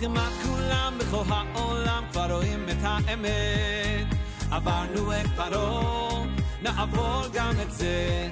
[0.00, 4.06] וכמעט כולם בכל העולם כבר רואים את האמת.
[4.50, 6.24] עברנו את פרעה,
[6.62, 8.28] נעבור גם את זה.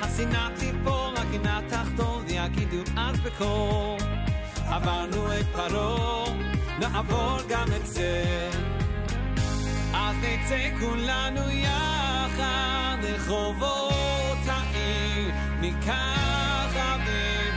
[0.00, 4.08] השנאה תיפול, הגינה תחתול, ויגידו אז בקול.
[4.66, 6.24] עברנו את פרעה,
[6.78, 8.24] נעבור גם את זה.
[9.94, 15.30] אז נצא כולנו יחד לרחובות העיר,
[15.60, 17.49] ניקח אוויר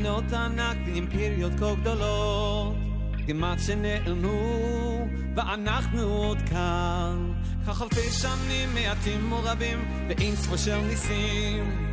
[0.00, 2.74] מדינות ענק ואימפריות כה גדולות.
[3.26, 5.06] כמעט שנעלמו,
[5.36, 7.32] ואנחנו עוד כאן.
[7.66, 11.88] כך אלפי שנים מעטים ורבים ואין ספור של ניסים.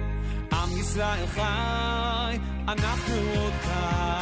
[0.54, 2.38] עם ישראל חי,
[2.68, 4.17] אנחנו עוד כאן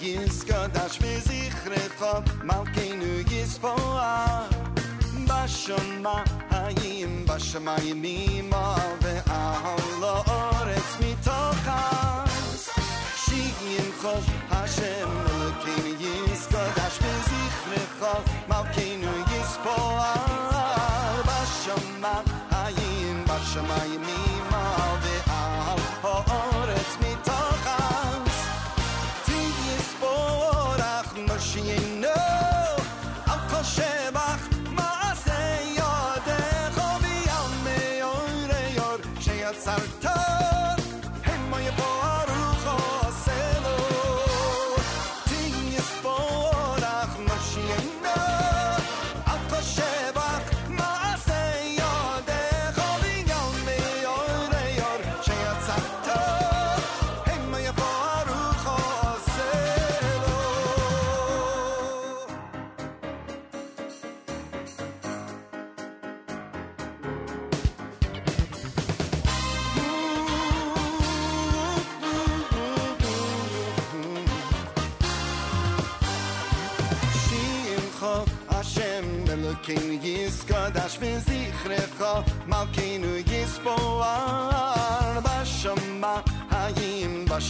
[0.00, 4.46] gins kadash mir sich rekha mal keinu gis po a
[5.28, 6.16] bashma
[6.62, 8.42] ayim bashma yimi
[9.02, 12.62] ve a hola orets mi tokas
[13.24, 18.14] shigim khosh hashem mal keinu gis kadash mir sich rekha
[18.48, 19.76] mal keinu gis po
[20.10, 20.14] a
[21.30, 22.14] bashma
[22.64, 24.20] ayim bashma yimi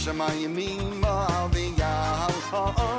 [0.07, 2.97] trzymaj mi mowy, ja o, o,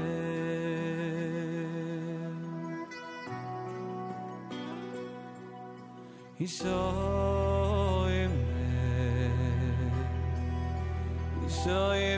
[6.45, 8.17] ishoy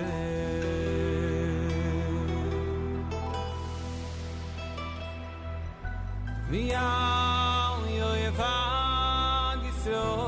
[6.48, 7.82] Mi al
[9.64, 10.27] Yisroel.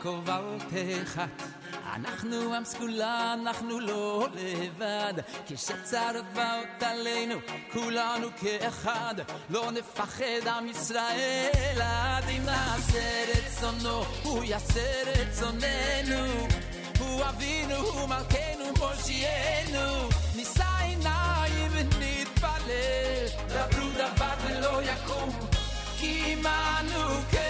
[0.00, 1.42] יעקב אל תחת
[1.94, 5.14] אנחנו עם סגולה, אנחנו לא לבד
[5.46, 7.34] כשצרבות עלינו,
[7.72, 9.14] כולנו כאחד
[9.50, 16.46] לא נפחד עם ישראל עד אם נעשה רצונו, הוא יעשה רצוננו
[16.98, 25.30] הוא אבינו, הוא מלכנו, מושיענו נישא עיניים ונתפלל דברו דבר ולא יקום
[25.98, 27.49] כי עמנו כן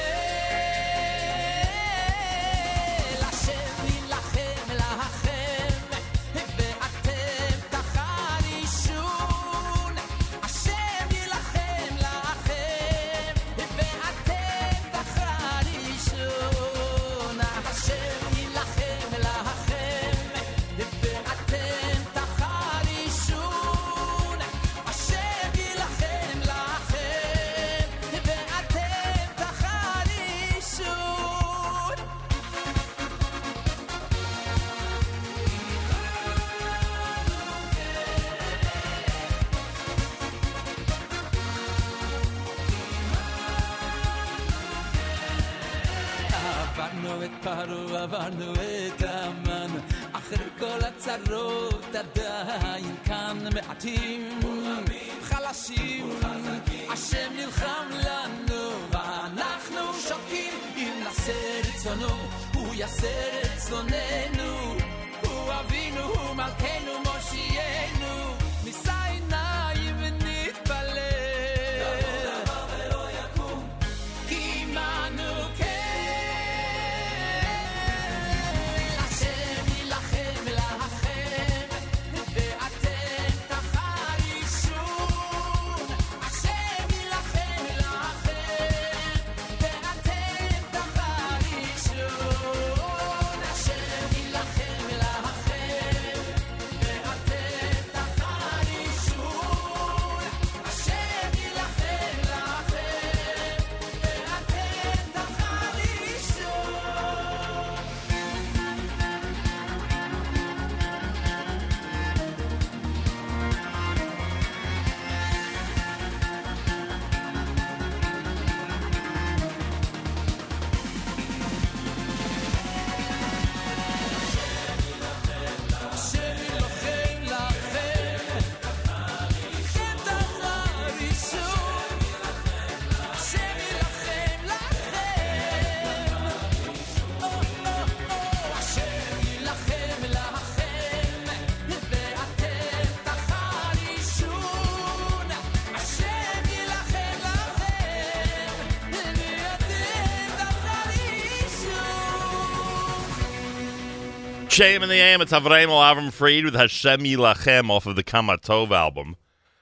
[154.51, 158.71] JM in the AM, it's Avraham Avram Fried with Hashem Yilachem off of the Kamatov
[158.71, 159.15] album.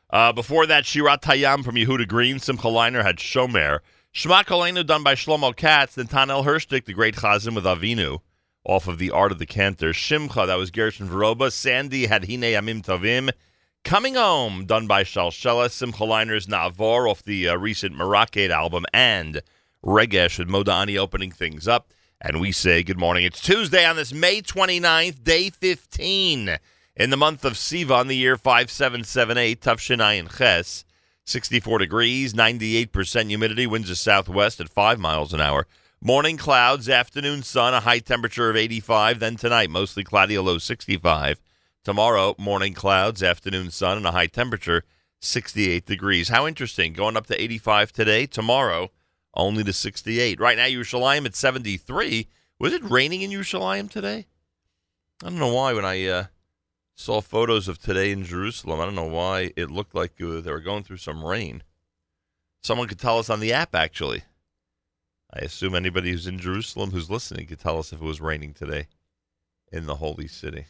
[0.09, 3.81] Uh, before that, Shirat Hayam from Yehuda Green, Simcha Leiner had Shomer.
[4.11, 8.21] Shema Kolenu done by Shlomo Katz, Natanel Hershtik, the great Chazan with Avinu,
[8.63, 9.91] off of the Art of the Cantor.
[9.91, 11.51] Shimcha, that was Gershon Veroba.
[11.51, 13.29] Sandy had Hine Yamim Tovim.
[13.83, 15.69] Coming Home, done by Shalshela.
[15.69, 18.85] Simcha Leiner's Navor off the uh, recent Marakate album.
[18.91, 19.43] And
[19.85, 21.93] Regesh with Modani opening things up.
[22.21, 23.23] And we say good morning.
[23.23, 26.57] It's Tuesday on this May 29th, day 15
[26.97, 30.83] in the month of Sivan, the year 5778, Tafshinayin Ches.
[31.25, 35.65] 64 degrees, 98% humidity, winds of southwest at 5 miles an hour.
[36.01, 39.21] Morning clouds, afternoon sun, a high temperature of 85.
[39.21, 41.39] Then tonight, mostly cloudy, a low 65.
[41.85, 44.83] Tomorrow, morning clouds, afternoon sun, and a high temperature
[45.21, 46.27] 68 degrees.
[46.27, 46.91] How interesting.
[46.91, 48.25] Going up to 85 today.
[48.25, 48.91] Tomorrow,
[49.33, 50.39] only to 68.
[50.39, 52.27] Right now, Yerushalayim at 73.
[52.59, 54.27] Was it raining in Yerushalayim today?
[55.23, 56.23] I don't know why when I uh,
[56.95, 60.51] saw photos of today in Jerusalem, I don't know why it looked like uh, they
[60.51, 61.63] were going through some rain.
[62.61, 64.23] Someone could tell us on the app, actually.
[65.33, 68.53] I assume anybody who's in Jerusalem who's listening could tell us if it was raining
[68.53, 68.87] today
[69.71, 70.65] in the holy city.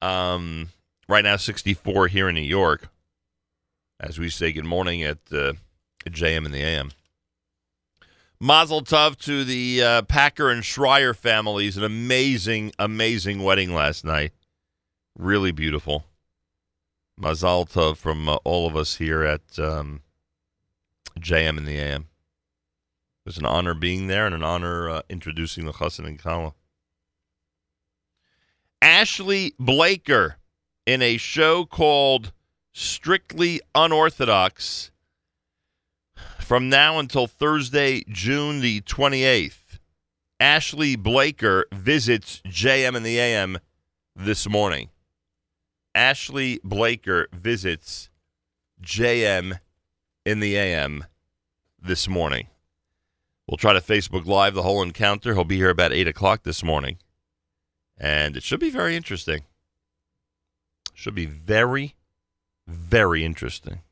[0.00, 0.70] Um,
[1.08, 2.88] right now, 64 here in New York.
[4.00, 5.52] As we say good morning at uh,
[6.06, 6.90] JM and the AM.
[8.40, 11.76] Mazel tov to the uh, Packer and Schreier families.
[11.76, 14.32] An amazing, amazing wedding last night.
[15.18, 16.04] Really beautiful.
[17.18, 20.00] Mazel tov from uh, all of us here at um,
[21.18, 22.02] JM and the AM.
[22.02, 26.54] It was an honor being there and an honor uh, introducing the Chassan and Kala.
[28.80, 30.36] Ashley Blaker
[30.86, 32.32] in a show called
[32.72, 34.89] Strictly Unorthodox
[36.50, 39.78] from now until Thursday, June the 28th.
[40.40, 43.60] Ashley Blaker visits JM and the AM
[44.16, 44.88] this morning.
[45.94, 48.10] Ashley Blaker visits
[48.82, 49.60] JM
[50.26, 51.04] in the AM
[51.80, 52.48] this morning.
[53.46, 55.34] We'll try to Facebook Live the whole encounter.
[55.34, 56.98] He'll be here about 8 o'clock this morning.
[57.96, 59.44] And it should be very interesting.
[60.94, 61.94] Should be very,
[62.66, 63.82] very interesting.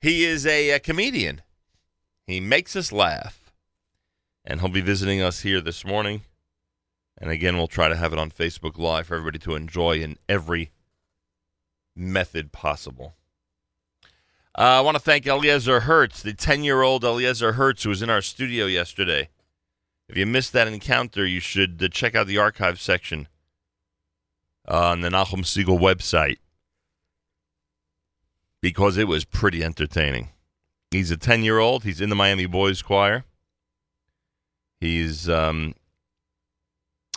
[0.00, 1.42] He is a, a comedian.
[2.26, 3.52] He makes us laugh.
[4.44, 6.22] And he'll be visiting us here this morning.
[7.20, 10.16] And again, we'll try to have it on Facebook Live for everybody to enjoy in
[10.28, 10.70] every
[11.96, 13.14] method possible.
[14.56, 18.02] Uh, I want to thank Eliezer Hertz, the 10 year old Eliezer Hertz, who was
[18.02, 19.28] in our studio yesterday.
[20.08, 23.28] If you missed that encounter, you should uh, check out the archive section
[24.66, 26.38] on the Nachum Segal website
[28.60, 30.30] because it was pretty entertaining.
[30.90, 33.24] He's a 10 year old, he's in the Miami Boys Choir.
[34.80, 35.74] He's um,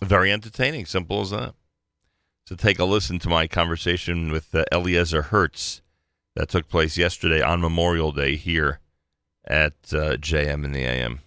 [0.03, 1.53] very entertaining, simple as that.
[2.45, 5.81] So take a listen to my conversation with uh, Eliezer Hertz
[6.35, 8.79] that took place yesterday on Memorial Day here
[9.45, 11.21] at uh, JM in the AM.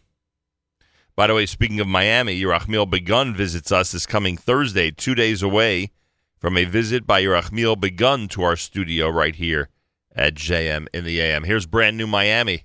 [1.17, 5.43] By the way, speaking of Miami, Yerachmiel Begun visits us this coming Thursday, two days
[5.43, 5.93] away
[6.39, 9.69] from a visit by Yerachmiel Begun to our studio right here
[10.15, 11.45] at JM in the AM.
[11.45, 12.65] Here's brand new Miami.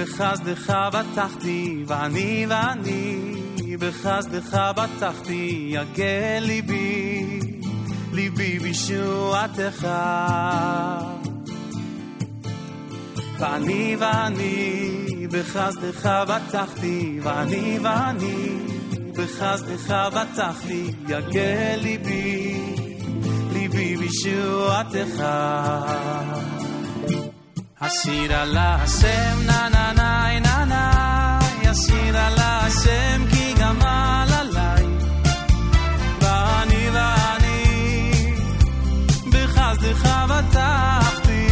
[0.00, 3.34] בחסדך בטחתי, ואני ואני,
[3.78, 7.40] בחסדך בטחתי, יגל ליבי,
[8.12, 9.88] ליבי בישועתך.
[13.38, 18.48] ואני ואני, בחסדך בטחתי, ואני ואני,
[19.16, 22.60] בחסדך בטחתי, יגל ליבי,
[23.52, 25.24] ליבי בישועתך.
[27.82, 34.86] הסיר על השם, נה נה נה נה נה, יסיר על השם כי גמל עליי.
[36.20, 38.12] ואני ואני,
[39.28, 41.48] בחסדך בטחתי.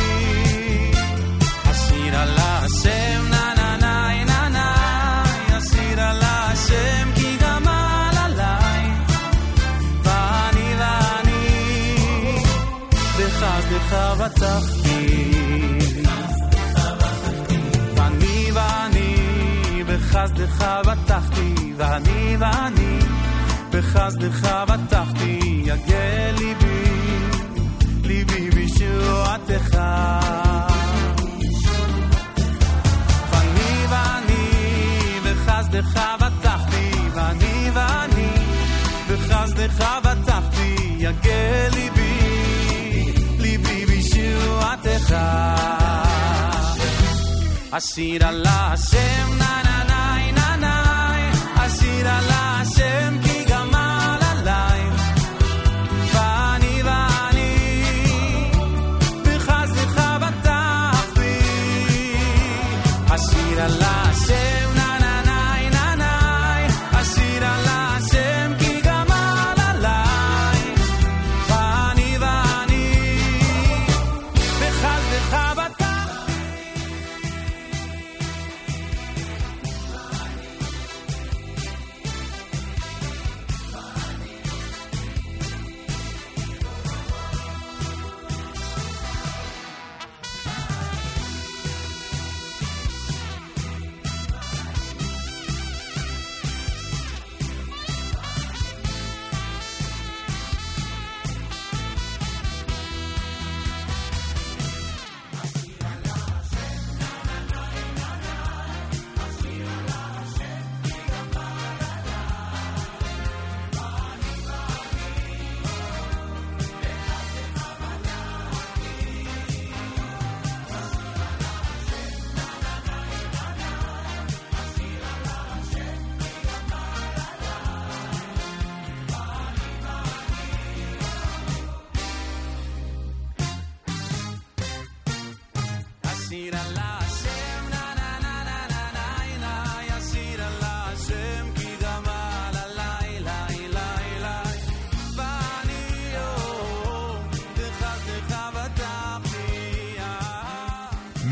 [1.64, 5.24] הסיר על השם, נה נה נה נה נה,
[5.57, 8.91] יסיר על השם כי גמל עליי.
[10.03, 11.97] ואני ואני,
[13.18, 14.88] בחסדך בטחתי.
[20.09, 22.99] בחסדך בטחתי ואני ואני
[23.71, 26.91] בחסדך בטחתי יגל ליבי
[28.03, 29.79] ליבי בישועתך
[33.31, 38.33] ואני ואני בחסדך בטחתי ואני ואני
[39.11, 45.15] בחסדך בטחתי יגל ליבי ליבי בישועתך
[47.71, 49.98] אשיר על השם נה נה נה
[51.99, 53.28] mira la Shem.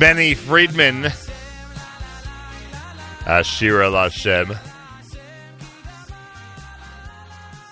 [0.06, 1.02] Benny Friedman.
[3.24, 4.56] Ashira Lashem.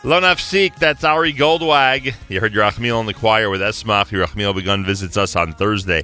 [0.03, 2.13] Lo Nafsik, that's Ari Goldwag.
[2.29, 4.09] You heard Yerachmiel in the choir with Esmach.
[4.09, 6.03] Yerachmiel Begun visits us on Thursday.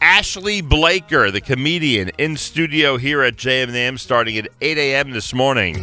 [0.00, 5.12] Ashley Blaker, the comedian, in studio here at JMM starting at 8 a.m.
[5.12, 5.76] this morning.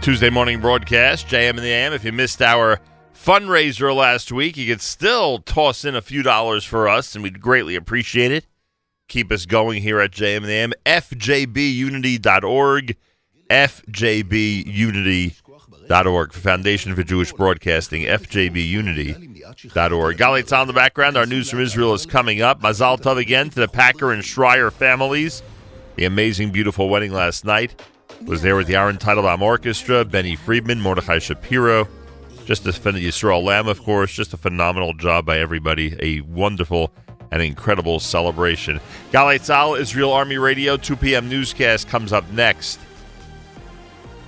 [0.00, 1.92] Tuesday morning broadcast, JM and the AM.
[1.92, 2.80] If you missed our
[3.24, 7.40] fundraiser last week, you could still toss in a few dollars for us, and we'd
[7.40, 8.46] greatly appreciate it.
[9.08, 10.72] Keep us going here at JM.
[10.84, 12.96] FJBUnity.org.
[13.50, 18.02] FJBUnity.org Foundation for Jewish Broadcasting.
[18.02, 20.16] FJBUnity.org.
[20.16, 21.16] Galatz on the background.
[21.16, 22.60] Our news from Israel is coming up.
[22.60, 25.42] Mazal Tov again to the Packer and Schreier families.
[25.96, 27.80] The amazing, beautiful wedding last night
[28.24, 31.86] was there with the Aaron Teitelbaum Orchestra, Benny Friedman, Mordechai Shapiro,
[32.44, 35.96] just a Yisrael Lamm, of course, just a phenomenal job by everybody.
[36.00, 36.92] A wonderful
[37.30, 38.80] and incredible celebration.
[39.12, 41.28] Galei Tzahal, Israel Army Radio, 2 p.m.
[41.28, 42.78] newscast comes up next.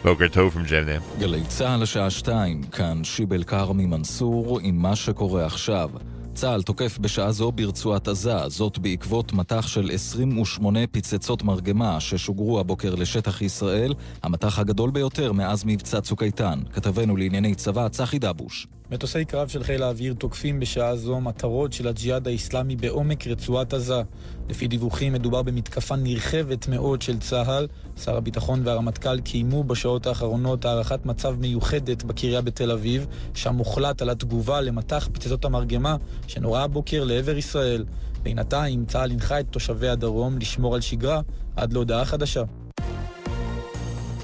[0.05, 1.01] בוקר טוב from ג'נדם.
[1.19, 5.91] גלי צה"ל לשעה 2, כאן שיבל כרמי מנסור עם מה שקורה עכשיו.
[6.37, 12.95] צה"ל תוקף בשעה זו ברצועת עזה, זאת בעקבות מטח של 28 פצצות מרגמה ששוגרו הבוקר
[12.95, 16.61] לשטח ישראל, המטח הגדול ביותר מאז מבצע צוק איתן.
[16.73, 18.67] כתבנו לענייני צבא צחי דבוש.
[18.91, 24.03] מטוסי קרב של חיל האוויר תוקפים בשעה זו מטרות של הג'יהאד האיסלאמי בעומק רצועת עזה.
[24.49, 27.67] לפי דיווחים מדובר במתקפה נרחבת מאוד של צה"ל.
[28.05, 34.11] שר הביטחון והרמטכ"ל קיימו בשעות האחרונות הערכת מצב מיוחדת בקריה בתל אביב, שם הוחלט על
[34.11, 37.85] התגובה למטח פצצות המרגמה שנורה הבוקר לעבר ישראל.
[38.23, 41.21] בינתיים צה"ל הנחה את תושבי הדרום לשמור על שגרה
[41.57, 42.43] עד להודעה חדשה.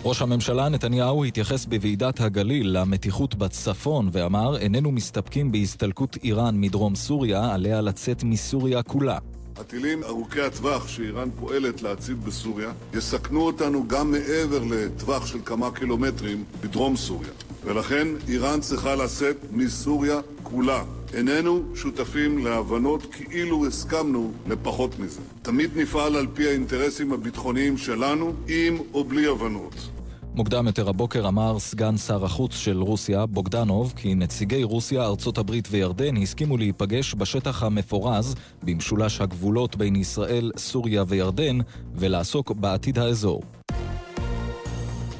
[0.04, 7.54] ראש הממשלה נתניהו התייחס בוועידת הגליל למתיחות בצפון ואמר איננו מסתפקים בהסתלקות איראן מדרום סוריה,
[7.54, 9.18] עליה לצאת מסוריה כולה.
[9.56, 16.44] הטילים ארוכי הטווח שאיראן פועלת להציב בסוריה יסכנו אותנו גם מעבר לטווח של כמה קילומטרים
[16.60, 17.30] בדרום סוריה.
[17.64, 20.82] ולכן איראן צריכה לצאת מסוריה כולה.
[21.14, 25.20] איננו שותפים להבנות כאילו הסכמנו לפחות מזה.
[25.42, 29.91] תמיד נפעל על פי האינטרסים הביטחוניים שלנו, עם או בלי הבנות.
[30.34, 35.68] מוקדם יותר הבוקר אמר סגן שר החוץ של רוסיה, בוגדנוב, כי נציגי רוסיה, ארצות הברית
[35.70, 41.58] וירדן הסכימו להיפגש בשטח המפורז במשולש הגבולות בין ישראל, סוריה וירדן,
[41.94, 43.42] ולעסוק בעתיד האזור.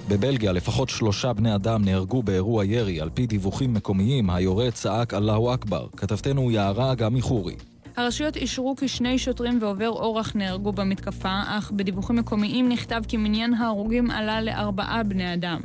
[0.08, 3.00] בבלגיה לפחות שלושה בני אדם נהרגו באירוע ירי.
[3.00, 5.86] על פי דיווחים מקומיים, היורה צעק אללהו אכבר.
[5.96, 7.56] כתבתנו יערה אגמי חורי.
[7.96, 13.54] הרשויות אישרו כי שני שוטרים ועובר אורח נהרגו במתקפה, אך בדיווחים מקומיים נכתב כי מניין
[13.54, 15.60] ההרוגים עלה לארבעה בני אדם.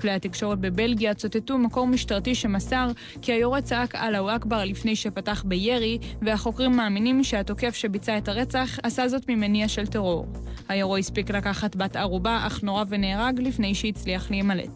[0.00, 2.88] כלי התקשורת בבלגיה צוטטו מקור משטרתי שמסר
[3.22, 9.08] כי היורה צעק אללהו אכבר לפני שפתח בירי, והחוקרים מאמינים שהתוקף שביצע את הרצח עשה
[9.08, 10.26] זאת ממניע של טרור.
[10.68, 14.70] היורה הספיק לקחת בת ערובה, אך נורה ונהרג לפני שהצליח להימלט.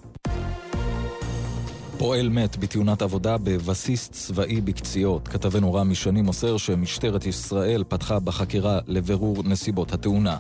[1.99, 5.29] פועל מת בתאונת עבודה בבסיס צבאי בקציעות.
[5.29, 10.39] כתבנו רמי שני מוסר שמשטרת ישראל פתחה בחקירה לבירור נסיבות התאונה.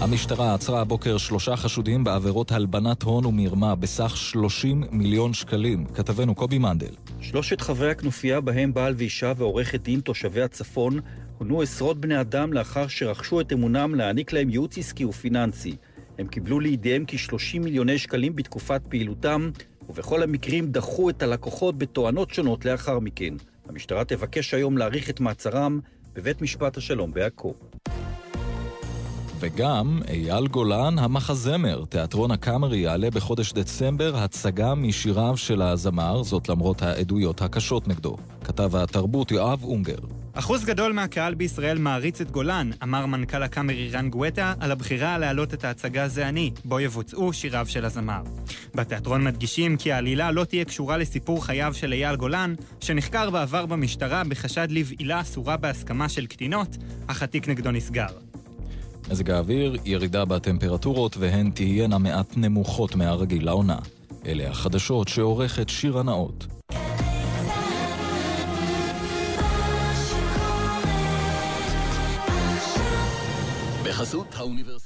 [0.00, 5.86] המשטרה עצרה הבוקר שלושה חשודים בעבירות הלבנת הון ומרמה בסך 30 מיליון שקלים.
[5.86, 6.94] כתבנו קובי מנדל.
[7.20, 11.00] שלושת חברי הכנופיה, בהם בעל ואישה ועורכת דין תושבי הצפון,
[11.38, 15.76] הונו עשרות בני אדם לאחר שרכשו את אמונם להעניק להם ייעוץ עסקי ופיננסי.
[16.18, 19.50] הם קיבלו לידיהם כ-30 מיליוני שקלים בתקופת פעילותם,
[19.88, 23.34] ובכל המקרים דחו את הלקוחות בתואנות שונות לאחר מכן.
[23.68, 25.80] המשטרה תבקש היום להאריך את מעצרם
[26.14, 27.54] בבית משפט השלום בעכו.
[29.40, 36.82] וגם אייל גולן המחזמר, תיאטרון הקאמרי יעלה בחודש דצמבר הצגה משיריו של הזמר, זאת למרות
[36.82, 38.16] העדויות הקשות נגדו.
[38.44, 39.98] כתב התרבות יואב אונגר.
[40.32, 45.54] אחוז גדול מהקהל בישראל מעריץ את גולן, אמר מנכ"ל הקאמרי רן גואטה על הבחירה להעלות
[45.54, 48.22] את ההצגה זה אני, בו יבוצעו שיריו של הזמר.
[48.74, 54.22] בתיאטרון מדגישים כי העלילה לא תהיה קשורה לסיפור חייו של אייל גולן, שנחקר בעבר במשטרה
[54.24, 56.76] בחשד לבעילה אסורה בהסכמה של קטינות,
[57.06, 58.06] אך התיק נגדו נסגר.
[59.10, 63.78] מזג האוויר, ירידה בטמפרטורות והן תהיינה מעט נמוכות מהרגיל לעונה.
[64.26, 66.46] אלה החדשות שעורכת שירה נאות.
[73.84, 74.85] בחסות האוניברסיטה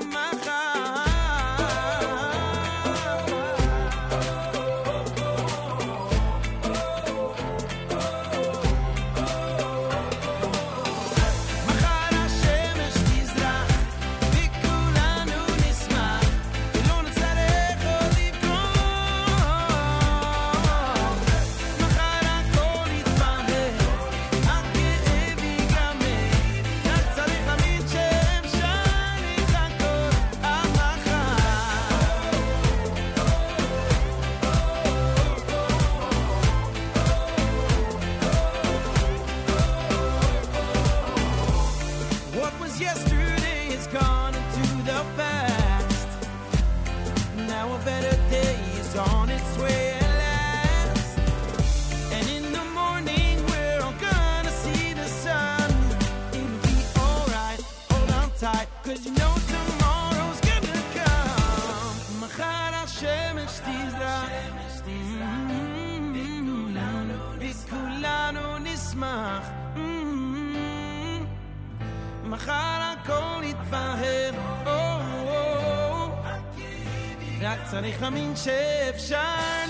[77.71, 79.60] צריך להאמין שאפשר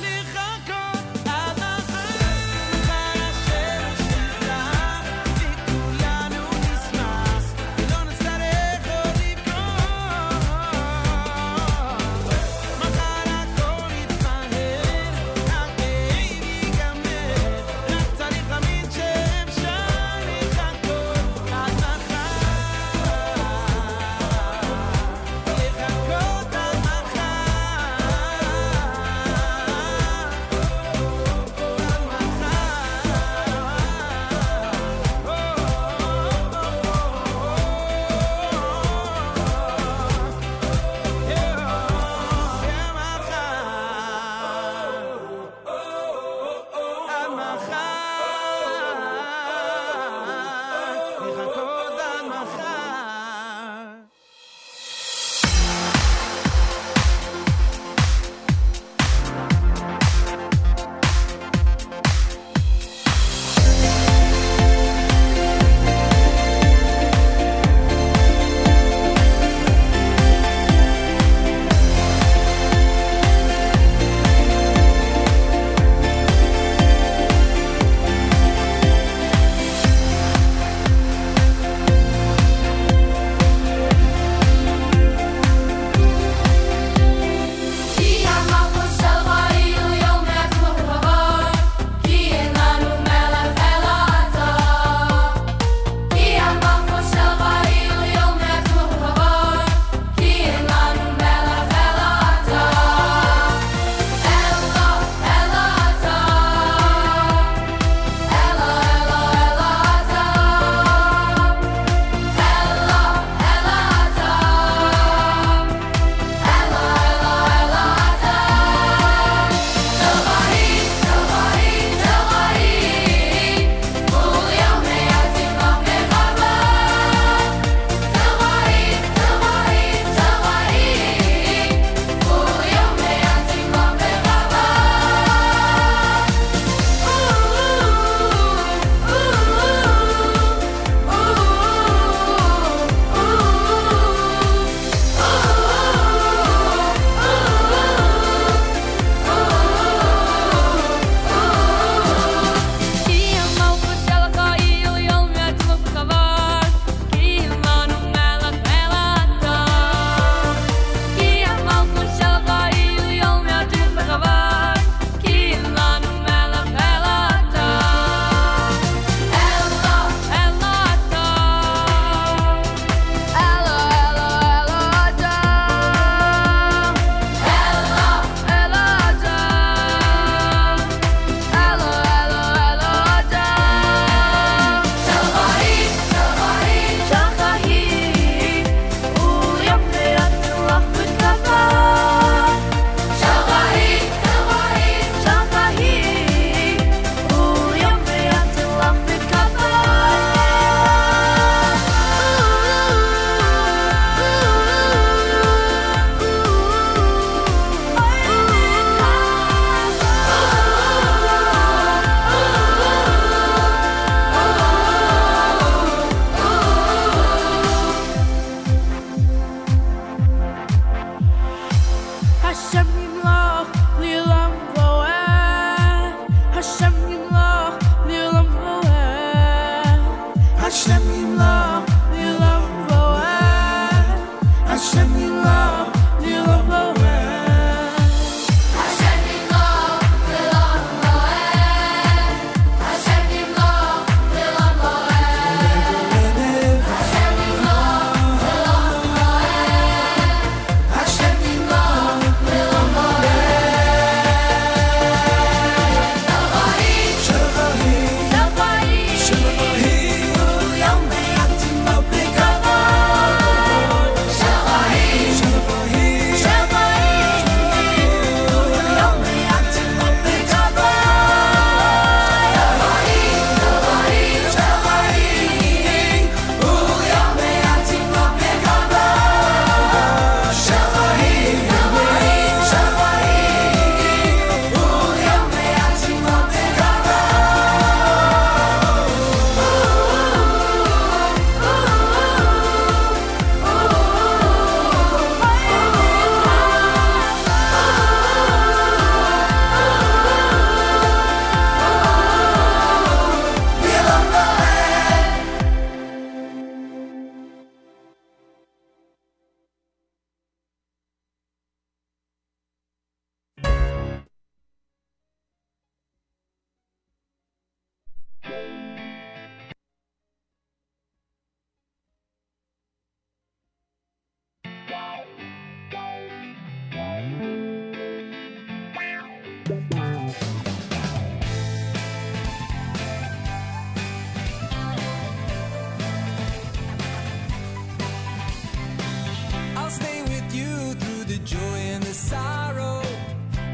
[341.46, 343.02] joy the sorrow.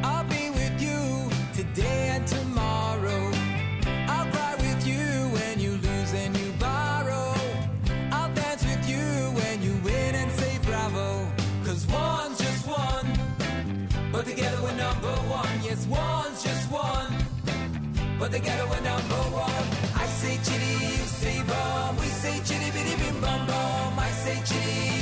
[0.03, 3.31] I'll be with you today and tomorrow.
[4.07, 5.03] I'll cry with you
[5.37, 7.33] when you lose and you borrow.
[8.11, 9.03] I'll dance with you
[9.39, 11.27] when you win and say bravo.
[11.65, 13.07] Cause one's just one,
[14.11, 15.49] but together we're number one.
[15.63, 17.11] Yes, one's just one,
[18.19, 19.65] but together we're number one.
[19.95, 21.97] I say chitty, you say bum.
[21.97, 23.99] We say chitty bitty bim bum bum.
[23.99, 24.96] I say chitty,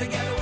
[0.00, 0.39] together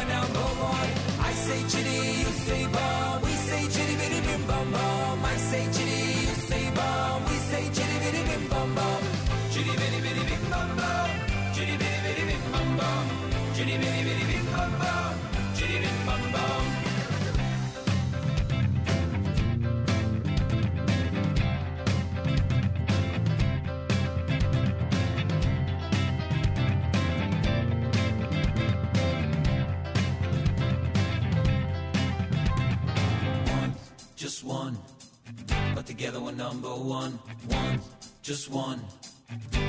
[36.49, 37.13] number one.
[37.49, 37.81] One,
[38.23, 38.81] just one.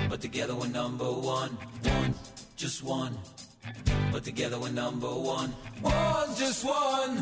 [0.09, 1.51] But together we're number one.
[1.83, 2.13] One,
[2.55, 3.13] just one.
[4.13, 5.49] But together we're number one.
[5.81, 7.13] One, just one.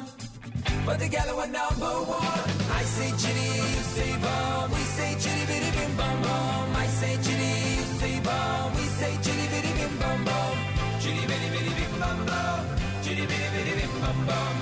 [0.86, 2.48] But together we're number one.
[2.80, 4.70] I say chitty, you say bum.
[4.76, 6.76] We say chitty bitty bim bum bum.
[6.84, 8.66] I say chitty, you say bum.
[8.78, 10.56] We say chitty bitty bim bum bum.
[11.02, 12.62] Chitty bitty bitty bim bum bum.
[13.04, 14.56] Chitty bitty bitty bim bum bum.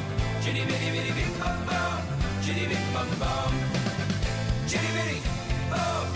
[0.43, 1.99] Chitty bitty bitty bim bum bum.
[2.45, 3.84] Chitty bim bum bum.
[4.67, 5.21] Chitty bitty
[5.69, 6.07] bum.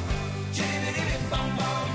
[0.51, 1.88] Chitty bitty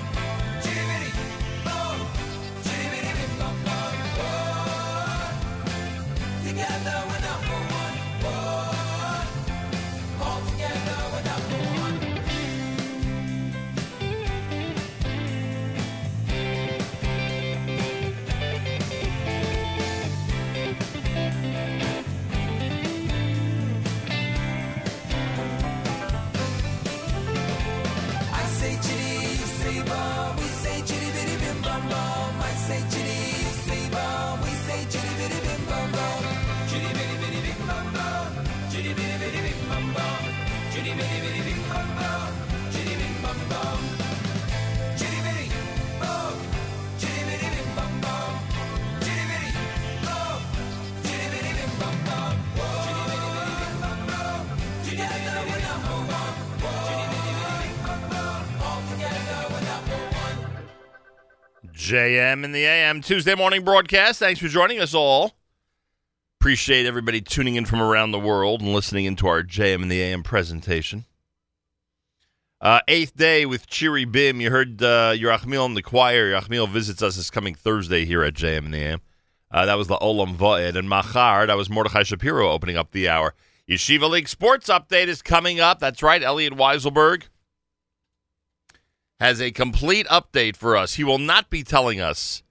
[61.85, 64.19] JM in the AM Tuesday morning broadcast.
[64.19, 65.37] Thanks for joining us all.
[66.41, 70.01] Appreciate everybody tuning in from around the world and listening into our JM in the
[70.01, 71.05] AM presentation.
[72.59, 74.41] Uh, eighth day with Cheery Bim.
[74.41, 76.33] You heard uh, Yerachmiel in the choir.
[76.33, 79.01] Yerachmiel visits us this coming Thursday here at JM in the AM.
[79.51, 80.77] Uh, that was the Olam Va'ed.
[80.77, 83.35] And Machar, that was Mordechai Shapiro opening up the hour.
[83.69, 85.81] Yeshiva League Sports Update is coming up.
[85.81, 87.25] That's right, Elliot Weiselberg
[89.25, 90.95] has a complete update for us.
[90.95, 92.43] He will not be telling us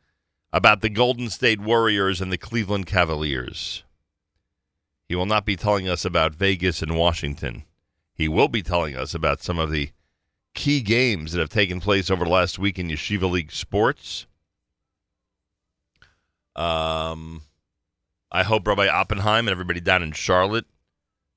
[0.51, 3.83] about the Golden State Warriors and the Cleveland Cavaliers.
[5.07, 7.65] He will not be telling us about Vegas and Washington.
[8.15, 9.91] He will be telling us about some of the
[10.55, 14.25] key games that have taken place over the last week in Yeshiva League sports.
[16.55, 17.43] Um,
[18.31, 20.65] I hope Rabbi Oppenheim and everybody down in Charlotte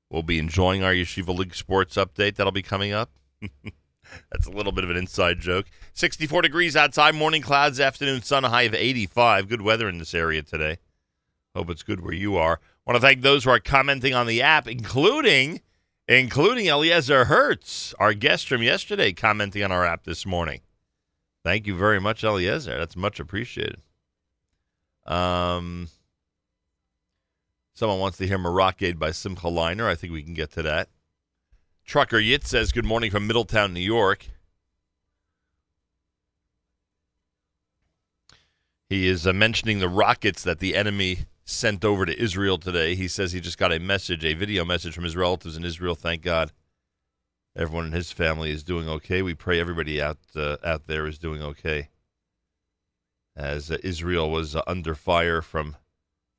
[0.09, 3.11] will be enjoying our Yeshiva League sports update that'll be coming up.
[4.31, 5.67] That's a little bit of an inside joke.
[5.95, 9.49] 64 degrees outside, morning clouds, afternoon sun, high of 85.
[9.49, 10.79] Good weather in this area today.
[11.55, 12.61] Hope it's good where you are.
[12.87, 15.61] Want to thank those who are commenting on the app, including
[16.09, 20.61] including Eliezer Hertz, our guest from yesterday, commenting on our app this morning.
[21.45, 22.79] Thank you very much, Eliezer.
[22.79, 23.81] That's much appreciated.
[25.05, 25.89] Um,
[27.75, 29.87] someone wants to hear Merakeid by Simcha Leiner.
[29.87, 30.89] I think we can get to that.
[31.87, 34.27] Trucker Yit says, Good morning from Middletown, New York.
[38.89, 42.97] He is uh, mentioning the rockets that the enemy sent over to Israel today.
[42.97, 45.95] He says he just got a message, a video message from his relatives in Israel.
[45.95, 46.51] Thank God,
[47.57, 49.23] everyone in his family is doing okay.
[49.23, 51.89] We pray everybody out uh, out there is doing okay.
[53.37, 55.77] As uh, Israel was uh, under fire from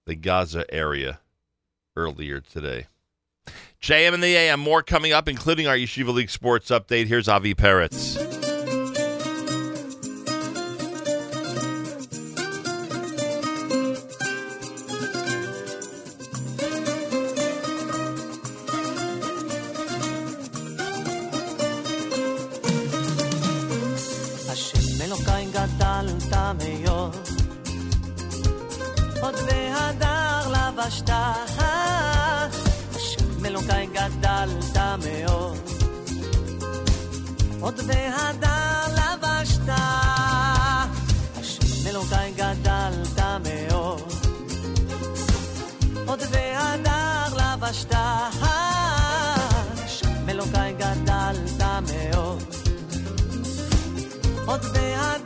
[0.06, 1.22] the Gaza area
[1.96, 2.88] earlier today.
[3.82, 7.08] JM and the AM, more coming up, including our Yeshiva League sports update.
[7.08, 8.38] Here's Avi Peretz.
[30.90, 31.37] Stop.
[35.08, 35.58] מאוד,
[37.60, 39.70] עוד בהדר לבשת.
[41.40, 44.14] השם אלוקיי גדלת מאוד,
[46.08, 47.94] עוד בהדר לבשת.
[49.86, 52.44] השם אלוקיי גדלת מאוד.
[54.46, 55.17] עוד בהדר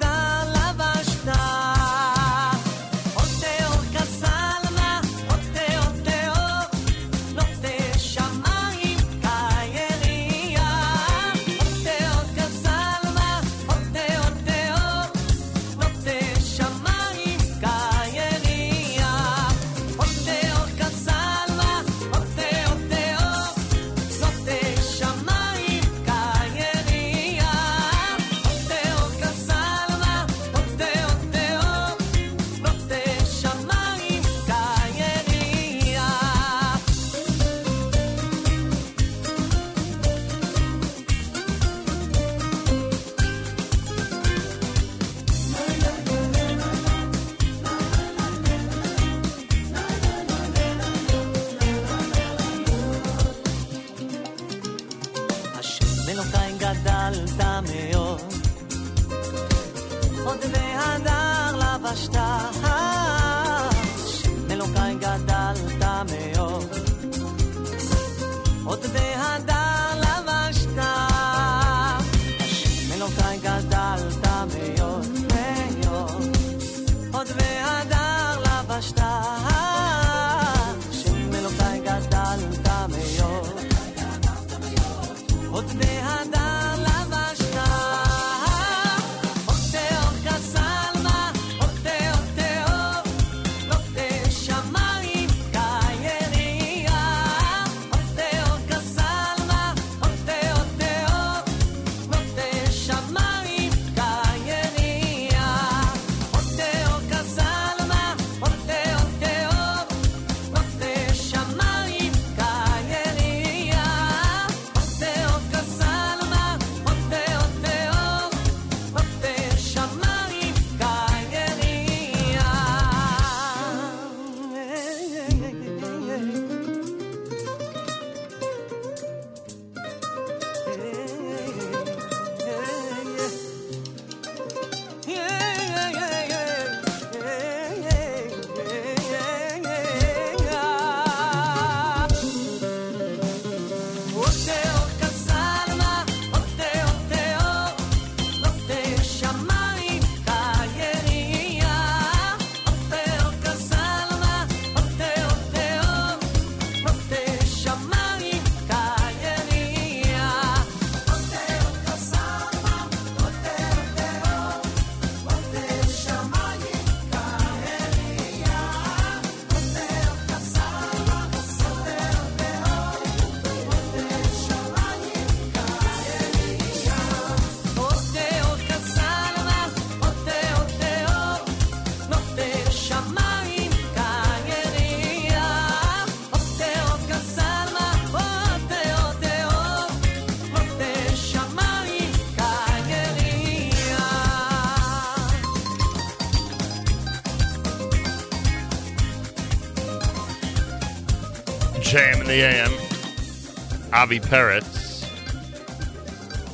[204.02, 205.08] Avi Peretz.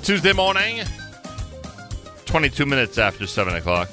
[0.04, 0.84] Tuesday morning,
[2.26, 3.88] 22 minutes after 7 o'clock.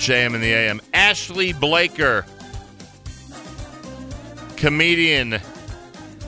[0.00, 0.80] JM in the AM.
[0.94, 2.24] Ashley Blaker,
[4.56, 5.40] comedian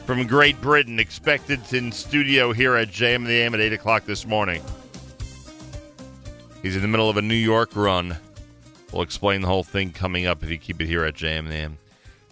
[0.04, 4.04] from Great Britain, expected in studio here at JM in the AM at 8 o'clock
[4.04, 4.60] this morning.
[6.62, 8.18] He's in the middle of a New York run.
[8.96, 11.76] We'll explain the whole thing coming up if you keep it here at JMN.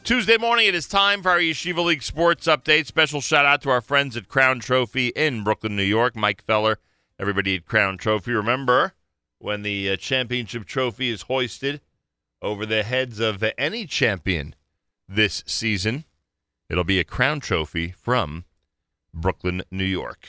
[0.02, 2.86] Tuesday morning, it is time for our Yeshiva League sports update.
[2.86, 6.16] Special shout out to our friends at Crown Trophy in Brooklyn, New York.
[6.16, 6.78] Mike Feller,
[7.18, 8.32] everybody at Crown Trophy.
[8.32, 8.94] Remember
[9.38, 11.82] when the uh, championship trophy is hoisted
[12.40, 14.54] over the heads of uh, any champion
[15.06, 16.04] this season?
[16.70, 18.46] It'll be a Crown Trophy from
[19.12, 20.28] Brooklyn, New York.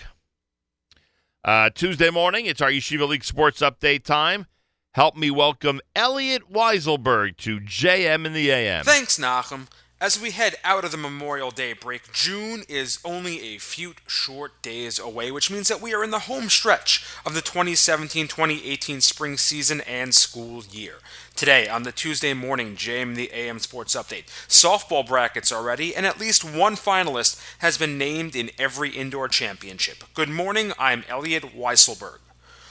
[1.45, 4.47] Uh, Tuesday morning, it's our Yeshiva League sports update time.
[4.95, 8.85] Help me welcome Elliot Weiselberg to JM in the AM.
[8.85, 9.67] Thanks, Nachum.
[9.99, 14.61] As we head out of the Memorial Day break, June is only a few short
[14.61, 19.01] days away, which means that we are in the home stretch of the 2017 2018
[19.01, 20.99] spring season and school year.
[21.35, 26.05] Today, on the Tuesday morning JM the AM Sports Update, softball brackets are ready, and
[26.05, 30.05] at least one finalist has been named in every indoor championship.
[30.13, 32.19] Good morning, I'm Elliot Weiselberg.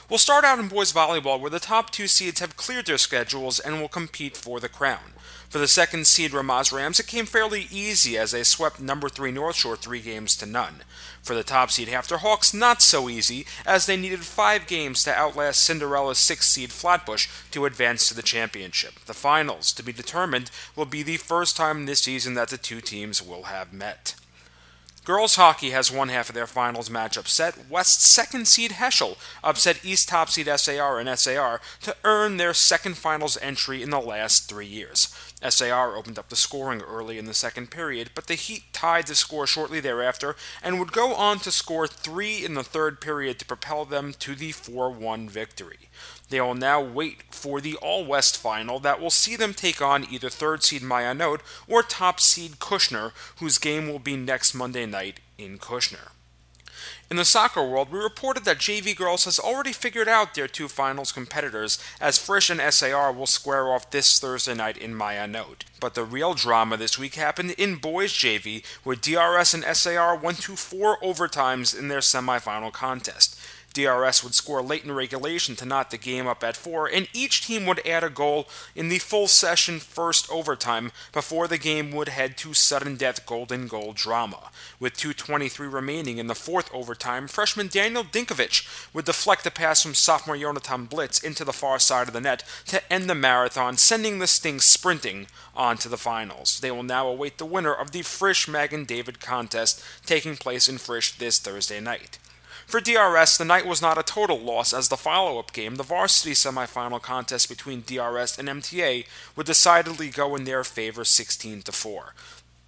[0.07, 3.59] We'll start out in boys volleyball, where the top two seeds have cleared their schedules
[3.59, 5.13] and will compete for the crown.
[5.49, 9.31] For the second seed Ramaz Rams, it came fairly easy as they swept number three
[9.31, 10.83] North Shore three games to none.
[11.23, 15.13] For the top seed HAFTR Hawks, not so easy, as they needed five games to
[15.15, 18.99] outlast Cinderella's six seed Flatbush to advance to the championship.
[19.05, 22.79] The finals, to be determined, will be the first time this season that the two
[22.79, 24.13] teams will have met.
[25.05, 27.69] Girls hockey has one half of their finals matchup set.
[27.69, 32.97] West second seed Heschel upset East top seed SAR and SAR to earn their second
[32.97, 35.15] finals entry in the last three years.
[35.47, 39.13] SAR opened up the scoring early in the second period, but the Heat tied the
[39.13, 43.45] score shortly thereafter and would go on to score three in the third period to
[43.45, 45.89] propel them to the 4 1 victory.
[46.29, 50.07] They will now wait for the All West final that will see them take on
[50.11, 55.19] either third seed Mayanot or top seed Kushner, whose game will be next Monday night
[55.37, 56.09] in Kushner.
[57.09, 60.67] In the soccer world, we reported that JV Girls has already figured out their two
[60.67, 65.61] finals competitors, as Frisch and SAR will square off this Thursday night in Mayanot.
[65.79, 70.41] But the real drama this week happened in boys JV, where DRS and SAR went
[70.41, 73.39] to four overtimes in their semifinal contest.
[73.75, 77.45] DRS would score late in regulation to knot the game up at four, and each
[77.45, 82.09] team would add a goal in the full session first overtime before the game would
[82.09, 84.49] head to sudden death golden goal drama.
[84.79, 89.93] With 2.23 remaining in the fourth overtime, freshman Daniel Dinkovich would deflect a pass from
[89.93, 94.19] sophomore Jonathan Blitz into the far side of the net to end the marathon, sending
[94.19, 96.59] the Stings sprinting on to the finals.
[96.59, 100.77] They will now await the winner of the Frisch Magen David contest taking place in
[100.77, 102.19] Frisch this Thursday night.
[102.65, 105.83] For DRS, the night was not a total loss, as the follow up game, the
[105.83, 109.05] varsity semifinal contest between DRS and MTA,
[109.35, 112.13] would decidedly go in their favor 16 to 4.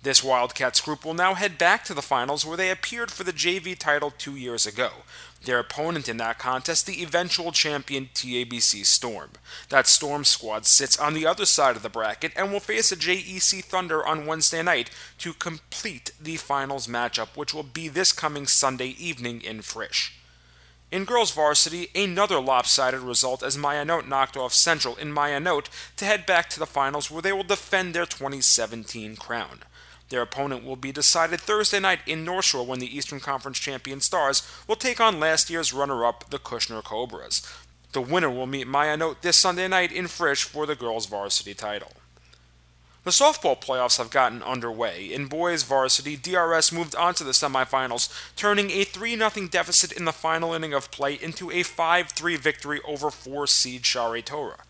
[0.03, 3.34] This Wildcats group will now head back to the finals where they appeared for the
[3.34, 4.91] JV title two years ago.
[5.45, 9.31] Their opponent in that contest, the eventual champion TABC Storm.
[9.69, 12.95] That Storm squad sits on the other side of the bracket and will face a
[12.95, 14.89] JEC Thunder on Wednesday night
[15.19, 20.14] to complete the finals matchup, which will be this coming Sunday evening in Frisch.
[20.89, 26.26] In girls varsity, another lopsided result as Mayanot knocked off Central in Mayanot to head
[26.26, 29.64] back to the finals where they will defend their 2017 crown.
[30.09, 33.99] Their opponent will be decided Thursday night in North Shore when the Eastern Conference champion
[33.99, 37.41] Stars will take on last year's runner up, the Kushner Cobras.
[37.91, 41.91] The winner will meet Mayanot this Sunday night in Frisch for the girls' varsity title.
[43.07, 45.13] The softball playoffs have gotten underway.
[45.13, 50.03] In boys varsity, DRS moved on to the semifinals, turning a 3 0 deficit in
[50.03, 54.66] the final inning of play into a 5 3 victory over 4 seed Shaarei Torah.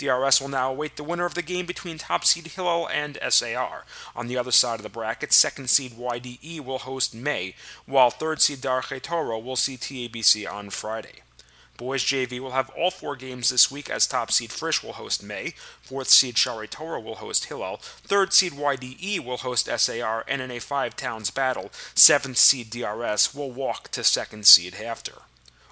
[0.00, 3.84] DRS will now await the winner of the game between top seed Hillel and SAR.
[4.16, 7.54] On the other side of the bracket, second seed YDE will host May,
[7.86, 11.22] while third seed Darchei Torah will see TABC on Friday.
[11.76, 15.22] Boys JV will have all four games this week as top seed Frisch will host
[15.22, 20.42] May, fourth seed Shaarei Torah will host Hillel, third seed YDE will host SAR, and
[20.42, 25.22] in a five towns battle, seventh seed DRS will walk to second seed HAFTR.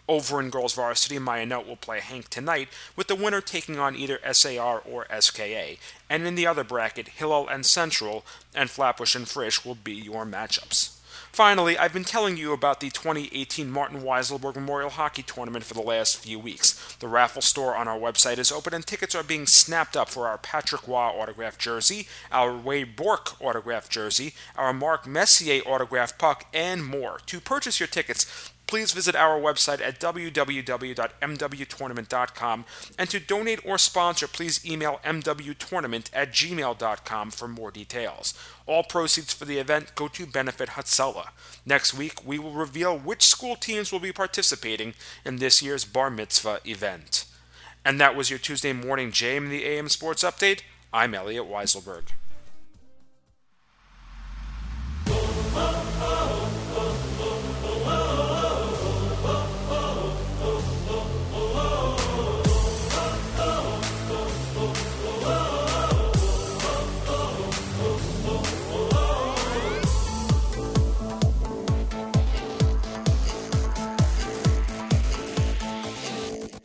[0.08, 4.18] Over in girls varsity, Mayanot will play HANC tonight, with the winner taking on either
[4.32, 5.76] SAR or SKA.
[6.08, 8.24] And in the other bracket, Hillel and Central
[8.54, 10.94] and Flatbush and Frisch will be your matchups.
[11.30, 15.82] Finally, I've been telling you about the 2018 Martin Weiselberg Memorial Hockey Tournament for the
[15.82, 16.96] last few weeks.
[16.96, 20.26] The raffle store on our website is open and tickets are being snapped up for
[20.26, 26.46] our Patrick Waugh autographed jersey, our Wade Bork autographed jersey, our Mark Messier autographed puck,
[26.52, 27.20] and more.
[27.26, 32.64] To purchase your tickets, please visit our website at www.mwtournament.com.
[32.96, 38.34] And to donate or sponsor, please email mwtournament at gmail.com for more details.
[38.66, 41.30] All proceeds for the event go to benefit Hatzalah.
[41.66, 46.10] Next week, we will reveal which school teams will be participating in this year's Bar
[46.10, 47.24] Mitzvah event.
[47.84, 50.60] And that was your Tuesday morning JM in the AM Sports Update.
[50.92, 52.10] I'm Elliot Weiselberg.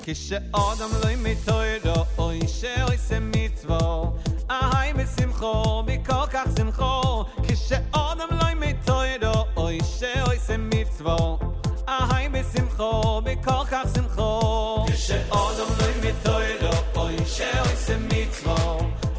[0.06, 4.14] כשאדם לא מתוירו, אוי שעושה מצוו,
[4.52, 7.24] אהי בשמחו, מכל כך שמחו.
[7.44, 11.40] כשאדם לא מתוירו, אוי שעושה מצוו,
[11.88, 14.86] אהי בשמחו, מכל כך שמחו.
[14.88, 18.78] כשאדם לא מתוירו, אוי שעושה מצוו,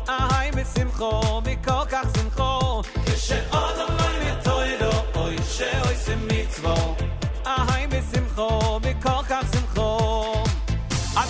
[0.09, 2.83] אהי בשמחו, מכל כך שמחו.
[3.07, 6.95] כשאדם לא מתוירו, אוי שעושה מצוו,
[7.47, 8.74] אהי בשמחו,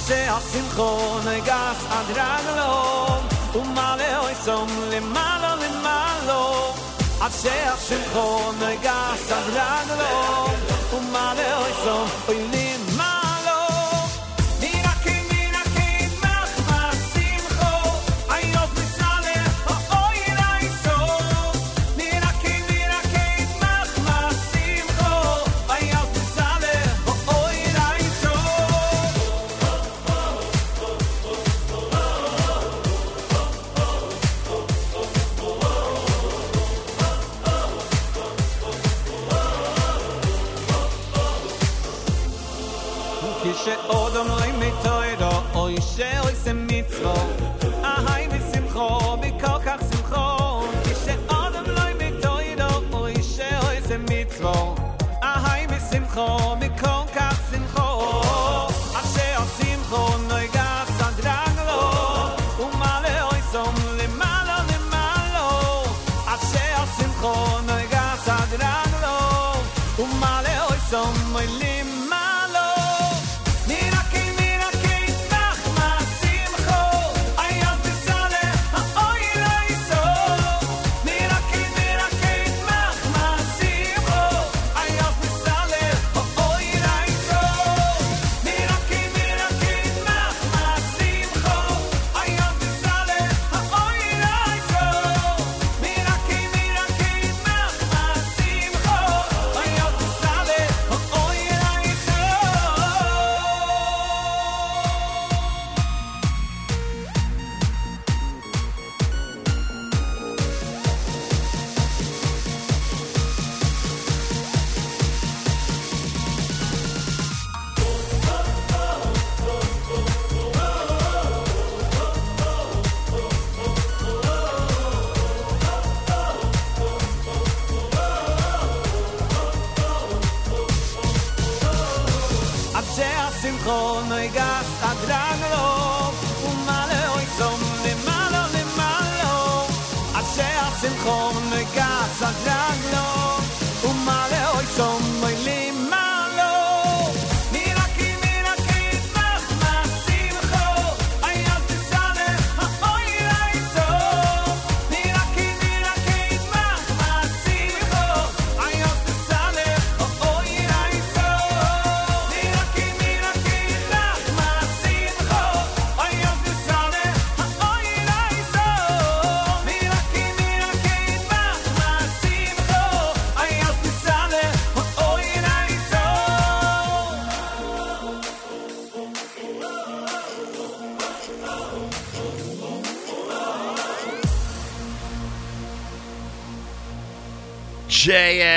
[0.08, 3.06] שהשמחו נגס עד רגלו
[3.54, 6.72] ומעלה אוי סום למעלה למעלו
[7.20, 10.46] עד שהשמחו נגס עד רגלו
[10.92, 12.63] ומעלה אוי סום אוי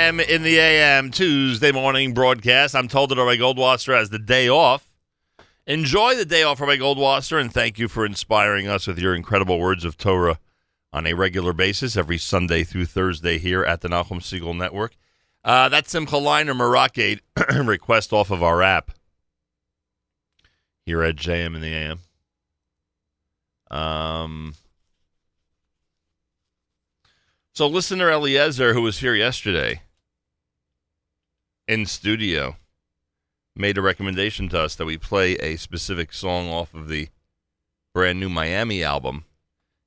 [0.08, 2.74] JM in the AM Tuesday morning broadcast.
[2.74, 4.90] I'm told that Rabbi Goldwasser has the day off.
[5.66, 9.58] Enjoy the day off, Rabbi Goldwasser, and thank you for inspiring us with your incredible
[9.58, 10.38] words of Torah
[10.94, 14.96] on a regular basis every Sunday through Thursday here at the Nachum Segal Network.
[15.44, 17.20] Uh, that's Simcha Leiner Merakeid
[17.66, 18.92] request off of our app
[20.86, 22.00] here at JM in the AM.
[23.70, 24.54] Um,
[27.52, 29.82] so, listener Eliezer, who was here yesterday
[31.68, 32.56] in studio,
[33.54, 37.08] made a recommendation to us that we play a specific song off of the
[37.92, 39.24] brand new Miami album.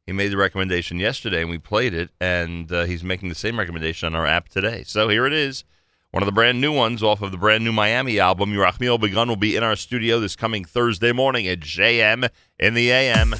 [0.05, 3.57] He made the recommendation yesterday, and we played it, and uh, he's making the same
[3.57, 4.83] recommendation on our app today.
[4.85, 5.63] So here it is.
[6.11, 8.51] one of the brand new ones off of the brand new Miami album.
[8.51, 12.29] Yerachmiel Begun will be in our studio this coming Thursday morning at JM
[12.59, 13.33] in the AM.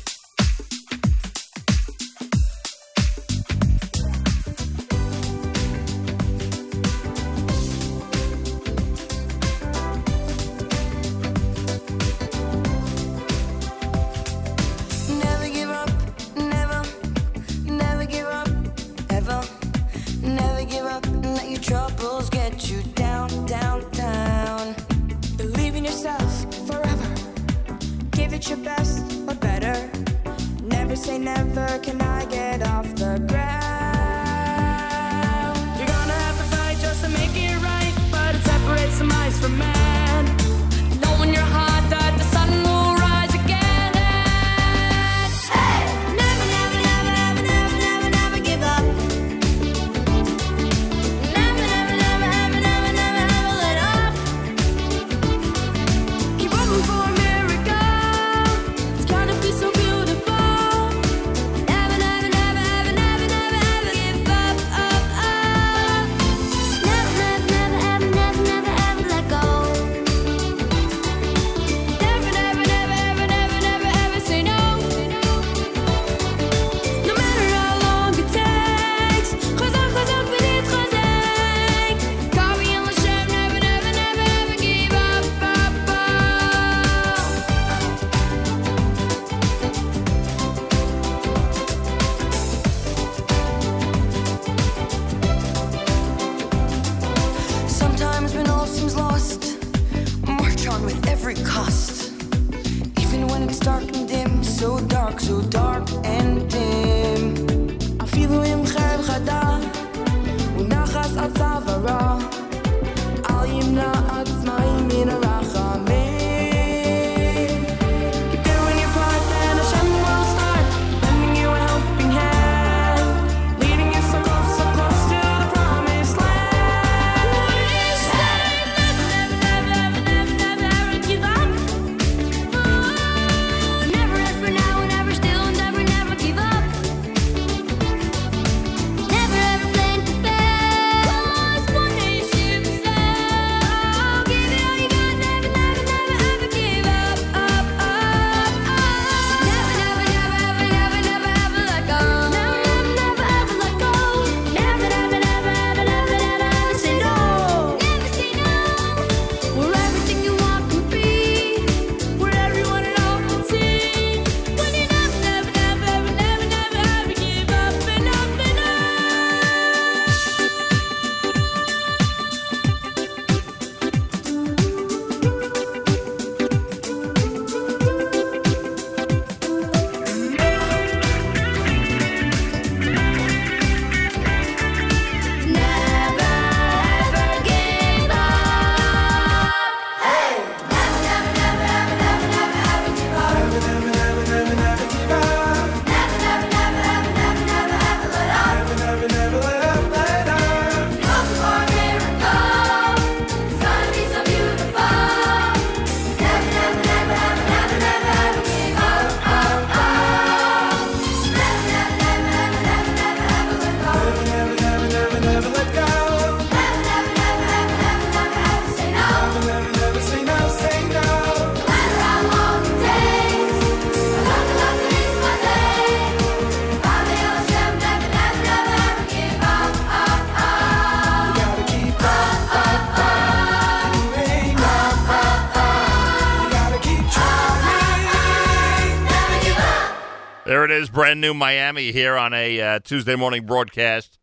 [241.12, 244.18] Brand new Miami here on a uh, Tuesday morning broadcast.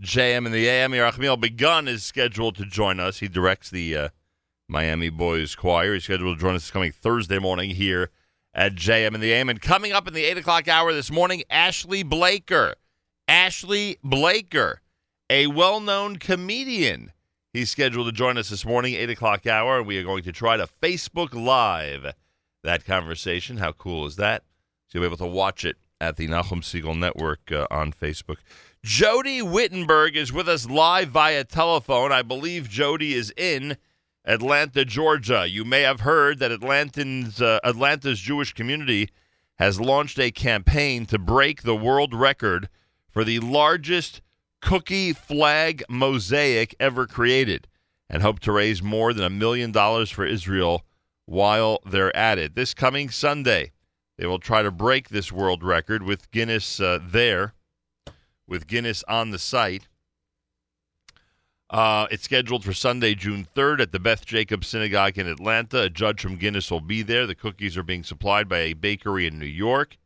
[0.00, 0.92] JM in the AM.
[0.92, 3.18] Yerachmiel Begun is scheduled to join us.
[3.18, 4.08] He directs the uh,
[4.68, 5.94] Miami Boys Choir.
[5.94, 8.10] He's scheduled to join us this coming Thursday morning here
[8.54, 9.48] at JM in the AM.
[9.48, 12.74] And coming up in the 8 o'clock hour this morning, Ashley Blaker.
[13.26, 14.80] Ashley Blaker,
[15.28, 17.10] a well known comedian.
[17.52, 20.30] He's scheduled to join us this morning, 8 o'clock hour, and we are going to
[20.30, 22.14] try to Facebook Live
[22.62, 23.56] that conversation.
[23.56, 24.44] How cool is that?
[24.86, 28.36] So you'll be able to watch it at the Nachum Segal Network uh, on Facebook.
[28.84, 32.12] Jodi Wittenberg is with us live via telephone.
[32.12, 33.76] I believe Jodi is in
[34.24, 35.46] Atlanta, Georgia.
[35.48, 39.08] You may have heard that Atlantans, uh, Atlanta's Jewish community
[39.58, 42.68] has launched a campaign to break the world record
[43.10, 44.20] for the largest
[44.60, 47.66] cookie flag mosaic ever created.
[48.10, 50.82] and hope to raise more than a million dollars for Israel
[51.26, 52.54] while they're at it.
[52.54, 53.72] This coming Sunday,
[54.18, 57.54] they will try to break this world record with Guinness uh, there,
[58.46, 59.86] with Guinness on the site.
[61.70, 65.82] Uh, it's scheduled for Sunday, June 3rd at the Beth Jacobs Synagogue in Atlanta.
[65.82, 67.26] A judge from Guinness will be there.
[67.26, 69.98] The cookies are being supplied by a bakery in New York.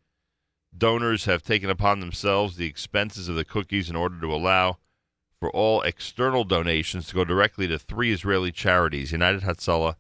[0.76, 4.78] Donors have taken upon themselves the expenses of the cookies in order to allow
[5.38, 9.96] for all external donations to go directly to three Israeli charities United Hatzalah,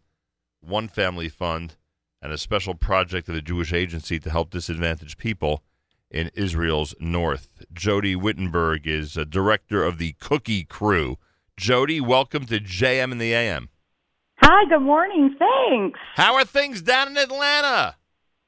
[0.60, 1.76] One Family Fund,
[2.22, 5.62] and a special project of the Jewish Agency to help disadvantaged people
[6.10, 7.48] in Israel's north.
[7.72, 11.18] Jodi Wittenberg is a director of the Cookie Crew.
[11.56, 13.70] Jodi, welcome to JM in the AM.
[14.36, 15.36] Hi, good morning.
[15.38, 15.98] Thanks.
[16.14, 17.96] How are things down in Atlanta?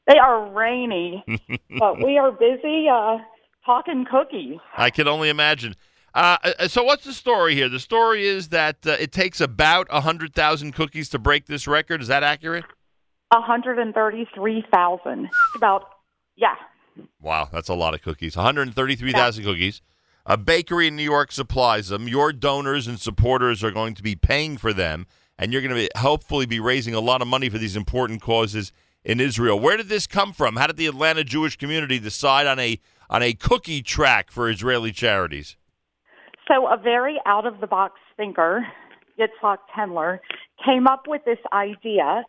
[0.07, 1.25] They are rainy,
[1.79, 3.19] but we are busy uh,
[3.65, 4.59] talking cookies.
[4.77, 5.75] I can only imagine.
[6.15, 7.69] Uh, uh, so, what's the story here?
[7.69, 12.03] The story is that uh, it takes about 100,000 cookies to break this record.
[12.03, 12.65] Is that accurate?
[13.35, 15.29] 133,000.
[15.57, 15.83] About,
[16.37, 16.55] yeah.
[17.21, 18.37] Wow, that's a lot of cookies.
[18.37, 19.83] 133,000 cookies.
[20.27, 22.09] A bakery in New York supplies them.
[22.09, 25.07] Your donors and supporters are going to be paying for them,
[25.39, 28.23] and you're going to be, hopefully be raising a lot of money for these important
[28.23, 28.73] causes
[29.05, 29.61] in Israel.
[29.61, 30.57] Where did this come from?
[30.57, 32.81] How did the Atlanta Jewish community decide on a
[33.11, 35.57] on a cookie track for Israeli charities?
[36.49, 38.67] So, a very out of the box thinker,
[39.19, 40.21] Yitzhak Tendler,
[40.65, 42.25] came up with this idea.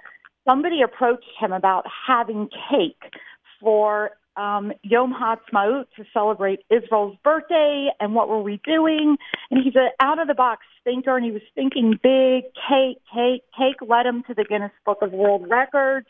[0.46, 3.12] Somebody approached him about having cake
[3.60, 9.18] for um, Yom HaAtzmaut to celebrate Israel's birthday, and what were we doing?
[9.50, 13.44] And he's an out of the box thinker, and he was thinking big cake, cake,
[13.58, 13.78] cake.
[13.88, 16.08] Led him to the Guinness Book of World Records,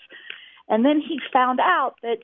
[0.68, 2.18] and then he found out that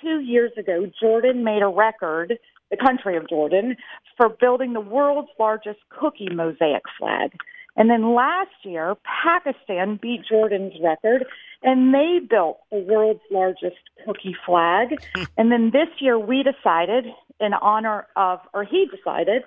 [0.00, 2.38] two years ago, Jordan made a record,
[2.70, 3.76] the country of Jordan,
[4.16, 7.32] for building the world's largest cookie mosaic flag.
[7.78, 11.24] And then last year, Pakistan beat Jordan's record
[11.62, 14.96] and they built the world's largest cookie flag.
[15.38, 17.06] and then this year, we decided,
[17.40, 19.42] in honor of, or he decided,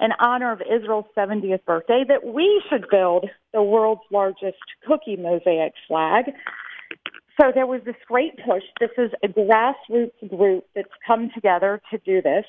[0.00, 4.56] in honor of Israel's 70th birthday, that we should build the world's largest
[4.86, 6.24] cookie mosaic flag.
[7.38, 8.62] So there was this great push.
[8.80, 12.46] This is a grassroots group that's come together to do this.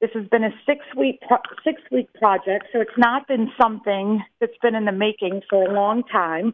[0.00, 4.22] This has been a six week pro- six week project, so it's not been something
[4.40, 6.52] that's been in the making for a long time.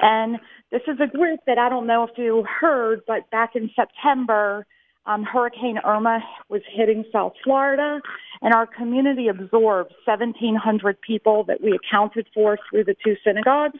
[0.00, 0.38] And
[0.72, 4.66] this is a group that I don't know if you heard, but back in September,
[5.04, 8.00] um, Hurricane Irma was hitting South Florida,
[8.42, 13.78] and our community absorbed 1,700 people that we accounted for through the two synagogues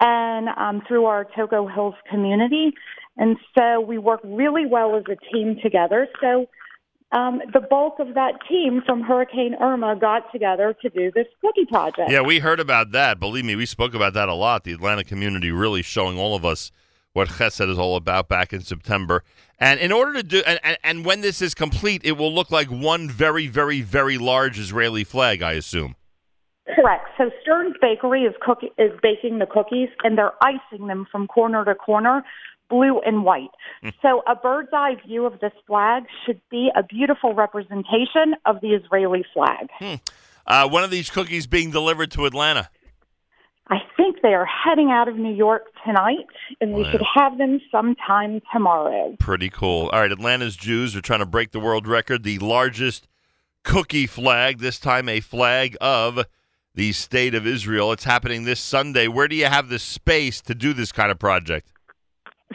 [0.00, 2.72] and um, through our Toco Hills community.
[3.16, 6.06] And so we work really well as a team together.
[6.20, 6.46] So
[7.12, 11.64] um, the bulk of that team from Hurricane Irma got together to do this cookie
[11.64, 12.10] project.
[12.10, 13.18] Yeah, we heard about that.
[13.18, 14.64] Believe me, we spoke about that a lot.
[14.64, 16.70] The Atlanta community really showing all of us
[17.14, 19.24] what Chesed is all about back in September.
[19.58, 22.68] And in order to do, and, and, when this is complete, it will look like
[22.68, 25.96] one very, very, very large Israeli flag, I assume.
[26.76, 27.08] Correct.
[27.16, 31.64] So Stern's Bakery is cookie, is baking the cookies, and they're icing them from corner
[31.64, 32.22] to corner,
[32.68, 33.50] blue and white.
[34.02, 38.68] so a bird's eye view of this flag should be a beautiful representation of the
[38.74, 39.68] Israeli flag.
[40.46, 42.70] Uh, when are these cookies being delivered to Atlanta?
[43.70, 46.26] I think they are heading out of New York tonight,
[46.60, 46.90] and we Wow.
[46.92, 49.14] should have them sometime tomorrow.
[49.20, 49.90] Pretty cool.
[49.92, 53.06] All right, Atlanta's Jews are trying to break the world record, the largest
[53.64, 56.24] cookie flag, this time a flag of
[56.74, 57.92] the state of Israel.
[57.92, 59.06] It's happening this Sunday.
[59.06, 61.70] Where do you have the space to do this kind of project?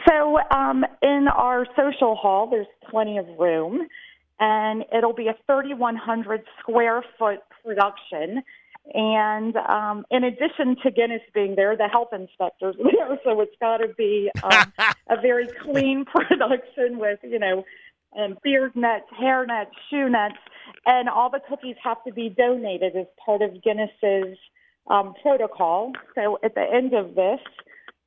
[0.08, 3.86] So, um, in our social hall, there's plenty of room,
[4.38, 8.42] and it'll be a 3,100 square foot production.
[8.92, 13.78] And um, in addition to Guinness being there, the health inspectors there, so it's got
[13.78, 14.72] to be um,
[15.08, 17.64] a very clean production with, you know,
[18.18, 20.36] um, beard nets, hair nets, shoe nets,
[20.86, 24.38] and all the cookies have to be donated as part of Guinness's
[24.88, 25.92] um, protocol.
[26.14, 27.40] So at the end of this,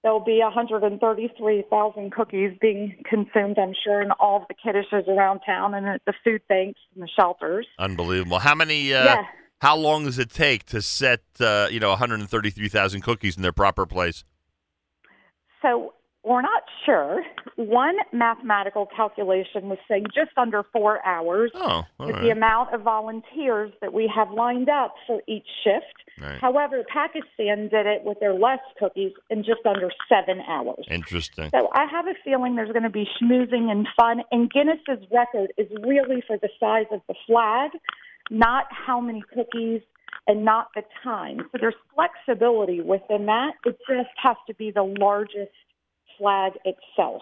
[0.04, 5.74] there'll be 133,000 cookies being consumed, I'm sure, in all of the kiddishes around town
[5.74, 7.68] and at the food banks and the shelters.
[7.80, 8.40] Unbelievable.
[8.40, 8.94] How many?
[8.94, 9.24] Uh, Yeah.
[9.60, 13.88] How long does it take to set uh, you know 133,000 cookies in their proper
[13.88, 14.24] place?
[15.64, 15.94] So
[16.24, 17.24] we're not sure.
[17.56, 22.22] One mathematical calculation was saying just under four hours Oh, with right.
[22.22, 25.86] the amount of volunteers that we have lined up for each shift.
[26.20, 26.40] Right.
[26.40, 30.86] However, Pakistan did it with their less cookies in just under seven hours.
[30.90, 31.50] Interesting.
[31.52, 34.22] So I have a feeling there's going to be schmoozing and fun.
[34.32, 37.72] And Guinness's record is really for the size of the flag,
[38.32, 39.82] not how many cookies
[40.28, 41.40] and not the time.
[41.52, 43.52] So there's flexibility within that.
[43.66, 45.52] It just has to be the largest
[46.18, 47.22] flag itself.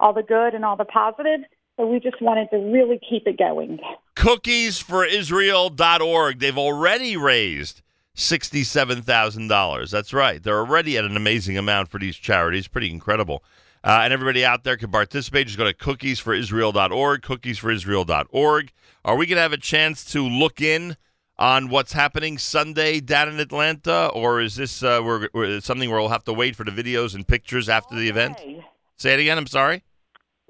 [0.00, 1.42] all the good and all the positive.
[1.76, 3.78] So we just wanted to really keep it going.
[4.16, 6.40] Cookiesforisrael.org.
[6.40, 7.82] They've already raised
[8.16, 9.90] $67,000.
[9.92, 10.42] That's right.
[10.42, 12.66] They're already at an amazing amount for these charities.
[12.66, 13.44] Pretty incredible.
[13.86, 15.46] Uh, and everybody out there can participate.
[15.46, 18.72] Just go to cookiesforisrael.org, cookiesforisrael.org.
[19.04, 20.96] Are we going to have a chance to look in
[21.38, 26.00] on what's happening Sunday down in Atlanta, or is this uh, we're, we're- something where
[26.00, 28.38] we'll have to wait for the videos and pictures after the event?
[28.96, 29.38] Say it again.
[29.38, 29.84] I'm sorry.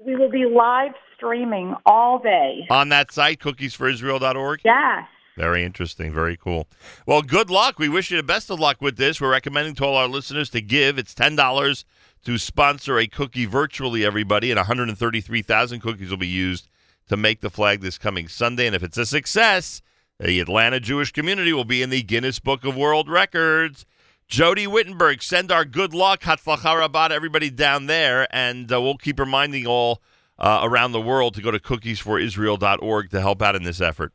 [0.03, 2.65] We will be live streaming all day.
[2.71, 4.61] On that site, cookiesforisrael.org?
[4.65, 5.03] Yes.
[5.35, 6.11] Very interesting.
[6.11, 6.67] Very cool.
[7.05, 7.77] Well, good luck.
[7.77, 9.21] We wish you the best of luck with this.
[9.21, 10.97] We're recommending to all our listeners to give.
[10.97, 11.83] It's $10
[12.27, 16.67] to sponsor a cookie virtually, everybody, and 133,000 cookies will be used
[17.07, 18.67] to make the flag this coming Sunday.
[18.67, 19.81] And if it's a success,
[20.19, 23.85] the Atlanta Jewish community will be in the Guinness Book of World Records.
[24.27, 29.65] Jodi Wittenberg, send our good luck, Hatzlacharabad, everybody down there, and uh, we'll keep reminding
[29.65, 30.01] all
[30.37, 34.11] uh, around the world to go to cookiesforisrael.org to help out in this effort.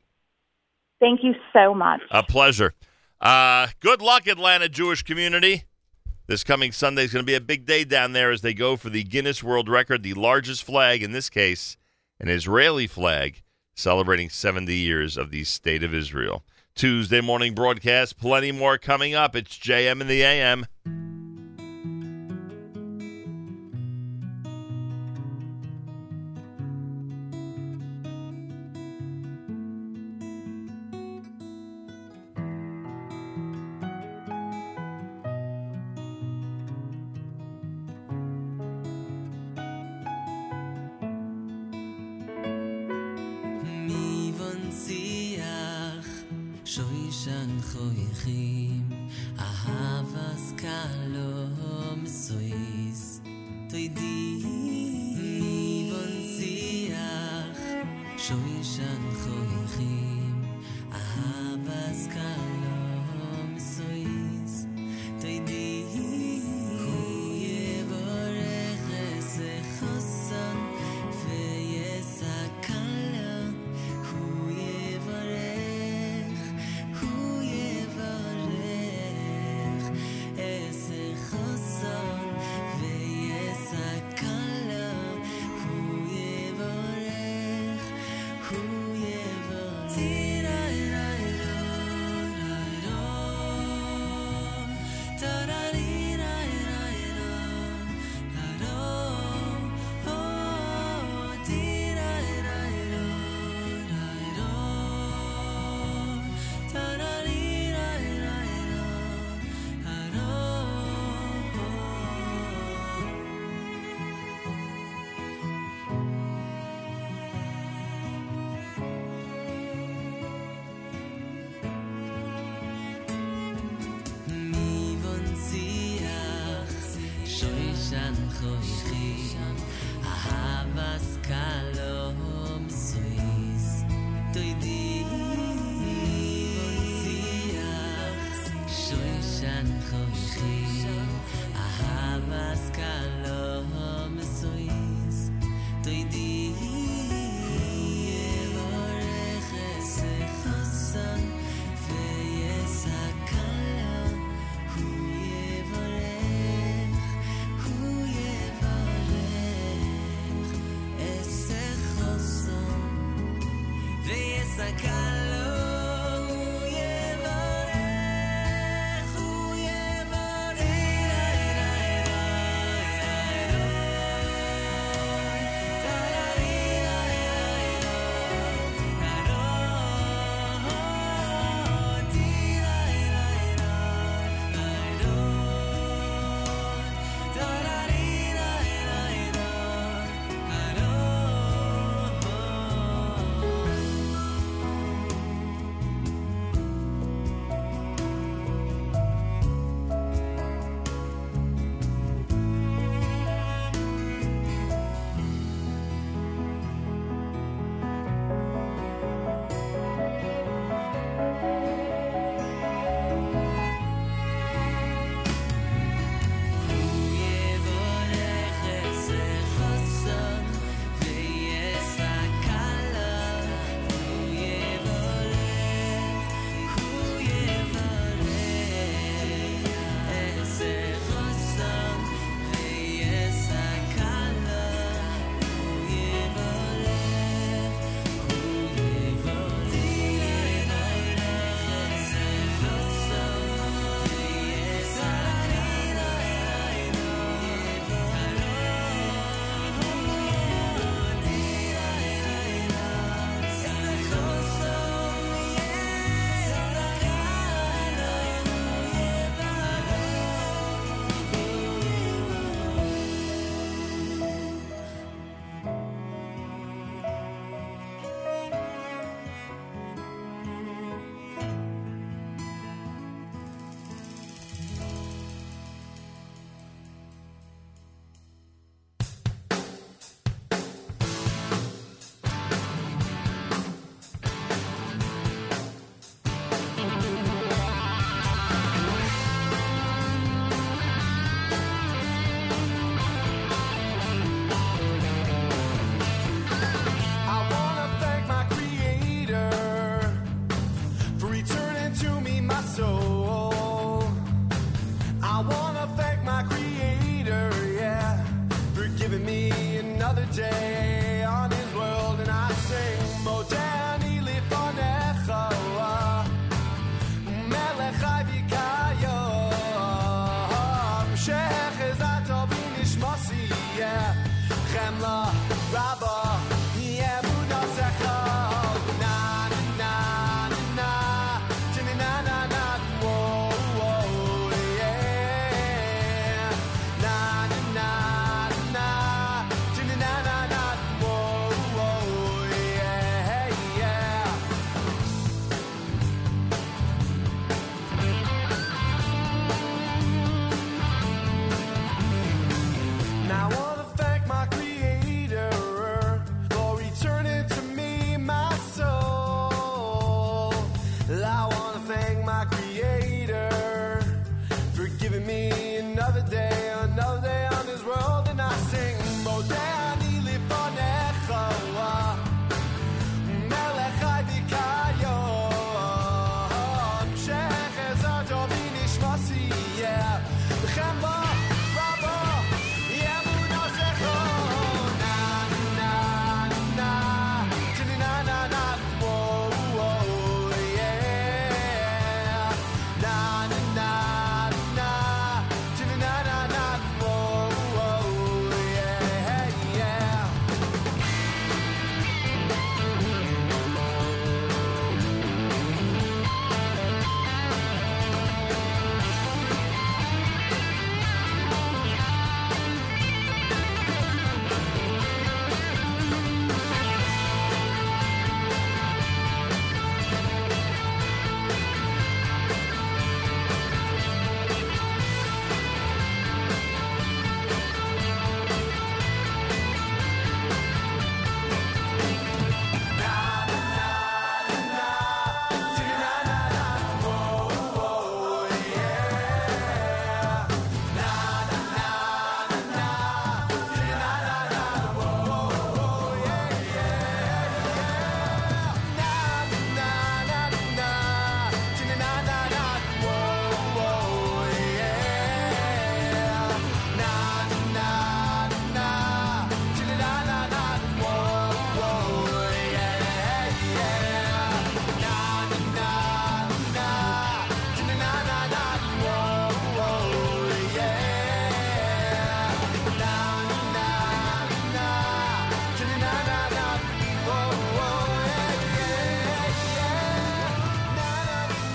[1.01, 2.03] Thank you so much.
[2.11, 2.75] A pleasure.
[3.23, 5.65] Uh, good luck, Atlanta Jewish community.
[6.33, 8.79] This coming Sunday is going to be a big day down there as they go
[8.79, 11.77] for the Guinness World Record, the largest flag, in this case,
[12.19, 13.43] an Israeli flag,
[13.75, 16.43] celebrating 70 years of the State of Israel.
[16.75, 19.37] Tuesday morning broadcast, plenty more coming up.
[19.37, 20.65] It's JM in the AM.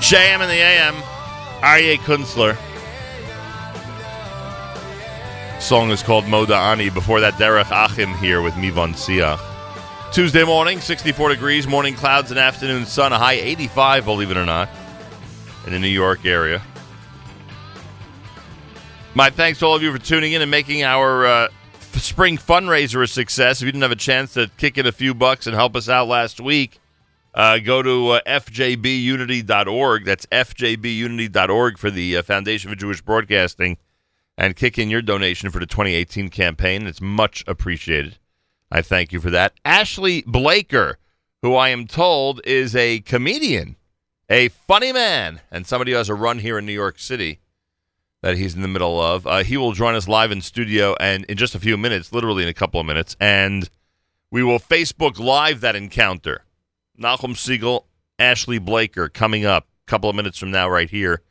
[0.08, 0.94] JM and the AM.
[1.60, 2.56] Aryeh Kunstler.
[5.62, 6.90] Song is called Modeh Ani.
[6.90, 9.38] Before that, Derek Achim here with Mivon Siach.
[10.14, 14.46] Tuesday morning, 64 degrees, morning clouds and afternoon sun, a high 85, believe it or
[14.46, 14.70] not,
[15.66, 16.62] in the New York area.
[19.14, 21.48] My thanks to all of you for tuning in and making our uh,
[21.96, 23.62] spring fundraiser a success.
[23.62, 25.90] If you didn't have a chance to kick in a few bucks and help us
[25.90, 26.80] out last week,
[27.38, 30.06] uh, go to uh, fjbunity.org.
[30.06, 33.78] That's fjbunity.org for the uh, Foundation for Jewish Broadcasting
[34.38, 36.88] and kick in your donation for the 2018 campaign.
[36.88, 38.18] It's much appreciated.
[38.72, 39.54] I thank you for that.
[39.64, 40.98] Ashley Blaker,
[41.44, 43.76] who I am told is a comedian,
[44.30, 47.40] a funny man, and somebody who has a run here in New York City
[48.24, 49.28] that he's in the middle of.
[49.28, 52.42] Uh, he will join us live in studio and in just a few minutes, literally
[52.42, 53.70] in a couple of minutes, and
[54.32, 56.44] we will Facebook Live that encounter.
[57.00, 57.86] Nachum Segal,
[58.20, 61.22] Ashley Blaker coming up a couple of minutes from now, right here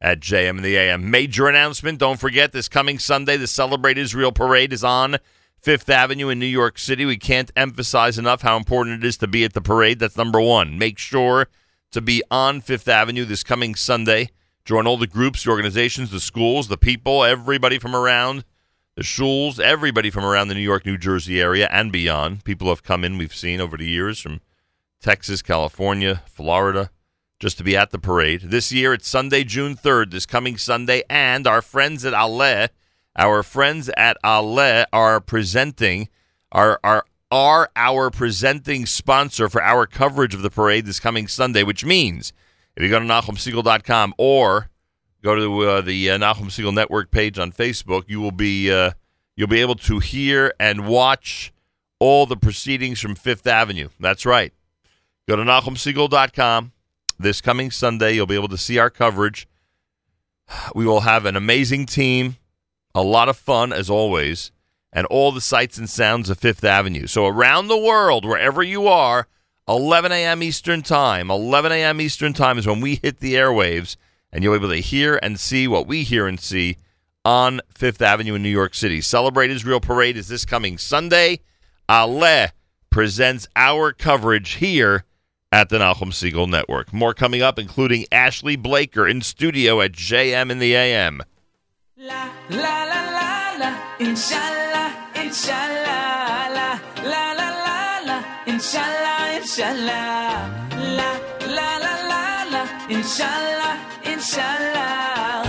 [0.00, 1.10] at JM and the AM.
[1.10, 1.98] Major announcement.
[1.98, 5.16] Don't forget this coming Sunday, the Celebrate Israel Parade is on
[5.60, 7.04] Fifth Avenue in New York City.
[7.04, 9.98] We can't emphasize enough how important it is to be at the parade.
[9.98, 10.78] That's number one.
[10.78, 11.48] Make sure
[11.90, 14.30] to be on Fifth Avenue this coming Sunday.
[14.64, 18.44] Join all the groups, the organizations, the schools, the people, everybody from around
[18.94, 22.44] the shuls, everybody from around the New York, New Jersey area and beyond.
[22.44, 24.40] People have come in, we've seen over the years from
[25.00, 26.90] Texas, California, Florida,
[27.38, 28.42] just to be at the parade.
[28.42, 32.68] This year, it's Sunday, June 3rd, this coming Sunday, and our friends at Ale,
[33.16, 36.08] our friends at Ale are presenting,
[36.50, 41.62] are, are, are our presenting sponsor for our coverage of the parade this coming Sunday,
[41.62, 42.32] which means
[42.76, 44.70] if you go to NachumSegal.com or
[45.22, 48.92] go to uh, the uh, Nachum Segal Network page on Facebook, you will be uh,
[49.36, 51.52] you'll be able to hear and watch
[51.98, 53.88] all the proceedings from Fifth Avenue.
[53.98, 54.52] That's right.
[55.28, 56.72] Go to NachumSegal.com
[57.18, 58.14] this coming Sunday.
[58.14, 59.46] You'll be able to see our coverage.
[60.74, 62.38] We will have an amazing team,
[62.94, 64.52] a lot of fun as always,
[64.90, 67.06] and all the sights and sounds of Fifth Avenue.
[67.06, 69.28] So around the world, wherever you are,
[69.68, 70.42] 11 a.m.
[70.42, 71.30] Eastern Time.
[71.30, 72.00] 11 a.m.
[72.00, 73.96] Eastern Time is when we hit the airwaves,
[74.32, 76.78] and you'll be able to hear and see what we hear and see
[77.26, 79.02] on Fifth Avenue in New York City.
[79.02, 81.40] Celebrate Israel Parade is this coming Sunday.
[81.86, 82.48] Ale
[82.88, 85.04] presents our coverage here
[85.50, 86.92] at the Nachum Segal Network.
[86.92, 91.22] More coming up, including Ashley Blaker in studio at JM in the AM.
[91.96, 101.10] La la la la, inshallah, inshallah, la la la la la, inshallah, inshallah, la
[101.46, 105.47] la la la la, inshallah, inshallah.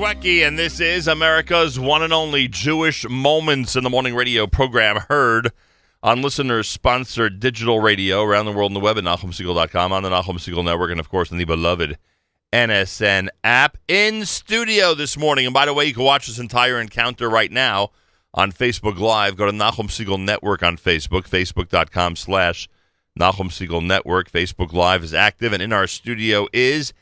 [0.00, 4.96] Yaakov and this is America's one and only Jewish Moments in the Morning radio program
[5.10, 5.52] heard
[6.02, 10.08] on listeners sponsored digital radio around the world on the web at NachumSegal.com, on the
[10.08, 11.98] Nachum Segal Network, and of course on the beloved
[12.50, 13.76] NSN app.
[13.88, 17.52] In studio this morning, and by the way, you can watch this entire encounter right
[17.52, 17.90] now
[18.32, 19.36] on Facebook Live.
[19.36, 22.70] Go to Nachum Segal Network on Facebook, facebook.com slash
[23.18, 24.32] Nachum Segal Network.
[24.32, 26.94] Facebook Live is active, and in our studio is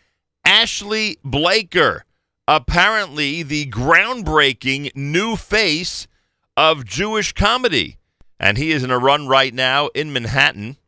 [0.45, 2.05] Ashley Blaker,
[2.49, 6.09] apparently the groundbreaking new face
[6.57, 7.99] of Jewish comedy.
[8.41, 10.79] And he is in a run right now in Manhattan.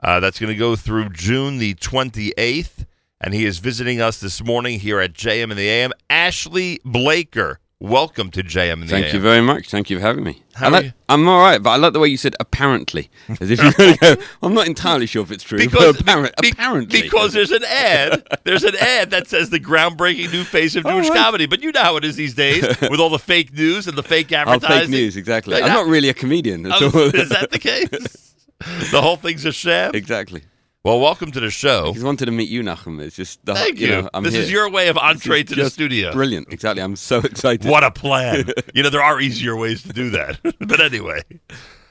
[0.00, 2.84] Uh, that's going to go through June the 28th.
[3.20, 5.92] And he is visiting us this morning here at JM in the AM.
[6.10, 9.14] Ashley Blaker, welcome to JM the Thank AM.
[9.14, 9.68] you very much.
[9.70, 10.42] Thank you for having me.
[10.54, 10.92] How I like, you?
[11.08, 13.08] I'm all right, but I like the way you said apparently,
[13.40, 14.22] as if you're going to go.
[14.42, 18.26] I'm not entirely sure if it's true, Because- apparent, apparently, Because there's an ad.
[18.44, 21.18] There's an ad that says the groundbreaking new face of Jewish right.
[21.18, 21.46] comedy.
[21.46, 24.02] But you know how it is these days with all the fake news and the
[24.02, 24.80] fake Oh, advertising.
[24.80, 25.56] fake news, exactly.
[25.58, 26.62] Yeah, I'm not really a comedian.
[26.62, 27.14] That's Oh, all.
[27.14, 28.34] is that the case?
[28.90, 29.92] the whole thing's a sham.
[29.94, 30.42] Exactly.
[30.88, 31.92] Well, welcome to the show.
[31.92, 32.98] Just wanted to meet you, Nachum.
[32.98, 33.88] It's just the, Thank you.
[33.88, 33.92] you.
[33.92, 36.12] Know, I'm This is your way of entree to the studio.
[36.12, 36.50] Brilliant.
[36.50, 36.82] Exactly.
[36.82, 37.70] I'm so excited.
[37.70, 38.48] What a plan.
[38.74, 40.40] you know, there are easier ways to do that.
[40.60, 41.24] but anyway.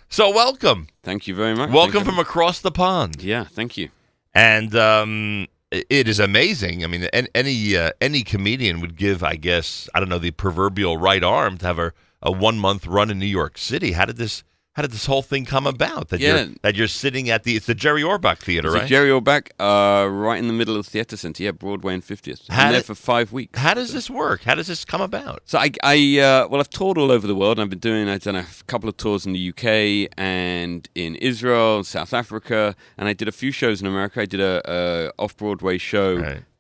[0.09, 0.87] So welcome.
[1.03, 1.69] Thank you very much.
[1.69, 2.11] Welcome Thank you.
[2.13, 3.21] from across the pond.
[3.21, 3.89] Yeah, thank you.
[4.33, 6.83] And um, it is amazing.
[6.83, 7.03] I mean,
[7.35, 11.59] any uh, any comedian would give, I guess, I don't know, the proverbial right arm
[11.59, 11.93] to have a,
[12.23, 13.91] a one month run in New York City.
[13.91, 14.43] How did this
[14.77, 16.09] how did this whole thing come about?
[16.09, 16.35] That Yeah.
[16.35, 18.87] you're that you're sitting at the it's the Jerry Orbach Theater, It's right?
[18.87, 21.41] Jerry Orbach, uh, right in the middle of the theatre centre.
[21.41, 22.47] Yeah, Broadway and 50th.
[22.49, 23.57] How I'm there for five weeks.
[23.59, 24.43] How does this work?
[24.43, 25.41] How does this come about?
[25.45, 27.59] So I, I uh, well, I've toured all over the world.
[27.59, 31.83] I've been doing, I've done a couple of tours in the UK and in Israel,
[31.83, 34.21] South Africa, and I did a few shows in America.
[34.21, 36.17] I did a, a off Broadway show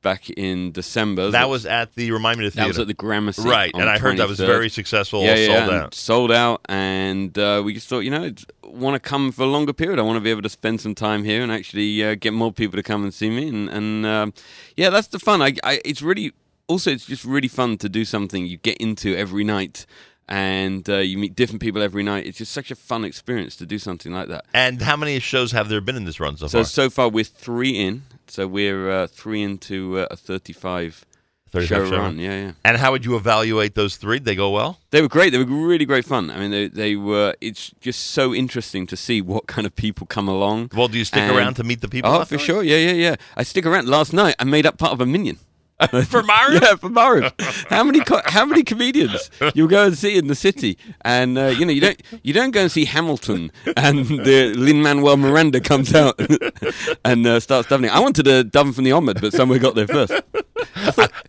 [0.07, 1.31] back in December.
[1.31, 3.73] That was at the remind me of the That was at the Gramercy, right?
[3.73, 4.45] And I heard that was 23rd.
[4.45, 5.21] very successful.
[5.21, 5.93] Yeah, yeah, sold and out.
[5.93, 9.47] sold out, and uh, we just thought, you know, I want to come for a
[9.47, 9.99] longer period.
[9.99, 12.53] I want to be able to spend some time here and actually uh, get more
[12.53, 14.33] people to come and see me, and, and um,
[14.77, 15.41] yeah, that's the fun.
[15.41, 16.31] I, I, it's really
[16.67, 19.85] also it's just really fun to do something you get into every night.
[20.29, 22.25] And uh, you meet different people every night.
[22.25, 24.45] It's just such a fun experience to do something like that.
[24.53, 26.65] And how many shows have there been in this run so, So far?
[26.65, 28.03] so far we're three in.
[28.27, 31.05] So we're uh, three into uh, a thirty-five,
[31.51, 32.19] 35 show, show run.
[32.19, 32.51] Yeah, yeah.
[32.65, 34.17] And how would you evaluate those three?
[34.19, 34.79] Did they go well?
[34.91, 35.31] They were great.
[35.31, 36.29] They were really great fun.
[36.29, 37.33] I mean, they they were.
[37.39, 40.71] It's just so interesting to see what kind of people come along.
[40.75, 42.63] Well, do you stick And- around to meet the people Oh, for sure.
[42.63, 43.15] Yeah, yeah, yeah.
[43.37, 43.87] I stick around.
[43.87, 45.37] Last night, I made up part of a minyan.
[45.89, 46.61] for Maariv?
[46.61, 47.67] Yeah, for Maariv.
[47.69, 50.75] how many co- how many comedians you go and see in the city?
[51.01, 54.81] And uh, you know you don't you don't go and see Hamilton and the Lin
[54.81, 56.19] Manuel Miranda comes out
[57.05, 57.91] and uh, starts dubbing.
[57.91, 60.13] I wanted to dub from the amud, but somewhere got there first.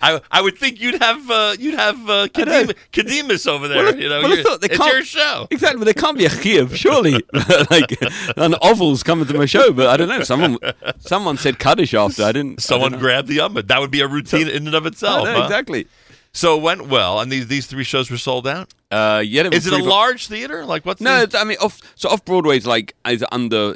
[0.00, 2.28] I, I would think you'd have uh, you'd have uh,
[3.46, 3.84] over there.
[3.84, 5.46] Well, you know, well, You're- thought they it's can't- your show.
[5.50, 7.12] Exactly, but there can't be a Kiev, surely.
[7.70, 7.96] like
[8.36, 10.22] an ovals coming to my show, but I don't know.
[10.22, 10.58] Someone
[10.98, 12.24] someone said Kaddish after.
[12.24, 12.62] I didn't.
[12.62, 13.68] Someone I don't grabbed the amud.
[13.68, 15.24] That would be a routine in and of itself.
[15.24, 15.44] Know, huh?
[15.44, 15.86] exactly.
[16.32, 18.72] So it went well, and these these three shows were sold out.
[18.90, 20.64] Uh, yeah, they were Is it a pretty large theater?
[20.64, 23.74] Like what's No, the- it's, I mean, off so off Broadway is like is under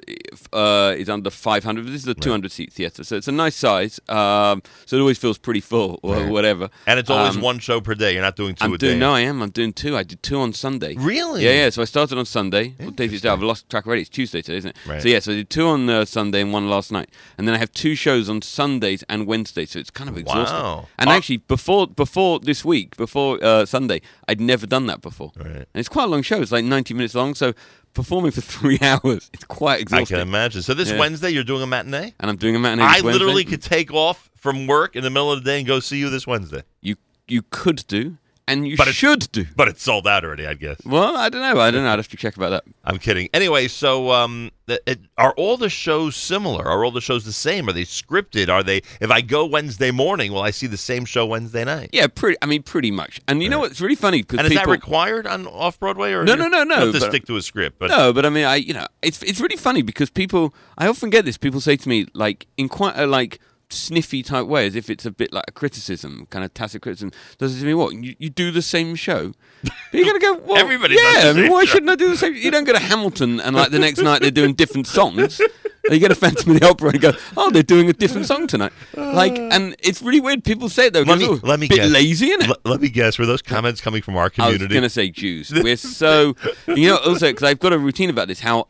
[0.55, 1.87] uh, is under five hundred.
[1.87, 4.01] This is a two hundred seat theater, so it's a nice size.
[4.09, 6.31] Um, so it always feels pretty full or Right.
[6.31, 6.71] whatever.
[6.87, 8.15] and it's always Um, one show per day.
[8.15, 8.99] You're not doing 2 I'm a doing day.
[9.01, 9.43] no, I am.
[9.43, 9.99] I'm doing two.
[9.99, 10.95] I did two on Sunday.
[10.97, 11.45] Really?
[11.45, 11.71] Yeah, yeah.
[11.71, 12.75] So I started on Sunday.
[12.79, 13.17] What day is it?
[13.17, 13.29] today?
[13.31, 14.01] I've lost track already.
[14.03, 14.77] It's Tuesday today, isn't it?
[14.87, 15.03] Right.
[15.03, 17.55] So yeah, so I did two on uh, Sunday and one last night, and then
[17.55, 19.73] I have two shows on Sundays and Wednesdays.
[19.73, 20.59] So it's kind of exhausting.
[20.59, 20.89] Wow.
[20.99, 25.33] And Are- actually, before before this week, before uh, Sunday, I'd never done that before.
[25.37, 25.47] Right.
[25.47, 26.41] And it's quite a long show.
[26.41, 27.35] It's like 90 minutes long.
[27.35, 27.53] So
[27.95, 30.17] performing for three hours, it's quite exhausting.
[30.17, 30.63] I can imagine.
[30.63, 30.99] So this Yeah.
[30.99, 32.15] Wednesday, you're doing a matinee.
[32.21, 32.85] And I'm doing a matinee.
[32.85, 33.19] I this Wednesday.
[33.25, 35.99] literally could take off from work in the middle of the day and go see
[35.99, 36.63] you this Wednesday.
[36.81, 36.97] You
[37.29, 38.17] you could do,
[38.53, 39.47] and you But should do.
[39.57, 40.77] But it's sold out already, I guess.
[40.85, 41.61] Well, I don't know.
[41.61, 41.91] I don't know.
[41.93, 42.65] I'd have to check about that.
[42.85, 43.29] I'm kidding.
[43.35, 46.65] Anyway, so um, it, are all the shows similar?
[46.67, 47.69] Are all the shows the same?
[47.69, 48.49] Are they scripted?
[48.49, 48.83] Are they?
[49.01, 51.91] If I go Wednesday morning, will I see the same show Wednesday night?
[51.93, 52.37] Yeah, pretty.
[52.43, 53.21] I mean, pretty much.
[53.27, 54.23] And you know what's really funny?
[54.23, 56.93] Because And is that required on off Broadway or No, no, no, you no, have
[56.95, 57.79] to but- stick to a script.
[57.79, 60.55] But no, but I mean, I you know, it's it's really funny because people.
[60.79, 61.37] I often get this.
[61.39, 63.39] People say to me like in quite a like
[63.73, 67.13] sniffy type way, as if it's a bit like a criticism, kind of tacit criticism.
[67.39, 69.33] Does it mean what you, you do the same show?
[69.63, 70.33] But you're gonna go.
[70.43, 71.23] Well, Everybody yeah.
[71.25, 72.35] I mean, why shouldn't I do the same?
[72.35, 75.41] You don't go to Hamilton and like the next night they're doing different songs.
[75.91, 78.47] You get a Phantom of the Opera and go, oh, they're doing a different song
[78.47, 78.73] tonight.
[78.95, 79.49] Like, uh.
[79.51, 80.45] and it's really weird.
[80.45, 81.03] People say it though.
[81.03, 81.91] let me "Oh, let me bit guess.
[81.91, 82.47] lazy, innit?
[82.49, 83.19] Let, let me guess.
[83.19, 84.63] Were those comments coming from our community?
[84.65, 85.51] I was going to say Jews.
[85.53, 86.37] We're so,
[86.69, 88.39] you know, also because I've got a routine about this.
[88.39, 88.69] How,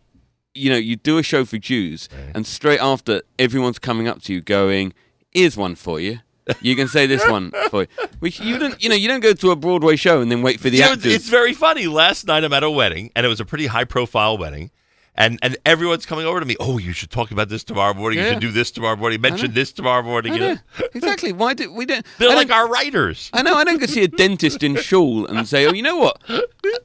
[0.55, 4.33] you know, you do a show for Jews, and straight after, everyone's coming up to
[4.35, 4.93] you going,
[5.31, 6.19] "Here's one for you."
[6.61, 7.89] You can say this one for you.
[8.19, 10.59] Which you don't, you know, you don't go to a Broadway show and then wait
[10.59, 11.15] for the You know, actors.
[11.15, 11.87] it's very funny.
[11.87, 14.70] Last night I'm at a wedding, and it was a pretty high profile wedding.
[15.15, 16.57] And and everyone's coming over to me.
[16.59, 18.19] Oh, you should talk about this tomorrow morning.
[18.19, 19.20] You should do this tomorrow morning.
[19.20, 20.33] Mention this tomorrow morning.
[20.33, 20.55] You know?
[20.55, 20.61] know.
[20.95, 21.33] exactly.
[21.33, 22.05] Why do we don't?
[22.19, 23.29] They're I like don't- our writers.
[23.35, 23.55] I know.
[23.55, 26.20] I don't go see a dentist in Shul and say, "Oh, you know what?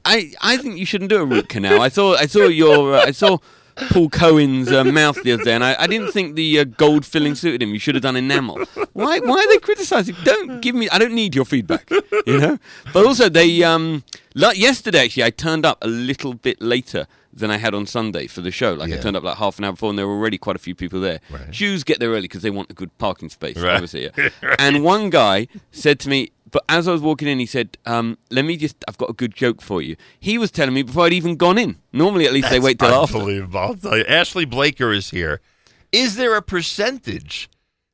[0.04, 3.06] I I think you shouldn't do a root canal." I saw I saw your uh,
[3.06, 3.38] I saw
[3.90, 7.04] Paul Cohen's uh, mouth the other day, and I, I didn't think the uh, gold
[7.06, 7.70] filling suited him.
[7.72, 8.58] You should have done enamel.
[8.92, 10.16] Why why are they criticising?
[10.24, 10.88] Don't give me.
[10.90, 11.88] I don't need your feedback.
[12.26, 12.58] You know.
[12.92, 17.50] But also they um like yesterday actually I turned up a little bit later than
[17.50, 18.74] I had on Sunday for the show.
[18.74, 20.58] Like I turned up like half an hour before, and there were already quite a
[20.58, 21.20] few people there.
[21.50, 23.74] Jews get there early because they want a good parking space, Right.
[23.74, 24.10] obviously.
[24.16, 24.30] Yeah.
[24.58, 28.18] And one guy said to me, but as I was walking in, he said, um,
[28.30, 28.76] "Let me just.
[28.86, 31.58] I've got a good joke for you." He was telling me before I'd even gone
[31.58, 31.76] in.
[31.92, 33.18] Normally, at least they wait till after.
[33.18, 33.76] Unbelievable.
[33.82, 34.04] You.
[34.04, 35.40] Ashley Blaker is here.
[35.92, 37.48] Is there a percentage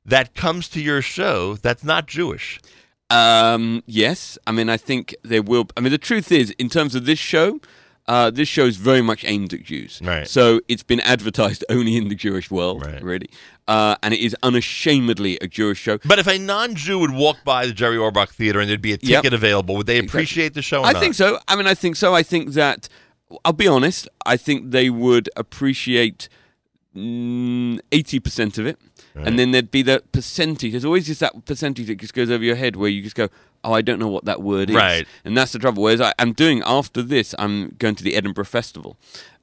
[0.04, 2.60] that comes to your show that's not Jewish?
[3.10, 5.68] Um, yes, I mean, I think there will.
[5.76, 7.60] I mean, the truth is, in terms of this show,
[8.06, 10.00] uh, this show is very much aimed at Jews.
[10.04, 10.28] Right.
[10.28, 13.28] So it's been advertised only in the Jewish world, really,
[13.66, 15.98] uh, and it is unashamedly a Jewish show.
[16.04, 18.98] But if a non-Jew would walk by the Jerry Orbach Theater and there'd be a
[19.00, 19.22] Yep.
[19.22, 20.80] ticket available, would they appreciate the show?
[20.82, 21.00] Or I not?
[21.00, 21.38] think so.
[21.48, 22.14] I mean, I think so.
[22.14, 22.88] I think that
[23.44, 24.06] I'll be honest.
[24.26, 26.28] I think they would appreciate
[26.94, 28.78] mm, eighty percent of it,
[29.14, 30.72] and then there'd be that percentage.
[30.72, 33.28] There's always just that percentage that just goes over your head where you just go,
[33.62, 35.06] "Oh, I don't know what that word is." Right.
[35.24, 35.82] and that's the trouble.
[35.82, 38.96] Whereas I, I'm doing after this, I'm going to the Edinburgh Festival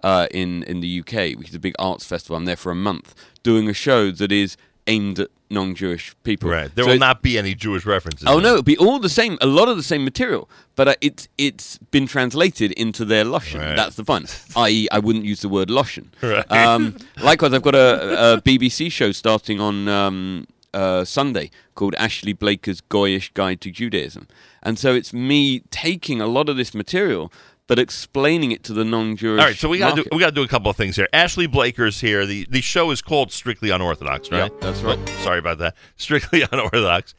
[0.03, 2.35] uh, in in the UK, which is a big arts festival.
[2.37, 4.57] I'm there for a month doing a show that is
[4.87, 6.49] aimed at non-Jewish people.
[6.49, 6.73] Right.
[6.73, 8.27] There So will not be any Jewish references.
[8.27, 10.95] Oh no, it'll be all the same, a lot of the same material, but uh,
[11.01, 13.59] it's it's been translated into their Loshen.
[13.59, 13.75] Right.
[13.75, 14.25] That's the fun.
[14.55, 16.07] I.e., I wouldn't use the word Loshen.
[16.21, 16.49] Right.
[16.51, 22.33] Um, likewise, I've got a, a BBC show starting on um, uh, Sunday called Ashley
[22.33, 24.27] Blaker's Goyish Guide to Judaism,
[24.63, 27.31] and so it's me taking a lot of this material.
[27.71, 29.39] But explaining it to the non-Jewish.
[29.39, 30.97] All right, so we got to do we got to do a couple of things
[30.97, 31.07] here.
[31.13, 32.25] Ashley Blaker's here.
[32.25, 34.51] the The show is called Strictly Unorthodox, right?
[34.51, 34.99] Yeah, that's right.
[35.01, 35.77] Oh, sorry about that.
[35.95, 37.15] Strictly Unorthodox,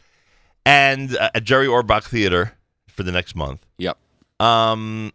[0.67, 2.53] and uh, at Jerry Orbach Theater
[2.87, 3.65] for the next month.
[3.79, 3.97] Yep.
[4.41, 5.13] Um,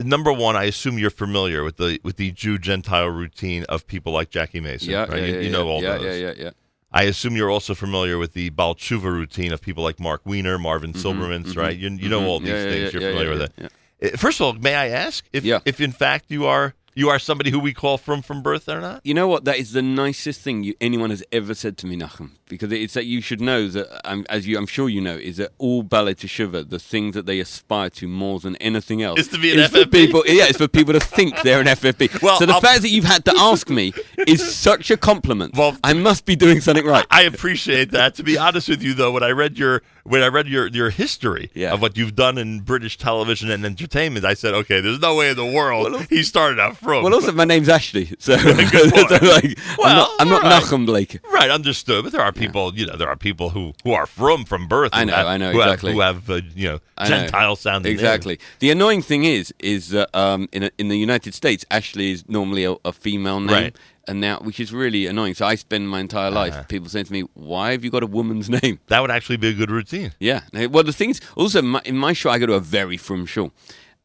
[0.00, 4.14] number one, I assume you're familiar with the with the Jew Gentile routine of people
[4.14, 4.88] like Jackie Mason.
[4.88, 5.18] Yeah, right?
[5.20, 6.18] yeah, you, yeah, you know yeah, all yeah, those.
[6.18, 6.50] yeah, yeah, yeah.
[6.90, 10.56] I assume you're also familiar with the Baal Tshuva routine of people like Mark Wiener,
[10.58, 11.76] Marvin Mhm, Silbermans, mhm, right?
[11.76, 12.26] You, you know mhm.
[12.26, 12.94] all these things.
[12.94, 13.72] yeah, you're familiar with yeah, it.
[14.02, 17.18] Uh, First of all, may I ask if if in fact you are you are
[17.18, 19.00] somebody who we call frum from birth or not?
[19.02, 19.46] You know what?
[19.46, 22.32] That is the nicest thing you, anyone has ever said to me, Nachum.
[22.50, 25.38] Because it's that you should know that, um, as you, I'm sure you know, is
[25.38, 29.28] that all baalei teshuva, the thing that they aspire to more than anything else, Is
[29.28, 29.90] to be an FFB.
[29.90, 30.22] people.
[30.26, 32.20] Yeah, it's for people to think they're an FFB.
[32.22, 33.94] Well, so the I'll- fact that you've had to ask me
[34.26, 35.56] is such a compliment.
[35.56, 37.06] Well, I must be doing something right.
[37.10, 38.16] I appreciate that.
[38.16, 40.90] To be honest with you, though, when I read your when I read your your
[40.90, 45.14] history of what you've done in British television and entertainment, I said, okay, there's no
[45.14, 47.02] way in the world he started out from.
[47.04, 50.62] Well, also my name's Ashley, so, so like, Well, I'm not, all right.
[50.62, 51.20] Nachum Blake.
[51.32, 52.04] Right, understood.
[52.04, 54.90] But there are people, you know, there are people who, who are frum from birth.
[54.92, 55.96] I know, have- I know, who exactly.
[55.96, 57.16] Have, who have, uh, you know, I know.
[57.18, 58.00] Gentile sounding names.
[58.00, 58.38] Exactly.
[58.60, 62.28] The annoying thing is, is that um, in a, in the United States, Ashley is
[62.28, 63.76] normally a, a female name, Right.
[64.08, 65.34] And now which is really annoying.
[65.34, 66.64] So I spend my entire life Uh-huh.
[66.64, 69.48] people saying to me, "Why have you got a woman's name?" That would actually be
[69.48, 70.12] a good routine.
[70.18, 70.40] Yeah.
[70.52, 73.26] Well, the thing is, also my, in my show, I go to a very frum
[73.26, 73.52] shul,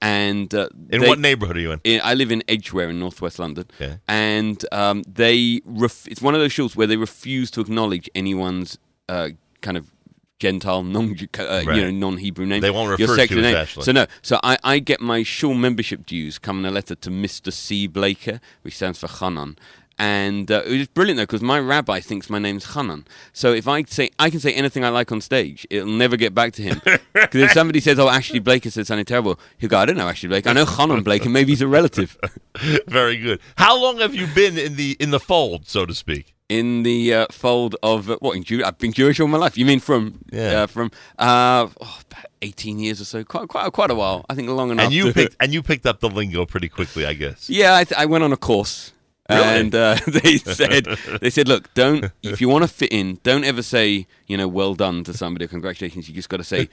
[0.02, 2.02] and uh, In they- what neighborhood are you in?
[2.04, 3.98] I live in Edgware in northwest London, Okay.
[4.08, 8.78] and um, they ref- it's one of those shuls where they refuse to acknowledge anyone's
[9.10, 9.30] uh,
[9.62, 9.92] kind of
[10.40, 11.76] Gentile, non uh, Right.
[11.76, 12.62] you know non Hebrew name.
[12.62, 13.66] They won't your refer to name.
[13.66, 17.10] So no, so I, I get my shul membership dues come in a letter to
[17.10, 19.58] Mister C Blaker, which stands for Hanan.
[20.00, 23.06] And uh, it was brilliant though because my rabbi thinks my name's Hanan.
[23.34, 26.36] So if I say I can say anything I like on stage, it'll never get
[26.36, 26.82] back to him.
[27.18, 30.08] Because if somebody says, "Oh, Ashley Blaker said something terrible," he'll go, "I don't know
[30.08, 30.46] Ashley Blake.
[30.46, 32.16] I know Hanan Blake, and maybe he's a relative."
[32.88, 33.40] Very good.
[33.58, 36.34] How long have you been in the in the fold, so to speak?
[36.50, 39.58] in the uh, fold of uh, what in Jew- I've been Jewish all my life.
[39.58, 40.62] You mean from Yeah.
[40.64, 43.24] uh, from uh, oh, about eighteen years or so?
[43.26, 44.26] Quite quite quite a while.
[44.30, 44.86] I think long enough.
[44.86, 47.50] And you picked and you picked up the lingo pretty quickly, I guess.
[47.50, 48.94] yeah, I, th- I went on a course.
[49.30, 49.44] Really?
[49.44, 50.86] And uh, they said,
[51.22, 54.48] they said, look, don't if you want to fit in, don't ever say, you know,
[54.48, 56.08] well done to somebody or congratulations.
[56.08, 56.70] You just got to say,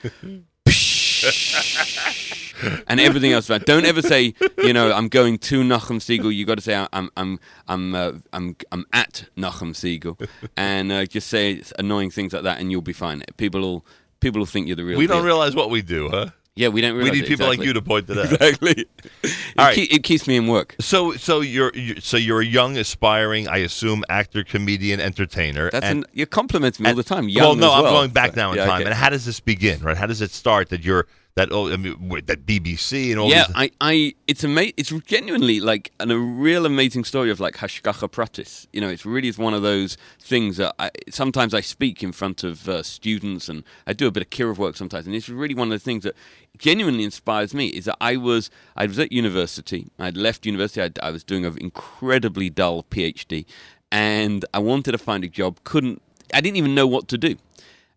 [2.87, 3.49] and everything else.
[3.49, 3.67] About.
[3.67, 6.35] Don't ever say, you know, I'm going to Nachum Segal.
[6.35, 11.07] You got to say, I'm, I'm, I'm, uh, I'm, I'm at Nachum Segal, and uh,
[11.07, 13.23] just say annoying things like that, and you'll be fine.
[13.37, 13.87] People will,
[14.21, 14.99] people will think you're the real.
[14.99, 16.31] we don't realize what we do, huh?
[16.57, 16.97] Yeah, we don't.
[16.97, 18.33] We need people like you to point to that.
[18.41, 18.87] Exactly.
[19.25, 19.79] It, All right.
[19.79, 20.77] it keeps me in work.
[20.81, 25.71] So, so you're, you're so you're a young, aspiring, I assume, actor, comedian, entertainer.
[25.71, 27.29] That's and, an, you're complimenting me all the time.
[27.35, 28.81] well, no, as I'm going back now in Yeah, time.
[28.83, 28.91] okay.
[28.91, 29.81] And how does this begin?
[29.81, 29.97] Right?
[29.97, 31.51] How does it start that you're that?
[31.51, 31.97] Oh, I mean,
[32.27, 33.29] that BBC and all.
[33.29, 37.55] yeah, I, I, it's ama- It's genuinely like an, a real amazing story of like
[37.57, 38.67] hashgacha pratis.
[38.73, 42.13] You know, it's really is one of those things that I, sometimes I speak in
[42.13, 45.29] front of uh, students, and I do a bit of kiruv work sometimes, and it's
[45.29, 46.15] really one of the things that
[46.57, 47.69] genuinely inspires me.
[47.69, 51.45] Is that I was I was at university, I'd left university, I'd, I was doing
[51.45, 53.45] an incredibly dull PhD,
[53.91, 56.01] and I wanted to find a job, couldn't.
[56.33, 57.37] I didn't even know what to do,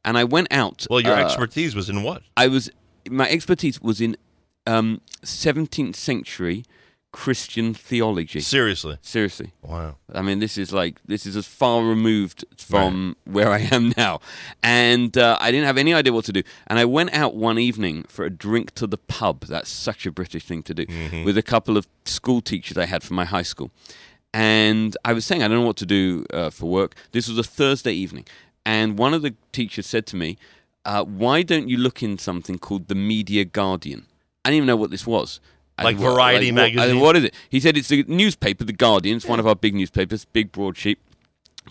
[0.04, 0.88] and I went out.
[0.90, 2.24] well, your uh, expertise was in what?
[2.36, 2.72] I was
[3.10, 4.16] my expertise was in
[4.66, 6.64] um, 17th century
[7.14, 8.42] Christian theology.
[8.42, 9.54] Seriously, seriously.
[9.64, 9.96] Wow.
[10.14, 14.20] I mean, this is like this is as far removed from where I am now,
[14.62, 16.44] and uh, I didn't have any idea what to do.
[16.68, 19.46] And I went out one evening for a drink to the pub.
[19.46, 21.24] That's such a British thing to do Mm-hmm.
[21.24, 23.72] with a couple of school teachers I had from my high school.
[24.34, 26.94] And I was saying I don't know what to do uh, for work.
[27.14, 28.26] This was a Thursday evening,
[28.66, 30.38] and one of the teachers said to me,
[30.88, 34.08] uh, "Why don't you look in something called the Media Guardian?"
[34.44, 35.40] I didn't even know what this was.
[35.78, 37.00] I Like said, "What- Variety what- I said, magazine?
[37.02, 37.34] what is it?
[37.50, 39.18] He said it's the newspaper, the Guardian.
[39.18, 40.98] It's one of our big newspapers, big broadsheet,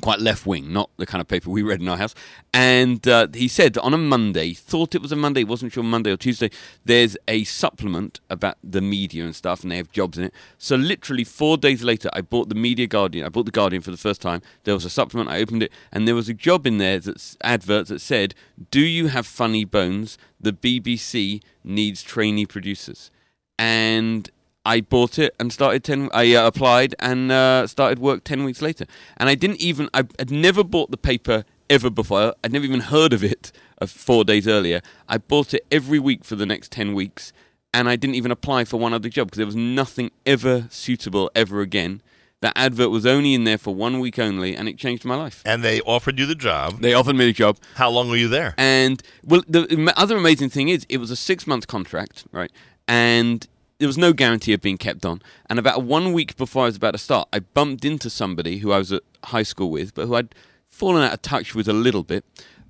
[0.00, 2.14] quite left wing, not the kind of paper we read in our house.
[2.52, 6.10] And uh, he said on a Monday, thought it was a Monday, wasn't sure Monday
[6.10, 6.50] or Tuesday.
[6.84, 10.34] There's a supplement about the media and stuff, and they have jobs in it.
[10.58, 13.26] So literally four days later, I bought the Media Guardian.
[13.26, 14.42] I bought the Guardian for the first time.
[14.64, 15.30] There was a supplement.
[15.30, 18.34] I opened it, and there was a job in there that's advert that said,
[18.70, 20.18] "Do you have funny bones?
[20.40, 23.10] The BBC needs trainee producers."
[23.58, 24.30] and
[24.66, 26.10] I bought it and started ten.
[26.12, 28.84] I uh, applied and uh, started work ten weeks later.
[29.16, 29.88] And I didn't even.
[29.94, 32.34] I had never bought the paper ever before.
[32.42, 34.80] I'd never even heard of it uh, four days earlier.
[35.08, 37.32] I bought it every week for the next ten weeks,
[37.72, 41.30] and I didn't even apply for one other job because there was nothing ever suitable
[41.36, 42.02] ever again.
[42.40, 45.42] That advert was only in there for one week only, and it changed my life.
[45.46, 46.80] And they offered you the job.
[46.80, 47.56] They offered me the job.
[47.76, 48.52] How long were you there?
[48.58, 52.50] And well, the other amazing thing is, it was a six month contract, right?
[52.88, 53.46] And
[53.78, 55.22] there was no guarantee of being kept on.
[55.48, 58.72] And about one week before I was about to start, I bumped into somebody who
[58.72, 60.34] I was at high school with, but who I'd
[60.68, 62.24] fallen out of touch with a little bit,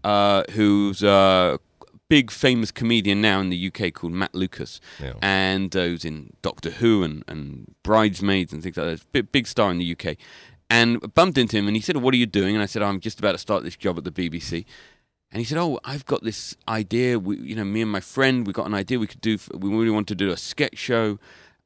[0.05, 1.59] uh, who's a
[2.09, 4.81] big famous comedian now in the UK called Matt Lucas.
[5.03, 5.15] Yeah.
[5.23, 9.12] And uh, who's in Doctor Who and, and Bridesmaids and things like that.
[9.12, 10.16] Big, big star in the UK.
[10.69, 12.57] And bumped into him and he said, What are you doing?
[12.57, 14.65] And I said, oh, I'm just about to start this job at the BBC.
[15.31, 17.19] And he said, "Oh, I've got this idea.
[17.19, 18.98] We, you know, me and my friend, we got an idea.
[18.98, 19.39] We could do.
[19.53, 21.19] We really want to do a sketch show."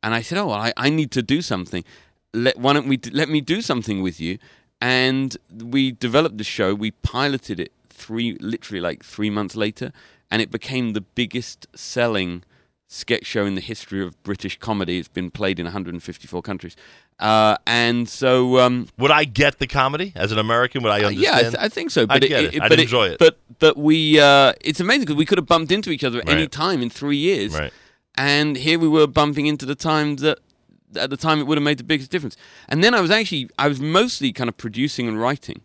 [0.02, 1.84] And I said, "Oh, I, I need to do something.
[2.32, 4.38] Let why don't we let me do something with you?"
[4.80, 6.74] And we developed the show.
[6.74, 9.92] We piloted it three, literally like three months later,
[10.30, 12.44] and it became the biggest selling
[12.92, 14.98] sketch show in the history of British comedy.
[14.98, 16.74] It's been played in 154 countries.
[17.20, 20.82] Uh, and so, um, would I get the comedy as an American?
[20.82, 21.20] Would I understand?
[21.22, 22.06] yeah, I, th- I think so.
[22.06, 22.54] But I'd get it.
[22.56, 23.18] it, I'd but enjoy it.
[23.18, 26.28] But but we, uh, it's amazing because we could have bumped into each other at
[26.28, 27.72] any time in three years, Right.
[28.16, 30.38] and here we were bumping into the time that
[30.96, 32.36] at the time it would have made the biggest difference.
[32.68, 35.60] And then I was actually I was mostly kind of producing and writing,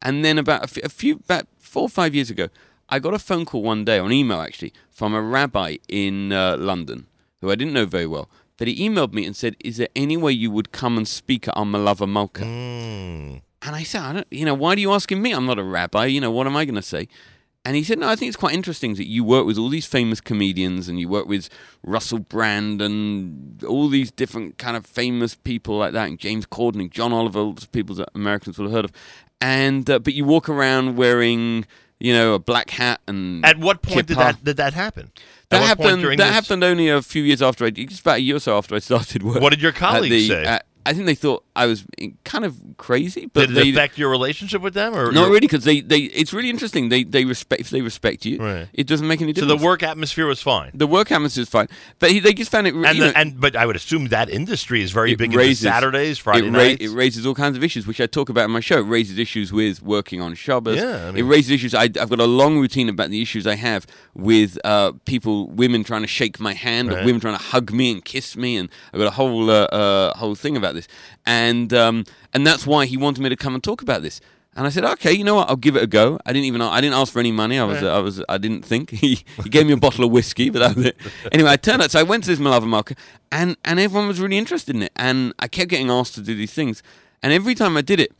[0.00, 2.48] and then about a f- a few about four or five years ago,
[2.90, 6.56] I got a phone call one day on email actually from a rabbi in uh,
[6.58, 7.06] London
[7.40, 8.28] who I didn't know very well.
[8.58, 11.48] That he emailed me and said, "Is there any way you would come and speak
[11.48, 13.40] at our Melava Malka?" Mm.
[13.62, 15.32] And I said, I don't, you know, why are you asking me?
[15.32, 16.06] I'm not a rabbi.
[16.06, 17.08] You know, what am I going to say?
[17.62, 19.84] And he said, no, I think it's quite interesting that you work with all these
[19.84, 21.50] famous comedians and you work with
[21.82, 26.80] Russell Brand and all these different kind of famous people like that, and James Corden
[26.80, 28.92] and John Oliver, people that Americans will have heard of.
[29.42, 31.66] And uh, but you walk around wearing,
[32.00, 35.12] you know, a black hat and At what point did that did that happen?
[35.50, 36.02] That happened.
[36.04, 38.56] That this- happened only a few years after I, just about a year or so
[38.56, 39.40] after I started work.
[39.40, 40.44] What did your colleagues the- say?
[40.44, 41.84] at- I think they thought I was
[42.24, 45.40] kind of crazy, but did it they affect your relationship with them, or not really
[45.40, 46.88] because they, they it's really interesting.
[46.88, 48.68] They they respect if they respect you, Right.
[48.72, 49.52] it doesn't make any difference.
[49.52, 50.70] So the work atmosphere was fine.
[50.74, 52.74] the work atmosphere is fine, but he, they just found it.
[52.74, 56.18] And, the, know, and but I would assume that industry is very big raises Saturdays,
[56.18, 56.82] Friday it, ra- nights.
[56.84, 58.78] it raises all kinds of issues, which I talk about in my show.
[58.78, 60.76] It raises issues with working on Shabbos.
[60.78, 61.74] Yeah, I mean- it raises issues.
[61.74, 65.84] I, I've got a long routine about the issues I have with uh, people, women
[65.84, 68.68] trying to shake my hand, or women trying to hug me and kiss me, and
[68.94, 70.88] I've got a whole uh, uh, whole thing about this.
[71.26, 74.20] And um, and that's why he wanted me to come and talk about this.
[74.56, 75.48] And I said, okay, you know what?
[75.48, 76.18] I'll give it a go.
[76.26, 77.56] I didn't even I didn't ask for any money.
[77.58, 77.90] I was Right.
[77.92, 80.76] I was I didn't think he he gave me a bottle of whiskey, but that
[80.76, 80.96] was it.
[81.32, 81.90] Anyway, I turned out.
[81.92, 82.94] So I went to this Melava Malka,
[83.30, 84.92] and and everyone was really interested in it.
[84.96, 86.82] And I kept getting asked to do these things,
[87.22, 88.12] and every time I did it,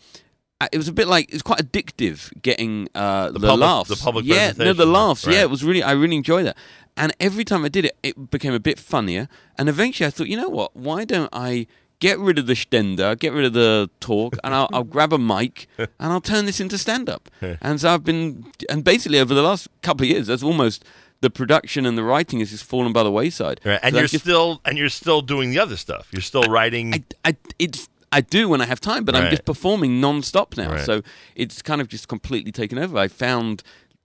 [0.61, 3.89] uh, it was a bit like it's quite addictive getting uh, the, public- laughs.
[3.91, 5.27] the public yeah, no, the laughs.
[5.27, 5.35] right.
[5.35, 5.83] Yeah, it was really.
[5.83, 6.57] I really enjoyed that.
[6.97, 9.29] And every time I did it, it became a bit funnier.
[9.59, 10.77] And eventually, I thought, you know what?
[10.77, 11.67] Why don't I
[12.01, 15.19] get rid of the shtender, get rid of the talk, and I'll, I'll grab a
[15.19, 17.29] mic and I'll turn this into stand up.
[17.41, 20.85] and so I've been, and basically over the last couple of years, that's almost
[21.21, 23.61] the production and the writing has just fallen by the wayside.
[23.65, 26.09] Right, and So you're just- still and you're still doing the other stuff.
[26.11, 26.95] You're still writing.
[26.95, 30.71] I, I, it's I do when I have time, but I'm just performing non-stop now.
[30.73, 30.85] Right.
[30.85, 31.03] So
[31.37, 32.99] it's kind of just completely taken over.
[32.99, 33.63] I found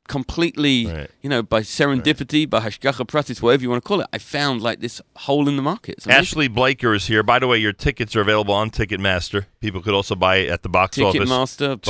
[0.08, 4.18] completely, you know, by serendipity, by hashgacha pratis, whatever you want to call it, I
[4.18, 6.06] found like this hole in the market.
[6.08, 7.24] Ashley Blaker is here.
[7.24, 9.46] By the way, your tickets are available on Ticketmaster.
[9.60, 11.22] People could also buy it at the box office.
[11.22, 11.90] Ticketmaster, box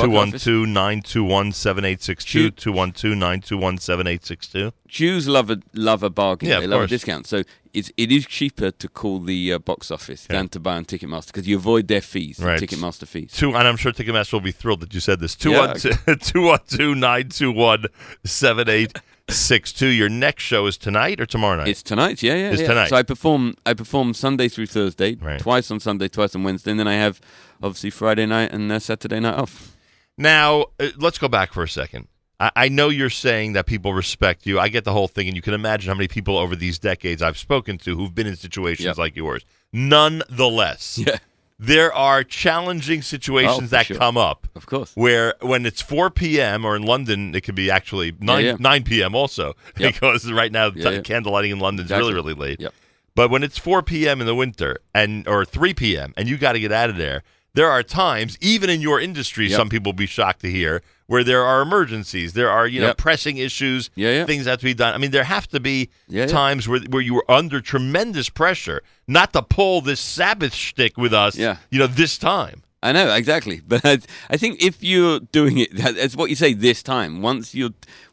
[2.56, 4.86] 212 921 7862.
[4.86, 4.88] 212 921 7862.
[4.88, 6.48] Jews love a love a bargain.
[6.48, 6.90] Yeah, they love course.
[6.90, 7.26] a discount.
[7.26, 7.42] So
[7.72, 11.26] it's it is cheaper to call the uh, box office than to buy on Ticketmaster
[11.28, 12.60] because you avoid their fees, Right.
[12.60, 13.32] Ticketmaster fees.
[13.32, 15.36] Two, and I'm sure Ticketmaster will be thrilled that you said this.
[15.44, 15.74] Yeah.
[15.74, 17.86] 212 921
[18.24, 19.86] 7862.
[19.86, 21.68] Your next show is tonight or tomorrow night?
[21.68, 22.50] It's tonight, yeah, yeah.
[22.50, 22.68] It's yeah.
[22.68, 22.88] tonight.
[22.88, 26.80] So I perform I perform Sunday through Thursday, twice on Sunday, twice on Wednesday, and
[26.80, 27.20] then I have
[27.62, 29.76] obviously Friday night and uh, Saturday night off.
[30.18, 32.08] Now, uh, let's go back for a second.
[32.38, 34.58] I, I know you're saying that people respect you.
[34.60, 37.22] I get the whole thing, and you can imagine how many people over these decades
[37.22, 38.98] I've spoken to who've been in situations Yep.
[38.98, 39.44] like yours.
[39.72, 41.16] Nonetheless, Yeah.
[41.58, 43.96] there are challenging situations Oh, that sure.
[43.96, 44.46] come up.
[44.54, 44.92] Of course.
[44.94, 46.64] Where when it's 4 p.m.
[46.64, 48.56] or in London, it could be actually 9, yeah.
[48.58, 49.14] 9 p.m.
[49.14, 49.94] also Yep.
[49.94, 51.00] because right now Yeah, t- yeah.
[51.02, 52.12] candle lighting in London is Exactly.
[52.12, 52.60] really, really late.
[52.60, 52.74] Yep.
[53.14, 54.20] But when it's 4 p.m.
[54.20, 56.12] in the winter and or 3 p.m.
[56.18, 57.22] and you got to get out of there,
[57.56, 59.56] there are times, even in your industry, Yep.
[59.56, 62.88] some people will be shocked to hear, where there are emergencies, there are you know
[62.88, 62.96] Yep.
[62.98, 64.24] pressing issues, Yeah, yeah.
[64.26, 64.94] things have to be done.
[64.94, 68.82] I mean, there have to be Yeah, times where where you were under tremendous pressure
[69.08, 71.36] not to pull this Sabbath shtick with us.
[71.36, 71.56] Yeah.
[71.70, 72.62] you know this time.
[72.82, 73.98] I know exactly, but I,
[74.30, 77.22] I think if you're doing it, that- that's what you say this time.
[77.22, 77.70] Once you're,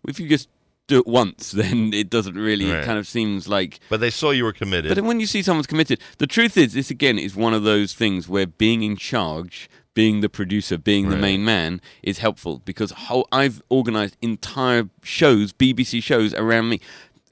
[0.07, 0.47] if you just
[0.93, 2.69] do it once, then it doesn't really.
[2.69, 2.81] Right.
[2.81, 3.79] It kind of seems like.
[3.89, 4.93] But they saw you were committed.
[4.95, 7.93] But when you see someone's committed, the truth is, this again is one of those
[7.93, 12.91] things where being in charge, being the producer, being the main man is helpful because
[12.91, 16.79] whole, I've organized entire shows, BBC shows around me.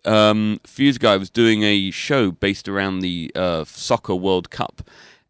[0.04, 4.16] Um, a few years ago, I was doing a show based around the uh, Soccer
[4.16, 4.88] World Cup,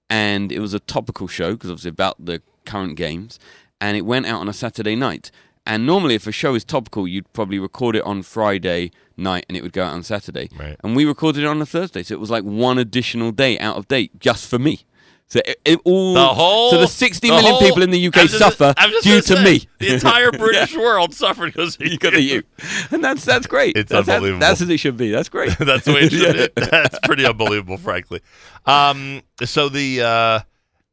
[0.10, 3.40] and it was a topical show because obviously about the current games,
[3.82, 5.32] and it went out on a Saturday night.
[5.66, 9.56] And normally, if a show is topical, you'd probably record it on Friday night, and
[9.56, 10.50] it would go out on Saturday.
[10.58, 10.76] Right.
[10.84, 13.78] And we recorded it on a Thursday, so it was like one additional day out
[13.78, 14.82] of date just for me.
[15.28, 18.08] So it, it all The whole so the sixty the million whole- people in the
[18.08, 19.68] UK just- suffer I was just due gonna say, me.
[19.80, 20.38] The entire Yeah.
[20.40, 22.44] British world suffered because because of you,
[22.92, 23.78] and that's that's great.
[23.78, 24.40] It's that's, unbelievable.
[24.42, 25.10] That's, as it should be.
[25.12, 25.56] That's great.
[25.60, 26.48] That's the way it should Yeah.
[26.54, 26.70] be.
[26.70, 28.20] That's pretty unbelievable, frankly.
[28.66, 30.40] Um, so the uh,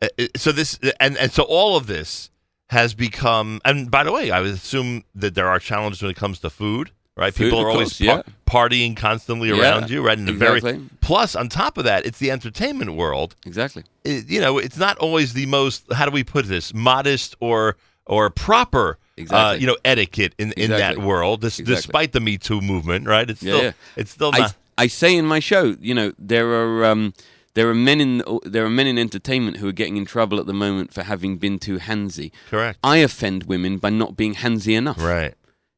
[0.03, 2.31] uh, so this and and so all of this
[2.69, 3.61] has become.
[3.65, 6.51] And by the way, I would assume that there are challenges when it comes to
[6.51, 6.91] food.
[7.17, 10.17] Right, Food, people are always course, par- partying constantly Yeah, around you, right?
[10.17, 10.89] The very exactly.
[11.01, 13.35] plus, on top of that, it's the entertainment world.
[13.45, 13.83] Exactly.
[14.05, 15.93] It- you know, it's not always the most.
[15.93, 16.73] How do we put this?
[16.73, 18.91] Modest or or proper.
[18.91, 19.61] Uh, Exactly.
[19.63, 21.75] you know, etiquette in, in that world, this, Exactly.
[21.75, 23.29] despite the Me Too movement, right?
[23.29, 23.73] It's Yeah, still, yeah.
[23.97, 24.55] it's still I, not.
[24.79, 27.15] I say in my show, you know, there are um,
[27.55, 30.47] there are men in there are men in entertainment who are getting in trouble at
[30.47, 32.31] the moment for having been too handsy.
[32.51, 32.79] Correct.
[32.85, 35.01] I offend women by not being handsy enough.
[35.03, 35.35] Right.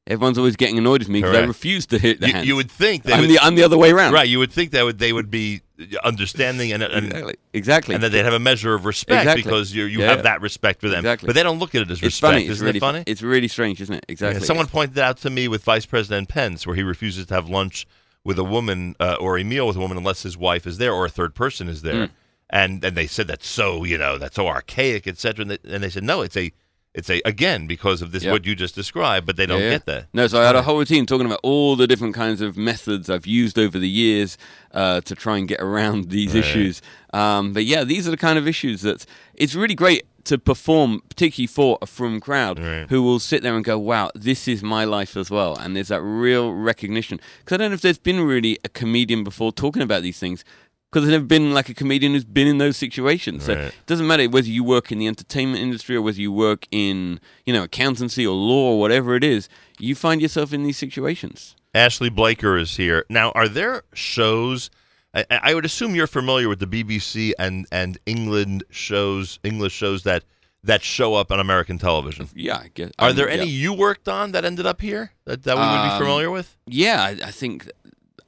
[0.06, 1.48] Everyone's always getting annoyed with me because I Correct.
[1.48, 2.46] refuse to hit the you, hands.
[2.48, 4.12] you would think they I'm would, the I'm the other way around.
[4.12, 4.28] Right.
[4.28, 5.60] You would think that would they would be
[6.04, 7.34] understanding and, and Exactly.
[7.52, 7.94] Exactly.
[7.94, 9.42] and that they'd have a measure of respect Exactly.
[9.42, 10.06] because you you Yeah.
[10.10, 11.00] have that respect for them.
[11.00, 11.26] Exactly.
[11.26, 12.32] But they don't look at it as It's respect.
[12.34, 12.46] funny.
[12.46, 13.04] Isn't really it funny?
[13.06, 14.04] It's really strange, isn't it?
[14.08, 14.46] Yeah, Exactly.
[14.46, 17.86] someone pointed out to me with Vice President Pence where he refuses to have lunch
[18.24, 20.92] with a woman uh, or a meal with a woman unless his wife is there
[20.92, 22.06] or a third person is there.
[22.06, 22.10] Mm.
[22.50, 25.42] And and they said that's so you know that's so archaic, etc.
[25.42, 26.52] And, they- and they said no, it's a
[26.92, 28.32] it's a again because of this Yeah.
[28.32, 29.70] what you just described, but they don't Yeah, yeah.
[29.74, 30.06] get that.
[30.12, 33.08] No, so I had a whole routine talking about all the different kinds of methods
[33.08, 34.36] I've used over the years
[34.72, 36.40] uh, to try and get around these Right.
[36.44, 36.82] issues.
[37.14, 41.02] Um, but yeah, these are the kind of issues that it's really great to perform,
[41.08, 42.58] particularly for a frum crowd
[42.88, 45.88] who will sit there and go, "Wow, this is my life as well," and there's
[45.88, 47.20] that real recognition.
[47.38, 50.44] Because I don't know if there's been really a comedian before talking about these things.
[50.90, 53.44] Because there's never been like a comedian who's been in those situations.
[53.44, 56.66] So it doesn't matter whether you work in the entertainment industry or whether you work
[56.72, 60.76] in, you know, accountancy or law or whatever it is, you find yourself in these
[60.76, 61.54] situations.
[61.72, 63.04] Ashley Blaker is here.
[63.08, 64.68] Now, are there shows?
[65.14, 70.04] I, I would assume you're familiar with the BBC and and England shows, English shows
[70.04, 70.24] that
[70.62, 72.28] that show up on American television.
[72.34, 72.90] Yeah, I guess.
[72.98, 73.40] Are um, there yeah.
[73.40, 76.30] any you worked on that ended up here that, that we would be Um, familiar
[76.30, 76.56] with?
[76.66, 77.70] Yeah, I, I think.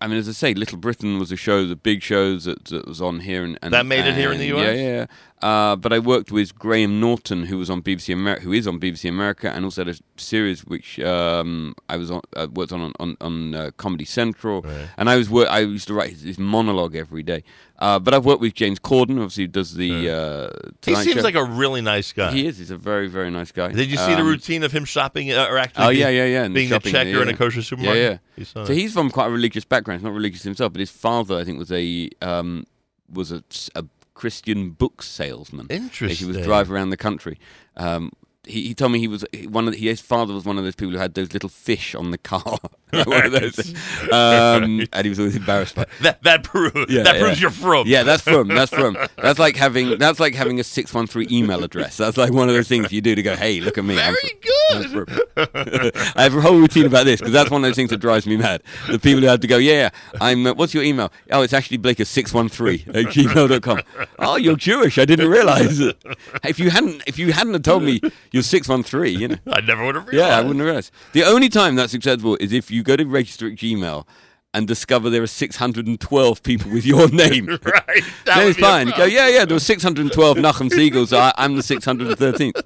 [0.01, 2.89] I mean, as I say, Little Britain was a show, the big shows that, that
[2.89, 4.77] was on here, and, and That made it here in the US?
[4.77, 5.07] Yeah, yeah.
[5.43, 8.79] Uh, but I worked with Graham Norton, who was on BBC America, who is on
[8.79, 12.81] BBC America, and also had a series which um, I was on, uh, worked on
[12.81, 14.65] on, on, on uh, Comedy Central,
[14.97, 17.43] and I was wor- I used to write his, his monologue every day.
[17.81, 20.09] Uh, but I've worked with James Corden, obviously, who does the.
[20.09, 21.23] Uh, He seems Show.
[21.23, 22.31] like a really nice guy.
[22.31, 22.59] He is.
[22.59, 23.73] He's a very very nice guy.
[23.73, 25.85] Did you see the Um, routine of him shopping uh, or actually?
[25.85, 26.49] Oh being, yeah, yeah, yeah.
[26.49, 28.01] Being the shopping, checker yeah, in a kosher supermarket.
[28.03, 28.19] Yeah, yeah.
[28.37, 28.75] You saw So that.
[28.79, 29.99] he's from quite a religious background.
[30.01, 32.65] He's not religious himself, but his father, I think, was a um,
[33.13, 33.43] was a,
[33.75, 33.85] a
[34.23, 35.67] Christian book salesman.
[35.69, 36.43] He was Interesting.
[36.45, 37.41] driving around the country.
[37.77, 38.13] Um,
[38.45, 40.75] he, he told me he was one of the, his father was one of those
[40.75, 42.59] people who had those little fish on the car.
[42.91, 43.75] one of those.
[44.13, 45.87] Um, and he was always embarrassed by.
[46.01, 47.87] That that proves that proves you're from.
[47.87, 48.49] Yeah, that's from.
[48.49, 48.99] That's from.
[49.17, 49.99] That's like having.
[49.99, 51.97] That's like having a six one three email address.
[51.97, 54.41] That's like one of those things you do to go, "Hey, look at me." Very
[54.43, 55.21] good.
[56.17, 58.27] I have a whole routine about this because that's one of those things that drives
[58.27, 58.63] me mad.
[58.91, 59.91] The people who have to go, "Yeah, yeah
[60.21, 60.47] I'm.
[60.47, 61.13] Uh, what's your email?
[61.31, 63.81] Oh, it's actually Blake at six one three at gmail.com.
[64.19, 64.99] Oh, you're Jewish.
[64.99, 65.97] I didn't realize it.
[66.45, 68.01] If you hadn't, if you hadn't told me
[68.33, 70.29] you're six one three, you know, I never would have realized.
[70.31, 70.91] yeah, I wouldn't have realized.
[71.13, 74.07] The only time that's acceptable is if you go to register at Gmail
[74.55, 77.47] and discover there are 612 people with your name.
[77.47, 77.59] right.
[77.65, 78.89] Then That would it's fine.
[78.89, 81.09] You go, yeah, yeah, there were 612 Nachum Segals.
[81.09, 82.61] So I, I'm the 613th.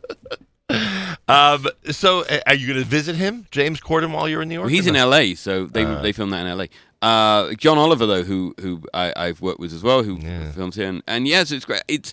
[1.28, 4.66] Um, so, are you going to visit him, James Corden, while you're in New York?
[4.66, 5.08] Well, he's in no?
[5.08, 6.00] LA, so they Uh.
[6.02, 6.66] they filmed that in LA.
[7.02, 10.20] Uh, John Oliver, though, who who I, I've worked with as well, who
[10.52, 11.82] films here, and, and yes, it's great.
[11.88, 12.12] It's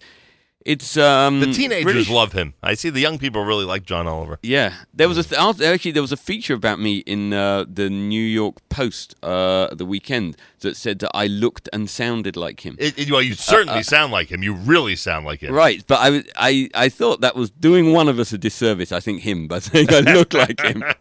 [0.65, 2.53] it's um The teenagers really- love him.
[2.63, 4.39] I see the young people really like John Oliver.
[4.43, 7.89] Yeah, there was a th- actually there was a feature about me in uh, the
[7.89, 12.75] New York Post uh, the weekend that said that I looked and sounded like him.
[12.79, 14.43] It, it- well, you certainly Uh, uh, sound like him.
[14.43, 15.53] You really sound like him.
[15.53, 18.91] Right, but I, I I thought that was doing one of us a disservice.
[18.91, 20.83] I think him by saying I look like him.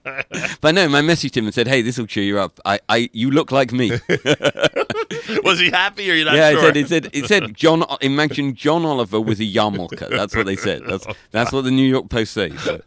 [0.61, 2.59] But no, I messaged him and said, "Hey, this will cheer you up.
[2.65, 3.91] I, I you look like me."
[5.45, 6.61] Was he happy or you're not yeah, sure?
[6.61, 7.85] it said it said it said John.
[8.01, 9.99] Imagine John Oliver with a yarmulke.
[10.09, 10.83] That's what they said.
[10.87, 12.59] That's that's what the New York Post says.
[12.61, 12.81] So.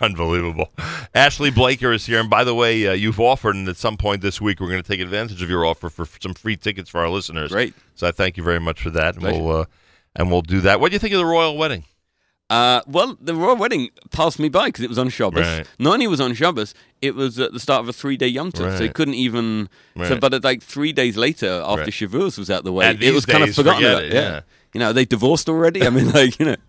[0.00, 0.68] Unbelievable.
[1.14, 2.20] Ashley Blaker is here.
[2.20, 4.82] And by the way, uh, you've offered, and at some point this week, we're going
[4.82, 7.50] to take advantage of your offer for some free tickets for our listeners.
[7.50, 7.74] Great.
[7.94, 9.14] So I thank you very much for that.
[9.14, 9.42] And Pleasure.
[9.42, 9.64] we'll, uh,
[10.16, 10.80] and we'll do that.
[10.80, 11.84] What do you think of the royal wedding?
[12.48, 15.46] Uh, well, the royal wedding passed me by because it was on Shabbos.
[15.46, 15.66] Right.
[15.78, 18.58] Not only was on Shabbos, it was at the start of a three-day Yom Tov,
[18.58, 18.80] so Right.
[18.82, 19.68] it couldn't even.
[19.96, 21.90] So, but like three days later, after Right.
[21.90, 24.02] Shavuos was out the way, it was kind of forgotten about.
[24.04, 24.20] it, yeah.
[24.20, 24.40] yeah.
[24.74, 25.82] You know, are they divorced already?
[25.86, 26.56] I mean, like you know.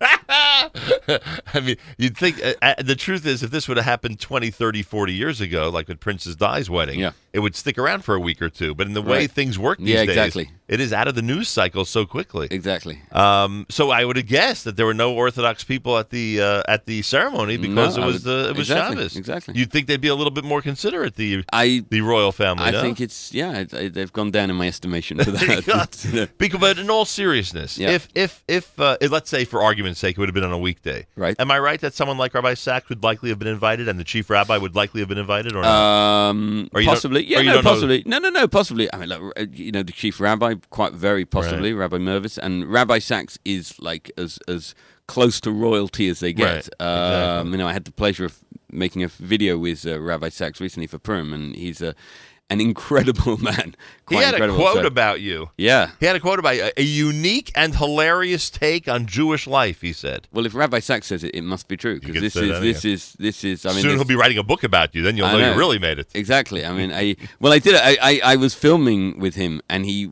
[1.54, 4.50] I mean, you'd think uh, uh, the truth is, if this would have happened 20,
[4.50, 7.12] 30, 40 years ago, like with Princess Di's wedding, Yeah.
[7.32, 8.74] it would stick around for a week or two.
[8.74, 9.30] But in the way Right.
[9.30, 10.50] things work these Yeah, days, exactly.
[10.68, 12.48] it is out of the news cycle so quickly.
[12.50, 13.00] Exactly.
[13.12, 16.62] Um, so I would have guessed that there were no Orthodox people at the uh,
[16.68, 19.16] at the ceremony because No, it was would- the it was exactly, Shabbos.
[19.16, 19.54] exactly.
[19.56, 22.64] You'd think they'd be a little bit more considerate the I the royal family.
[22.64, 22.80] I no?
[22.80, 26.28] think it's yeah, they've gone down in my estimation for that.
[26.38, 27.90] Because, but in all seriousness, Yeah.
[27.92, 30.58] If if if uh, let's say for argument's sake, it would have been on a
[30.58, 31.36] weekday, Right.
[31.38, 34.04] Am I right that someone like Rabbi Sacks would likely have been invited, and the
[34.04, 36.28] chief rabbi would likely have been invited, or not?
[36.30, 38.92] Um, Or possibly, or yeah, you no, don't know- possibly, no, no, no, possibly.
[38.92, 42.66] I mean, look, uh, you know, the chief rabbi, quite very possibly, Rabbi Mirvis, and
[42.70, 44.74] Rabbi Sacks is like as as
[45.06, 46.68] close to royalty as they get.
[46.80, 46.88] Right, Um,
[47.48, 47.50] exactly.
[47.52, 48.38] You know, I had the pleasure of
[48.70, 51.94] making a video with uh, Rabbi Sacks recently for Purim, and he's a
[52.52, 53.74] an incredible man.
[54.08, 55.50] he Quite had a quote so- about you.
[55.56, 55.90] Yeah.
[56.00, 59.80] He had a quote about you, a unique and hilarious take on Jewish life.
[59.80, 60.28] He said.
[60.32, 62.84] Well, if Rabbi Sacks says it, it must be true because this is that, this
[62.84, 62.92] yeah.
[62.92, 63.66] is this is.
[63.66, 65.02] I mean, Soon this- he'll be writing a book about you.
[65.02, 66.08] Then you'll I know, you really made it.
[66.14, 66.64] Exactly.
[66.64, 67.74] I mean, I well, I did.
[67.74, 67.80] it.
[67.82, 70.10] I I, I was filming with him, and he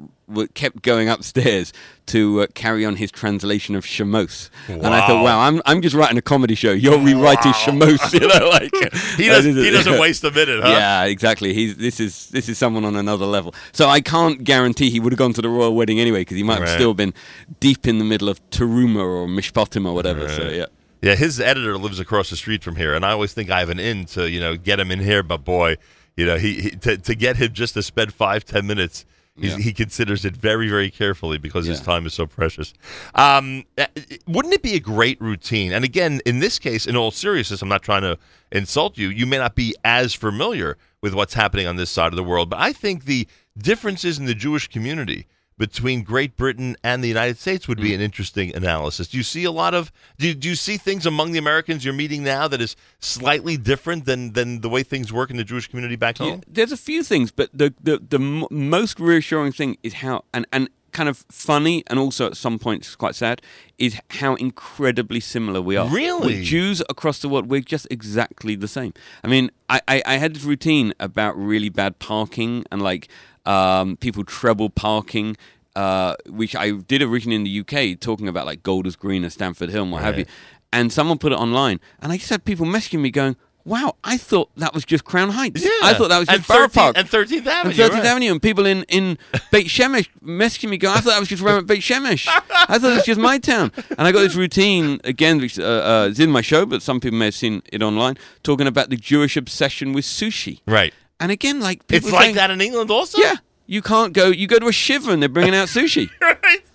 [0.55, 1.73] kept going upstairs
[2.07, 4.50] to uh, carry on his translation of Shemos.
[4.68, 5.25] And I thought, Wow.
[5.25, 6.73] wow, I'm I'm just writing a comedy show.
[6.73, 8.12] You're rewriting Shemos.
[8.20, 8.70] You know, like
[9.17, 10.68] He does- he doesn't waste a minute, huh?
[10.70, 11.55] Yeah, exactly.
[11.55, 13.55] He's this is this is someone on another level.
[13.73, 16.42] So I can't guarantee he would have gone to the royal wedding anyway because he
[16.42, 16.75] might have Right.
[16.75, 17.15] still been
[17.60, 20.28] deep in the middle of Teruma or Mishpatim or whatever.
[20.28, 20.67] So yeah.
[21.02, 23.70] Yeah, his editor lives across the street from here, and I always think I have
[23.70, 25.23] an in to you know get him in here.
[25.23, 25.76] But boy,
[26.15, 29.57] you know he, he to, to get him just to spend five ten minutes, Yeah.
[29.57, 32.75] he considers it very very carefully because his time is so precious.
[33.15, 33.86] Um, uh,
[34.26, 35.73] wouldn't it be a great routine?
[35.73, 38.18] And again, in this case, in all seriousness, I'm not trying to
[38.52, 39.09] insult you.
[39.09, 42.50] You may not be as familiar with what's happening on this side of the world,
[42.50, 43.26] but I think the
[43.57, 45.26] differences in the Jewish community
[45.61, 47.83] between Great Britain and the United States would Mm.
[47.83, 49.07] be an interesting analysis.
[49.09, 51.95] Do you see a lot of do, do you see things among the Americans you're
[51.95, 55.69] meeting now that is slightly different than than the way things work in the Jewish
[55.69, 56.29] community back home?
[56.29, 60.25] Yeah, there's a few things, but the the the m- most reassuring thing is how
[60.33, 63.41] and and kind of funny and also at some points quite sad
[63.79, 65.87] is how incredibly similar we are.
[65.89, 66.35] Really?
[66.39, 68.93] We're Jews across the world, we're just exactly the same.
[69.23, 73.09] I mean, I I, I had this routine about really bad parking and like
[73.47, 75.36] um, people treble parking.
[75.77, 79.70] uh, which I did originally in the UK, talking about like Golders Green and Stamford
[79.70, 80.27] Hill and what have you.
[80.73, 84.17] And someone put it online, and I just had people messaging me going, "Wow, I
[84.17, 85.62] thought that was just Crown Heights.
[85.65, 85.70] Yeah.
[85.85, 88.05] I thought that was And just 13th Park and 13th Avenue, and 13th right.
[88.05, 89.17] Avenue, and people in in
[89.52, 92.27] Beit Shemesh messaging me going, "I thought that was just around Beit Shemesh.
[92.28, 95.62] I thought it was just my town." And I got this routine again, which uh,
[95.62, 98.91] uh, is in my show, but some people may have seen it online, talking about
[98.91, 100.60] the Jewish obsession with sushi.
[100.67, 100.93] Right.
[101.21, 103.19] And again, like It's like saying, that in England also?
[103.21, 103.37] Yeah.
[103.67, 104.29] You can't go.
[104.29, 106.11] You go to a shiva and they're bringing out sushi.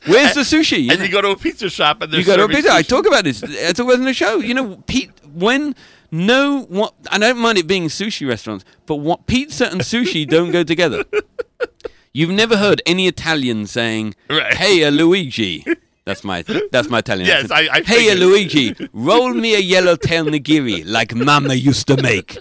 [0.06, 0.90] Where's the sushi?
[0.90, 2.72] And you go to a pizza shop and You go to a pizza.
[2.72, 3.44] I talk about this.
[3.44, 4.38] I talk about it in the show.
[4.38, 5.12] You know, Pete.
[5.34, 5.76] When
[6.12, 10.52] no, what I don't mind it being sushi restaurants, but what pizza and sushi don't
[10.52, 11.04] go together.
[12.14, 14.54] You've never heard any Italian saying, Right.
[14.54, 15.66] "Hey, uh, Luigi."
[16.06, 17.28] That's my that's my Italian.
[17.28, 17.70] Yes, accent.
[17.72, 18.20] I- I hey, figured.
[18.20, 22.38] Luigi, roll me a yellowtail nigiri like Mama used to make.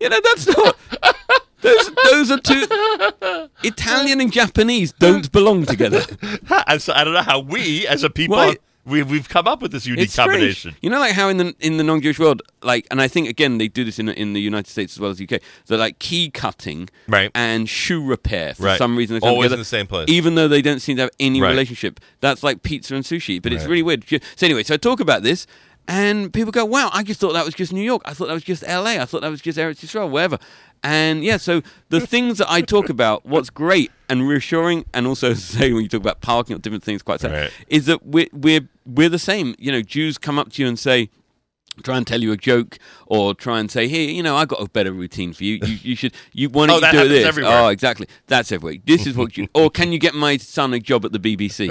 [0.00, 0.76] You know, that's not.
[1.62, 2.66] Those, those are two.
[3.62, 6.02] Italian and Japanese don't belong together.
[6.50, 8.56] I don't know how we, as a people, Why-
[8.86, 10.30] we, we've come up with this unique It's strange.
[10.30, 10.74] combination.
[10.80, 13.58] You know, like how in the in the non-Jewish world, like, and I think again
[13.58, 15.40] they do this in in the United States as well as UK.
[15.64, 17.30] So like key cutting, Right.
[17.34, 18.78] and shoe repair for Right.
[18.78, 20.06] some reason they come Always together, in the same place.
[20.08, 21.50] even though they don't seem to have any Right.
[21.50, 22.00] relationship.
[22.20, 23.70] That's like pizza and sushi, but it's Right.
[23.70, 24.04] really weird.
[24.34, 25.46] So anyway, so I talk about this.
[25.88, 28.02] And people go, wow, I just thought that was just New York.
[28.04, 29.00] I thought that was just LA.
[29.00, 30.38] I thought that was just Eretz Yisrael, wherever.
[30.82, 35.34] And yeah, so the things that I talk about, what's great and reassuring, and also
[35.54, 37.52] say when you talk about parking or different things, quite sad, Right.
[37.68, 39.54] is that we're we're we're the same.
[39.58, 41.10] You know, Jews come up to you and say,
[41.82, 44.60] try and tell you a joke, or try and say, hey, you know, I got
[44.62, 45.58] a better routine for you.
[45.62, 46.14] You, you should.
[46.32, 47.26] You want Oh, that do this?
[47.26, 47.52] everywhere.
[47.62, 48.06] Oh, exactly.
[48.26, 48.78] That's everywhere.
[48.86, 49.48] This is what you.
[49.54, 51.68] Or can you get my son a job at the BBC?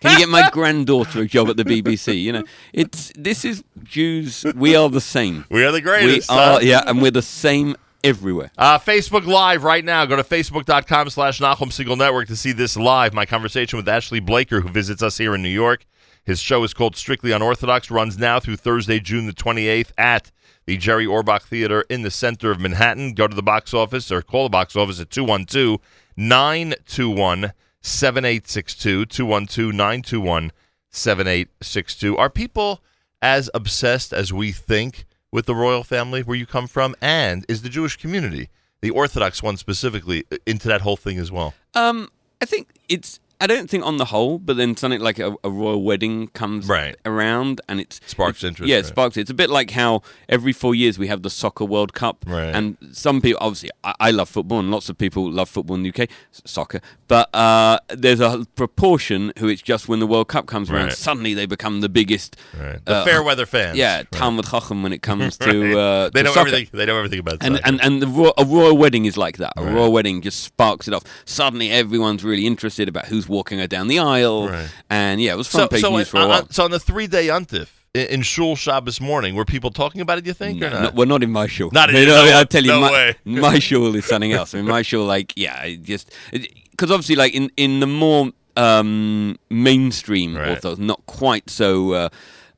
[0.00, 2.22] Can you get my granddaughter a job at the BBC?
[2.22, 4.44] You know, it's this is Jews.
[4.54, 5.44] We are the same.
[5.50, 6.58] We are the greatest, We are, huh?
[6.62, 7.74] yeah, and we're the same
[8.04, 8.52] everywhere.
[8.56, 10.04] Uh, Facebook Live right now.
[10.04, 13.14] Go to facebook.com slash Nachum Segal Network to see this live.
[13.14, 15.86] My conversation with Ashley Blaker, who visits us here in New York.
[16.24, 20.30] His show is called Strictly Unorthodox, runs now through Thursday, June the 28th at
[20.66, 23.14] the Jerry Orbach Theater in the center of Manhattan.
[23.14, 25.80] Go to the box office or call the box office at 212
[26.16, 29.06] 921 7862.
[29.06, 30.52] 212 921
[30.90, 32.16] 7862.
[32.16, 32.82] Are people
[33.20, 36.94] as obsessed as we think with the royal family where you come from?
[37.02, 38.48] And is the Jewish community,
[38.80, 41.54] the Orthodox one specifically, into that whole thing as well?
[41.74, 42.08] Um,
[42.40, 43.18] I think it's.
[43.40, 46.66] I don't think on the whole, but then something like a, a royal wedding comes
[46.68, 46.96] Right.
[47.04, 49.22] around and it's Sparks interest, Yeah, it sparks it.
[49.22, 52.54] It's a bit like how every four years we have the soccer World Cup, Right.
[52.54, 55.82] and some people obviously I, I love football and lots of people love football in
[55.82, 56.08] the UK,
[56.44, 56.80] soccer.
[57.08, 60.92] But uh, there's a proportion who it's just when the World Cup comes around, Right.
[60.96, 62.82] suddenly they become the biggest, Right.
[62.84, 63.76] The uh, fair weather fans.
[63.76, 64.10] Yeah, Right.
[64.12, 66.48] Talmud Chacham when it comes to uh, they to know soccer.
[66.48, 66.68] everything.
[66.72, 67.68] They know everything about And soccer.
[67.68, 69.52] and and the ro- a royal wedding is like that.
[69.56, 71.02] A royal wedding just sparks it off.
[71.24, 74.48] Suddenly, everyone's really interested about who's walking her down the aisle.
[74.48, 74.68] Right.
[74.90, 76.48] And yeah, it was front page so, news for a on, while.
[76.50, 80.26] so on the three day yontif in, Shul Shabbos morning, were people talking about it?
[80.26, 80.82] You think or not?
[80.82, 81.70] no, well, not in my shul.
[81.72, 83.14] Not in You your- know, no- I tell you, no my, way.
[83.24, 84.54] my shul is something else.
[84.54, 88.30] I mean, my shul, like, yeah, it just because obviously, like in in the more
[88.56, 90.50] um, mainstream Right.
[90.50, 91.92] Orthodox, not quite so.
[91.92, 92.08] Uh,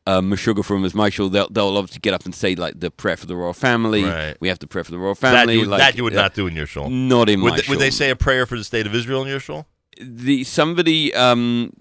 [0.08, 2.92] uh, Meshuggah frum as my shul, they'll, they'll obviously get up and say like the
[2.92, 4.04] prayer for the royal family.
[4.04, 4.36] Right.
[4.38, 5.58] We have to pray for the royal that family.
[5.58, 6.88] you, like, that you would uh, not do in your shul.
[6.88, 9.22] Not in would my they, Would they say a prayer for the state of Israel
[9.22, 9.66] in your shul?
[10.00, 11.73] The somebody um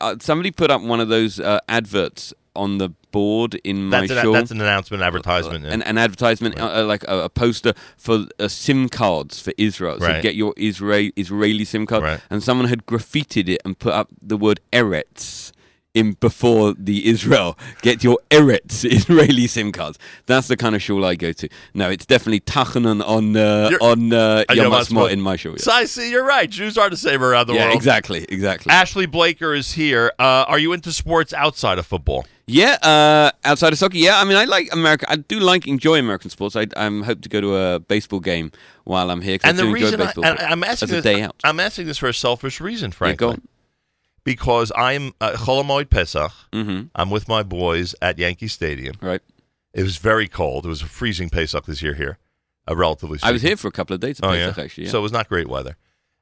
[0.00, 4.10] uh, somebody put up one of those uh, adverts on the board in my That's
[4.12, 4.32] an, shul.
[4.32, 5.64] that's an announcement, advertisement.
[5.64, 5.72] yeah.
[5.72, 9.98] an, an advertisement, uh, uh, like a, a poster for uh, SIM cards for Israel.
[10.00, 10.22] So Right.
[10.22, 12.02] get your Israel Israeli SIM card.
[12.02, 12.20] Right.
[12.30, 15.52] And someone had graffitied it and put up the word Eretz
[15.94, 17.58] in before the Israel.
[17.82, 19.98] Get your Eretz Israeli SIM cards.
[20.26, 21.48] That's the kind of shul I go to.
[21.74, 25.52] No, it's definitely Tachanun on uh, You're- on uh, Yom Ha'atzmaut in my shul.
[25.52, 26.48] Yeah, So I see you're right.
[26.48, 27.76] Jews are the same around the Yeah, world.
[27.76, 28.70] exactly, exactly.
[28.70, 30.12] Ashley Blaker is here.
[30.18, 32.26] Uh, are you into sports outside of football?
[32.46, 34.18] Yeah, uh, outside of soccer, yeah.
[34.20, 35.04] I mean, I like America.
[35.10, 36.56] I do like enjoy American sports.
[36.56, 38.52] I um, hope to go to a baseball game
[38.84, 39.38] while I'm here.
[39.44, 41.20] And I the do reason enjoy I, baseball and but I'm asking as this, day
[41.22, 41.36] out.
[41.44, 43.26] I'm asking this for a selfish reason, Yeah, frankly.
[43.28, 43.42] on.
[44.28, 46.32] Because I'm uh, Chol Hamoed Pesach.
[46.52, 46.90] Mhm.
[46.94, 48.96] I'm with my boys at Yankee Stadium.
[49.00, 49.22] Right.
[49.74, 50.64] It was very cold.
[50.66, 52.18] It was a freezing Pesach this year here,
[52.68, 53.18] uh, relatively.
[53.22, 54.18] I was here for a couple of days.
[54.18, 54.84] Of Oh Pesach, yeah, actually.
[54.84, 54.90] Yeah.
[54.90, 55.76] So it was not great weather,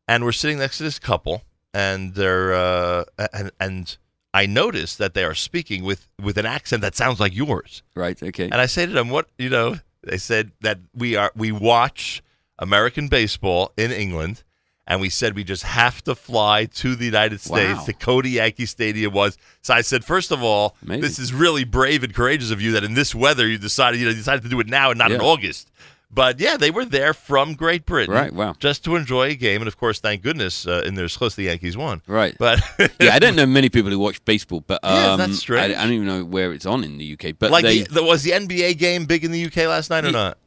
[0.08, 1.42] and we're sitting next to this couple,
[1.74, 3.96] and they're uh, and and
[4.34, 7.82] I noticed that they are speaking with with an accent that sounds like yours.
[7.94, 8.20] right.
[8.22, 8.44] Okay.
[8.44, 12.22] And I say to them, "What you know?" They said that we are we watch
[12.58, 14.42] American baseball in England,
[14.86, 17.84] and we said we just have to fly to the United States Wow.
[17.86, 19.36] to Cody Yankee Stadium was.
[19.62, 21.02] So I said, first of all, Amazing.
[21.02, 24.06] this is really brave and courageous of you that in this weather you decided you
[24.06, 25.70] know you decided to do it now and not in August
[26.08, 28.54] But yeah, they were there from Great Britain, Right, wow.
[28.60, 31.42] just to enjoy a game, and of course, thank goodness, uh, in their close the
[31.42, 32.00] Yankees won.
[32.06, 32.34] Right.
[32.38, 32.60] But
[33.00, 35.74] yeah, I don't know many people who watch baseball, but um, Yeah, that's I, strange.
[35.74, 37.34] I don't even know where it's on in the UK.
[37.38, 40.12] But like, they, the, was the NBA game big in the UK last night or
[40.12, 40.38] not?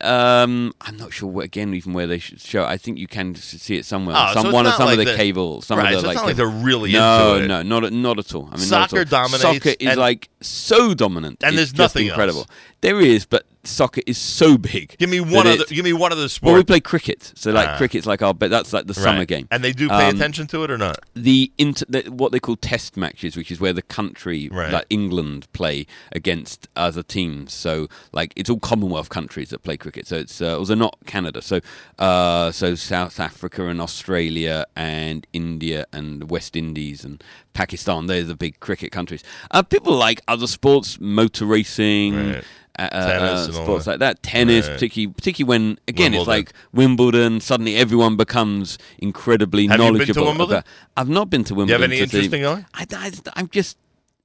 [0.00, 2.64] um, I'm not sure what, again even where they should show.
[2.64, 4.16] I think you can see it somewhere.
[4.16, 5.60] Oh, on so some it's one of some like of the the- cable.
[5.62, 7.48] Some Right, of the so it's like not like they're really no, into it.
[7.48, 8.46] no, not at- not at all.
[8.50, 12.12] I mean, Soccer dominates Soccer is like so dominant, And It's there's nothing else.
[12.12, 12.46] incredible.
[12.80, 14.96] There is, but soccer is so big.
[14.98, 15.62] Give me one other.
[15.62, 16.54] it- Give me one other Well, sport.
[16.56, 17.76] we play cricket, so like Ah.
[17.76, 19.28] cricket's like our, but that's like the summer Right.
[19.28, 20.98] game, and they do pay Um, attention to it or not?
[21.14, 24.72] the, inter- the what they call test matches, which is where the country, Right.
[24.72, 27.52] like England, play against other teams.
[27.52, 30.06] So, like, it's all Commonwealth countries that play cricket.
[30.06, 31.42] So it's uh, also not Canada.
[31.42, 31.60] So,
[31.98, 37.22] uh, so South Africa and Australia and India and West Indies and
[37.54, 38.06] Pakistan.
[38.06, 39.22] They're the big cricket countries.
[39.50, 42.14] Uh, people like other sports, motor racing.
[42.16, 42.44] Right.
[42.78, 44.74] Uh, uh, sports like that, tennis, Right.
[44.74, 47.40] particularly, particularly when again it's like Wimbledon.
[47.40, 50.26] Suddenly, everyone becomes incredibly Have you been to knowledgeable.
[50.26, 50.64] Wimbledon?
[50.96, 51.80] I've not been to Do you Wimbledon.
[51.82, 52.66] have any to interest see- in going?
[52.74, 52.86] I,
[53.36, 53.76] am just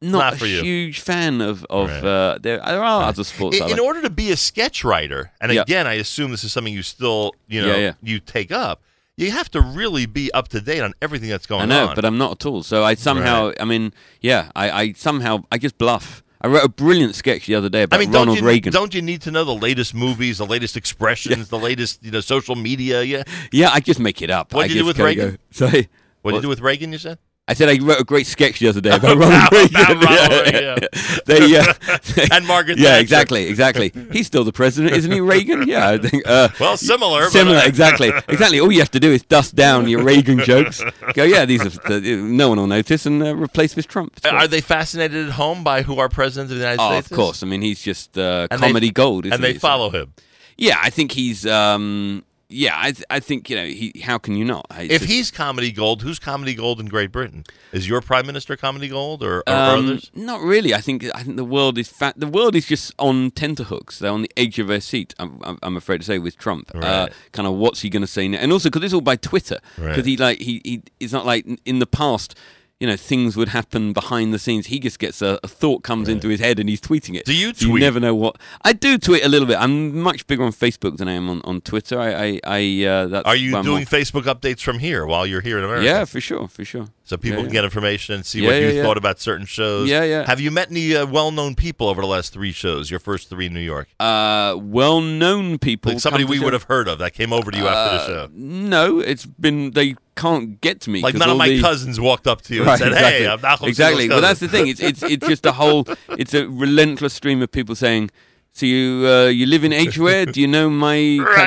[0.01, 1.89] not, Not a huge fan of of.
[1.89, 2.03] Right.
[2.03, 3.57] Uh, there, there are other sports.
[3.57, 5.61] In, I in order to be a sketch writer, and Yeah.
[5.61, 7.93] again, I assume this is something you still, you know, Yeah, yeah.
[8.03, 8.81] you take up.
[9.15, 11.95] You have to really be up to date on everything that's going I know, on.
[11.95, 12.63] but I'm not at all.
[12.63, 16.22] So I somehow, I mean, yeah, I, I somehow, I just bluff.
[16.43, 18.73] I wrote a brilliant sketch the other day about I mean, Ronald don't you, Reagan.
[18.73, 22.19] Don't you need to know the latest movies, the latest expressions, the latest, you know,
[22.19, 23.01] social media?
[23.01, 23.23] Yeah.
[23.53, 24.53] Yeah, I just make it up.
[24.53, 25.31] What did you do with Reagan?
[25.31, 25.89] Go, sorry.
[26.21, 26.91] What did you do with Reagan?
[26.91, 27.17] You said.
[27.45, 29.99] I said I wrote a great sketch the other day about Ronald Reagan.
[29.99, 30.77] Ronald Yeah, Reagan, yeah.
[30.81, 31.17] yeah.
[31.25, 33.01] They, uh, And Margaret Yeah, Thatcher.
[33.01, 33.91] exactly, exactly.
[34.13, 35.67] He's still the president, isn't he, Reagan?
[35.67, 36.23] Yeah, I think.
[36.25, 38.61] Uh, Well, similar, but, Similar, uh, exactly, exactly.
[38.61, 40.81] All you have to do is dust down your Reagan jokes.
[41.15, 44.13] Go, yeah, these are no one will notice, and uh, replace with Trump.
[44.17, 46.87] It's Are they fascinated at home by who our president of the United States?
[46.89, 47.15] Oh, States of is?
[47.17, 47.43] course.
[47.43, 49.59] I mean, he's just uh, And they- comedy gold, isn't and they he?
[49.59, 50.13] Follow him.
[50.57, 51.45] Yeah, I think he's.
[51.45, 52.23] Um,
[52.53, 53.65] yeah, I, th- I think you know.
[53.65, 54.65] He, how can you not?
[54.71, 57.43] It's If just- he's comedy gold, who's comedy gold in Great Britain?
[57.71, 60.11] Is your prime minister comedy gold, or, or Um, others?
[60.15, 60.73] Not really.
[60.73, 62.13] I think I think the world is fat.
[62.19, 63.99] The world is just on tenterhooks.
[63.99, 65.13] They're on the edge of their seat.
[65.19, 66.71] I'm, I'm, I'm afraid to say with Trump.
[66.75, 67.11] Uh, Right.
[67.31, 68.37] kind of what's he going to say now?
[68.37, 69.57] And also because it's all by Twitter.
[69.75, 70.05] Because Right.
[70.05, 72.35] he like he, he it's not like in the past.
[72.83, 74.65] You know, things would happen behind the scenes.
[74.65, 77.23] He just gets a, a thought comes into his head and he's tweeting it.
[77.23, 78.35] Do you So You never know what.
[78.61, 79.55] I do tweet a little bit.
[79.57, 81.97] I'm much bigger on Facebook than I am on, on Twitter.
[81.97, 85.57] I, I, I uh, that's Are you doing Facebook updates from here while you're here
[85.57, 85.85] in America?
[85.85, 86.87] Yeah, for sure, for sure.
[87.05, 88.83] So people Yeah, can get information and see Yeah, what you yeah, yeah.
[88.83, 89.89] thought about certain shows.
[89.89, 90.25] Yeah, yeah.
[90.25, 92.89] Have you met any uh, well-known people over the last three shows?
[92.89, 93.89] Your first three in New York.
[93.99, 95.91] Uh, well-known people.
[95.91, 98.07] Like somebody we would have heard of that came over to you after the Uh,
[98.27, 98.29] show.
[98.33, 101.01] No, it's been they can't get to me.
[101.01, 103.19] Like none of my the- cousins walked up to you and said, exactly.
[103.23, 104.67] "Hey, I'm Nachum exactly." Well, that's the thing.
[104.67, 105.85] It's it's it's just a whole.
[106.17, 108.11] It's a relentless stream of people saying.
[108.55, 110.27] So you uh, you live in Edgware?
[110.27, 110.95] Do you know my?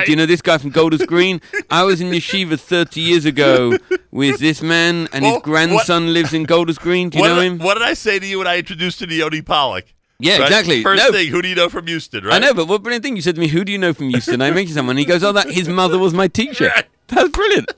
[0.05, 1.39] Do you know this guy from Golders Green?
[1.69, 3.77] I was in yeshiva thirty years ago
[4.11, 7.09] with this man, and his Well, grandson lives in Golders Green.
[7.09, 7.57] Do you what, know did, him?
[7.59, 9.85] what did I say to you when I introduced you to Yoni Pollock?
[10.19, 10.47] Yeah, Right?
[10.47, 10.83] exactly.
[10.83, 11.11] First No.
[11.13, 12.25] thing, who do you know from Houston?
[12.25, 12.33] Right?
[12.35, 13.47] I know, but what brilliant thing you said to me?
[13.47, 14.41] Who do you know from Houston?
[14.41, 14.93] I mentioned someone.
[14.97, 16.71] And He goes, "Oh, that his mother was my teacher."
[17.07, 17.71] That's brilliant.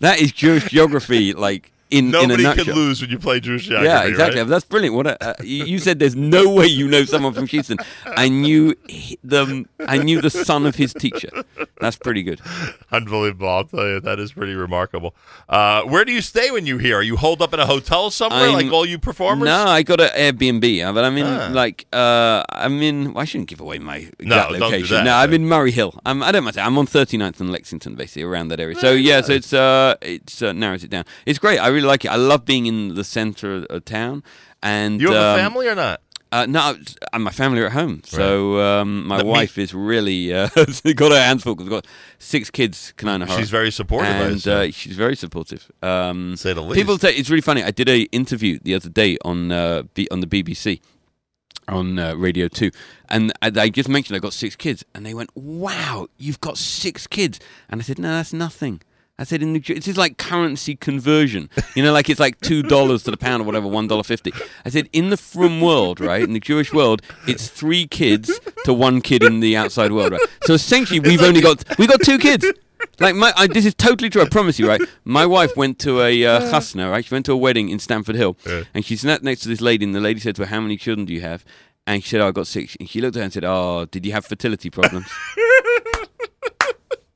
[0.00, 2.64] That is Jewish geography, like in in a Nobody nutshell.
[2.66, 3.88] can lose when you play Jewish geography.
[3.88, 4.40] Yeah, exactly.
[4.40, 4.48] right?
[4.48, 4.96] That's brilliant.
[4.96, 7.78] What a, uh, you said there's no way you know someone from Houston.
[8.06, 11.30] I knew he- the I knew the son of his teacher.
[11.80, 12.40] That's pretty good.
[12.90, 13.48] Unbelievable.
[13.48, 15.14] I'll tell you, that is pretty remarkable.
[15.48, 16.96] Uh, where do you stay when you here?
[16.98, 19.46] Are you holed up in a hotel somewhere, I'm- like all you performers?
[19.46, 21.48] No, I got an Airbnb, uh, but I'm in Ah.
[21.52, 23.12] like uh, I'm in.
[23.14, 24.96] Well, I shouldn't give away my exact do location.
[24.96, 25.04] that.
[25.04, 25.98] No, I'm in Murray Hill.
[26.06, 26.58] I'm, I don't mind.
[26.58, 28.76] I'm on 39th and Lexington, basically around that area.
[28.78, 31.04] So yeah, so it's uh, it's uh, narrows it down.
[31.26, 31.58] It's great.
[31.58, 32.10] I really like it.
[32.10, 34.22] I love being in the center of, town.
[34.62, 36.00] And You have a um, family or not?
[36.32, 38.00] Uh, no, it's- uh, my family are at home.
[38.04, 40.48] So um, my That me- wife is really uh,
[40.96, 41.54] got her hands full.
[41.54, 41.86] We've got
[42.18, 42.92] six kids.
[43.36, 45.70] She's very supportive, and uh, she's very supportive.
[45.80, 46.74] Um, Say the least.
[46.76, 47.62] People say it's really funny.
[47.62, 50.80] I did a interview the other day on uh, B- on the BBC
[51.68, 52.70] on uh, Radio Two,
[53.08, 56.58] and I, I just mentioned I got six kids, and they went, "Wow, you've got
[56.58, 57.38] six kids,"
[57.68, 58.80] and I said, "No, that's nothing."
[59.16, 62.40] I said, "In the Ju- this is like currency conversion, you know, like it's like
[62.40, 64.32] two dollars to the pound or whatever, one dollar fifty.
[64.64, 68.74] I said, "In the from world, right, in the Jewish world, it's three kids to
[68.74, 70.20] one kid in the outside world, right?
[70.44, 72.44] So essentially, we've only got we got two kids."
[73.00, 74.20] Like my, I, this is totally true.
[74.20, 74.80] I promise you, right?
[75.04, 77.04] My wife went to a uh, chasna, right?
[77.04, 78.36] She went to a wedding in Stamford Hill,
[78.74, 80.76] and she sat next to this lady, and the lady said to her, "How many
[80.76, 81.44] children do you have?"
[81.86, 82.76] And she said, "Oh, I got six.
[82.80, 85.06] And she looked at her and said, "Oh, did you have fertility problems?"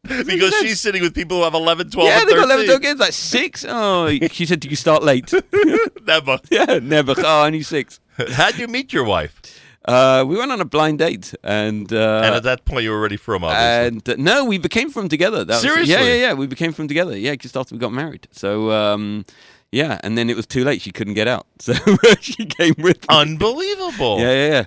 [0.26, 2.64] because she's sitting with people who have 11, 12, yeah, and they got 13.
[2.66, 3.64] 11 kids, like six.
[3.68, 5.32] Oh, she said, "Did you start late?"
[6.06, 6.38] never.
[6.50, 7.14] Yeah, never.
[7.18, 8.00] Oh, only six.
[8.32, 9.40] How'd you meet your wife?
[9.84, 12.96] Uh, we went on a blind date, and uh, and at that point, you were
[12.98, 13.86] already frum, obviously.
[13.86, 15.44] and uh, no, we became frum together.
[15.44, 15.92] That was- Seriously?
[15.94, 16.32] yeah, yeah, yeah.
[16.34, 17.16] We became frum together.
[17.16, 18.28] Yeah, just after we got married.
[18.32, 19.24] So, um,
[19.72, 20.82] yeah, and then it was too late.
[20.82, 21.72] She couldn't get out, so
[22.20, 23.00] she came with.
[23.08, 23.16] Me.
[23.16, 24.18] Unbelievable.
[24.20, 24.64] Yeah, yeah, yeah.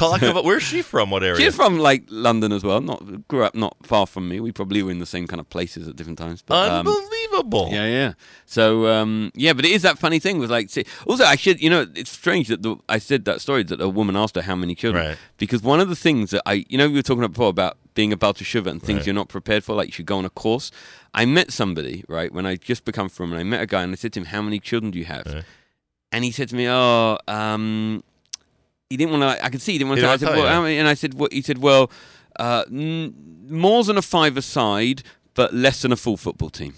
[0.00, 1.10] Where's she from?
[1.10, 1.36] What area?
[1.36, 2.80] She's from like London as well.
[2.80, 4.40] Not grew up not far from me.
[4.40, 6.42] We probably were in the same kind of places at different times.
[6.42, 7.68] But, um, Unbelievable.
[7.70, 8.12] yeah, yeah.
[8.46, 10.70] So um, yeah, but it is that funny thing with like.
[10.70, 13.80] See, also, I should you know it's strange that the, I said that story that
[13.80, 15.18] a woman asked her how many children Right.
[15.36, 17.76] because one of the things that I you know we were talking about before about
[17.94, 19.06] being a baal teshuva and things Right.
[19.08, 20.70] you're not prepared for like you should go on a course.
[21.12, 23.92] I met somebody right when I just become frum and I met a guy and
[23.92, 25.44] I said to him how many children do you have,
[26.10, 28.02] and he said to me oh um
[28.92, 29.44] he didn't want to.
[29.44, 30.08] I could see he didn't want to.
[30.08, 30.64] I said, well.
[30.66, 31.32] And I said, what?
[31.32, 31.90] He said, well,
[32.38, 33.14] uh, n-
[33.48, 35.02] more than a five aside,
[35.34, 36.74] but less than a full football team.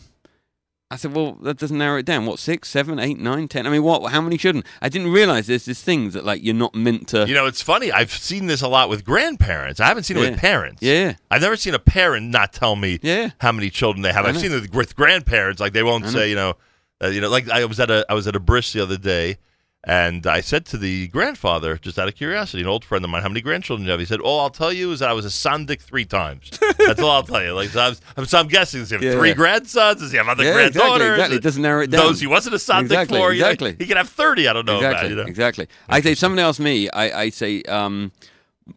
[0.90, 2.24] I said, well, that doesn't narrow it down.
[2.26, 3.66] What six, seven, eight, nine, ten?
[3.66, 4.12] I mean, what?
[4.12, 4.62] How many children?
[4.80, 7.26] I didn't realize there's this things that like you're not meant to.
[7.26, 7.90] You know, it's funny.
[7.90, 9.80] I've seen this a lot with grandparents.
[9.80, 10.82] I haven't seen it with parents.
[10.82, 11.14] Yeah.
[11.32, 13.30] I've never seen a parent not tell me Yeah.
[13.40, 14.24] how many children they have.
[14.24, 15.60] I've seen it with grandparents.
[15.60, 16.54] Like they won't say, you know,
[17.02, 18.98] uh, you know, like I was at a I was at a bris the other
[18.98, 19.38] day,
[19.86, 23.22] and I said to the grandfather, just out of curiosity, an old friend of mine,
[23.22, 24.00] how many grandchildren do you have?
[24.00, 26.50] He said, "All I'll tell you is that I was a sandek three times.
[26.78, 29.12] That's all I'll tell you." Like so, I'm, so I'm guessing does he have Yeah,
[29.12, 29.34] three yeah.
[29.34, 30.00] grandsons?
[30.00, 31.10] Does he have other Yeah, exactly, granddaughters?
[31.10, 31.36] exactly.
[31.36, 32.06] It doesn't narrow it down.
[32.06, 33.32] Those he wasn't a sandek Exactly, for.
[33.32, 33.76] exactly.
[33.78, 34.48] he could have thirty.
[34.48, 35.10] I don't know exactly, about.
[35.10, 35.28] You know?
[35.28, 35.68] exactly.
[35.88, 36.88] I say somebody asked me.
[36.90, 38.12] I, I say um,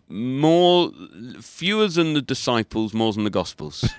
[0.09, 0.91] more,
[1.41, 3.89] fewer than the disciples, more than the gospels.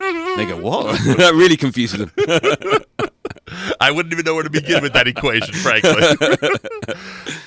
[0.00, 0.98] They go, what?
[1.18, 2.12] that really confuses them.
[3.80, 5.90] I wouldn't even know where to begin with that equation, frankly.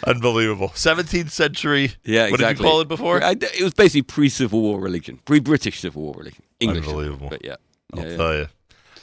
[0.05, 0.69] Unbelievable.
[0.69, 1.93] 17th century.
[2.03, 2.31] Yeah, exactly.
[2.31, 3.23] What did you call it before?
[3.23, 6.85] I, it was basically pre-Civil War religion, pre-British Civil War religion, English.
[6.85, 7.29] Unbelievable.
[7.29, 7.55] But yeah,
[7.93, 8.17] I'll yeah, yeah.
[8.17, 8.47] tell you.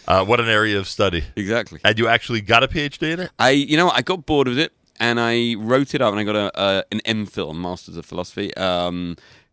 [0.06, 1.24] Uh, what an area of study.
[1.36, 1.80] Exactly.
[1.84, 3.30] And you actually got a PhD in it?
[3.38, 6.20] I, you know, what, I got bored with it, and I wrote it up, and
[6.20, 8.54] I got a uh, an MPhil, a Masters of Philosophy,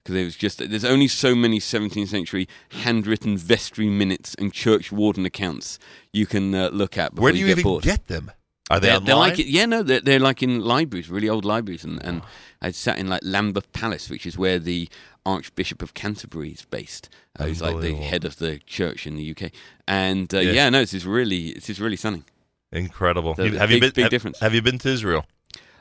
[0.08, 4.90] because it was just there's only so many 17th century handwritten vestry minutes and church
[4.90, 5.80] warden accounts
[6.14, 7.14] you can uh, look at.
[7.16, 7.84] Where do you get even bored.
[7.84, 8.32] get them?
[8.70, 9.06] Are they they're, online?
[9.06, 12.22] they're like it, yeah, no, they're, they're like in libraries, really old libraries, and, and
[12.62, 14.88] I sat in like Lambeth Palace, which is where the
[15.26, 17.10] Archbishop of Canterbury is based.
[17.38, 19.52] Uh, he's like the head of the church in the UK,
[19.90, 20.56] and uh, Yes.
[20.56, 22.24] yeah, no, it's just really, it's just really stunning.
[22.72, 23.36] Incredible.
[23.36, 23.92] So You- have you been?
[23.94, 24.40] big have, difference.
[24.40, 25.26] Have you been to Israel?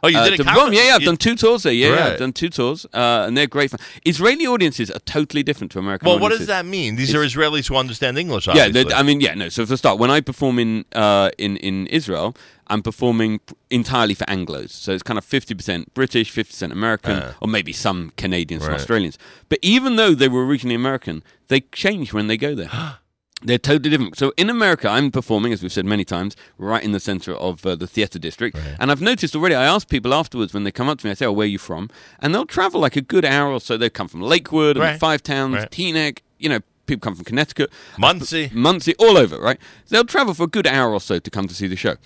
[0.03, 0.53] Oh, you Uh, did a to?
[0.55, 1.73] Rome, yeah, yeah, I've You- done two tours there.
[1.73, 3.81] Yeah, yeah, I've done two tours, uh, and they're great fun.
[4.05, 6.07] Israeli audiences are totally different to American.
[6.07, 6.97] Well, what does that mean?
[6.97, 8.47] These It's- are Israelis who understand English.
[8.47, 8.85] Yeah, Obviously.
[8.85, 9.49] they- I mean, yeah, no.
[9.49, 12.37] So for start, when I perform in uh, in in Israel,
[12.69, 14.73] I'm performing entirely for Anglo's.
[14.73, 17.33] So it's kind of fifty percent British, fifty percent American, Uh.
[17.41, 19.17] or maybe some Canadians and Australians.
[19.49, 22.71] But even though they were originally American, they change when they go there.
[23.43, 24.17] They're totally different.
[24.17, 27.65] So in America, I'm performing, as we've said many times, right in the center of
[27.67, 28.57] uh, the theater district.
[28.81, 31.15] And I've noticed already, I ask people afterwards when they come up to me, I
[31.15, 31.91] say, oh, where are you from?
[32.21, 33.77] And they'll travel like a good hour or so.
[33.77, 34.99] They'll come from Lakewood and Right.
[34.99, 35.71] Five Towns, Right.
[35.71, 37.71] Teaneck, you know, people come from Connecticut.
[37.99, 38.51] Monsey.
[38.55, 39.59] Monsey, all over, right?
[39.91, 41.97] They'll travel for a good hour or so to come to see the show.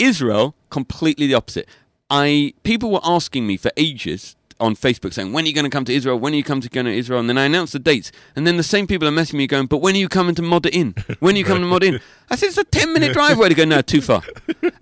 [0.00, 1.68] Israel, completely the opposite.
[2.10, 5.70] I people were asking me for ages on Facebook saying, "When are you going to
[5.70, 6.18] come to Israel?
[6.18, 8.46] When are you come to go to Israel?" And then I announced the dates, and
[8.46, 11.18] then the same people are messaging me going, "But when are you coming to Modi'in?
[11.20, 13.54] When are you coming to Modi'in?" I said, "It's a ten minute drive away to
[13.54, 13.64] go.
[13.64, 14.22] No, too far."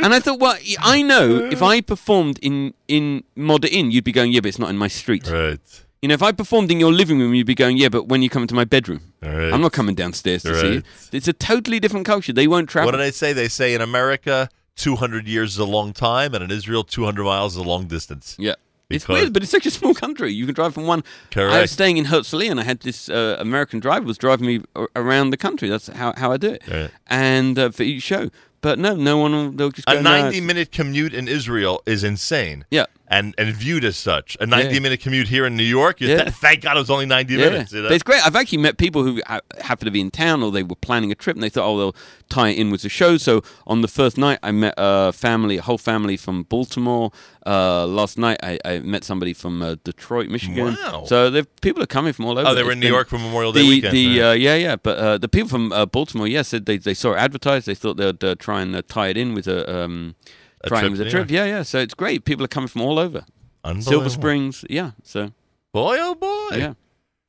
[0.00, 4.32] And I thought, well, I know if I performed in in Modi'in, you'd be going,
[4.32, 5.60] "Yeah, but it's not in my street." Right.
[6.02, 8.20] You know, if I performed in your living room, you'd be going, "Yeah, but when
[8.20, 9.52] you come to my bedroom?" Right.
[9.52, 10.82] I'm not coming downstairs to see you.
[11.12, 12.32] It's a totally different culture.
[12.32, 12.88] They won't travel.
[12.88, 13.32] What do they say?
[13.32, 17.52] They say in America, 200 years is a long time, and in Israel, 200 miles
[17.54, 18.36] is a long distance.
[18.38, 18.54] Yeah.
[18.96, 20.32] It's weird, but it's such a small country.
[20.32, 21.02] You can drive from one.
[21.30, 21.52] Correct.
[21.54, 24.60] I was staying in Herzliya, and I had this uh, American driver was driving me
[24.96, 25.68] around the country.
[25.68, 26.62] That's how, how I do it.
[26.68, 26.90] Right.
[27.08, 29.32] And uh, for each show, but no, no one.
[29.32, 32.64] will- They'll just go, A ninety-minute commute in Israel is insane.
[32.70, 32.86] Yeah.
[33.06, 34.34] And and viewed as such.
[34.40, 34.80] A 90 Yeah.
[34.80, 36.22] minute commute here in New York, Yeah.
[36.24, 37.72] th- thank God it was only 90 Yeah, minutes.
[37.72, 37.88] You know?
[37.88, 38.26] it's great.
[38.26, 41.12] I've actually met people who ha- happen to be in town, or they were planning
[41.12, 41.96] a trip, and they thought, oh, they'll
[42.30, 43.18] tie it in with the show.
[43.18, 47.12] So on the first night, I met a family, a whole family from Baltimore.
[47.46, 50.74] Uh, last night, I, I met somebody from uh, Detroit, Michigan.
[50.82, 51.04] Wow.
[51.06, 52.48] So the people are coming from all over.
[52.48, 54.54] Oh, they were It's in New York for Memorial Day the, weekend, The uh, yeah,
[54.54, 57.66] yeah, but uh, the people from uh, Baltimore, yeah, said they, they saw it advertised.
[57.66, 60.14] They thought they'd uh, try and uh, tie it in with a um,
[60.64, 61.30] A try trip with a trip.
[61.30, 61.62] Yeah, yeah.
[61.62, 62.24] So it's great.
[62.24, 63.24] People are coming from all over.
[63.64, 63.90] Unbelievable.
[63.92, 64.92] Silver Springs, yeah.
[65.02, 65.32] So
[65.72, 66.56] Boy, oh boy.
[66.56, 66.74] yeah.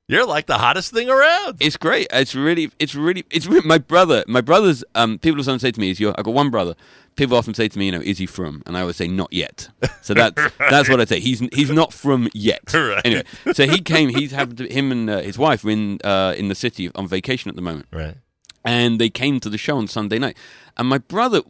[0.08, 1.58] You're like the hottest thing around.
[1.60, 2.06] It's great.
[2.14, 4.24] It's really, it's really, it's really, my brother.
[4.28, 4.84] My brother's.
[4.94, 6.76] Um, people often say to me, "Is your?" I got one brother.
[7.16, 9.34] People often say to me, "You know, is he frum?" And I always say, "Not
[9.34, 9.70] yet."
[10.04, 11.20] So that's that's what I say.
[11.20, 12.72] He's he's not frum yet.
[12.72, 13.02] Right.
[13.04, 13.24] Anyway,
[13.54, 14.10] so he came.
[14.10, 17.08] He's happened to him and uh, his wife were in uh, in the city on
[17.08, 17.88] vacation at the moment.
[17.92, 18.16] Right.
[18.66, 20.38] And they came to the show on Sunday night.
[20.76, 21.42] And my brother,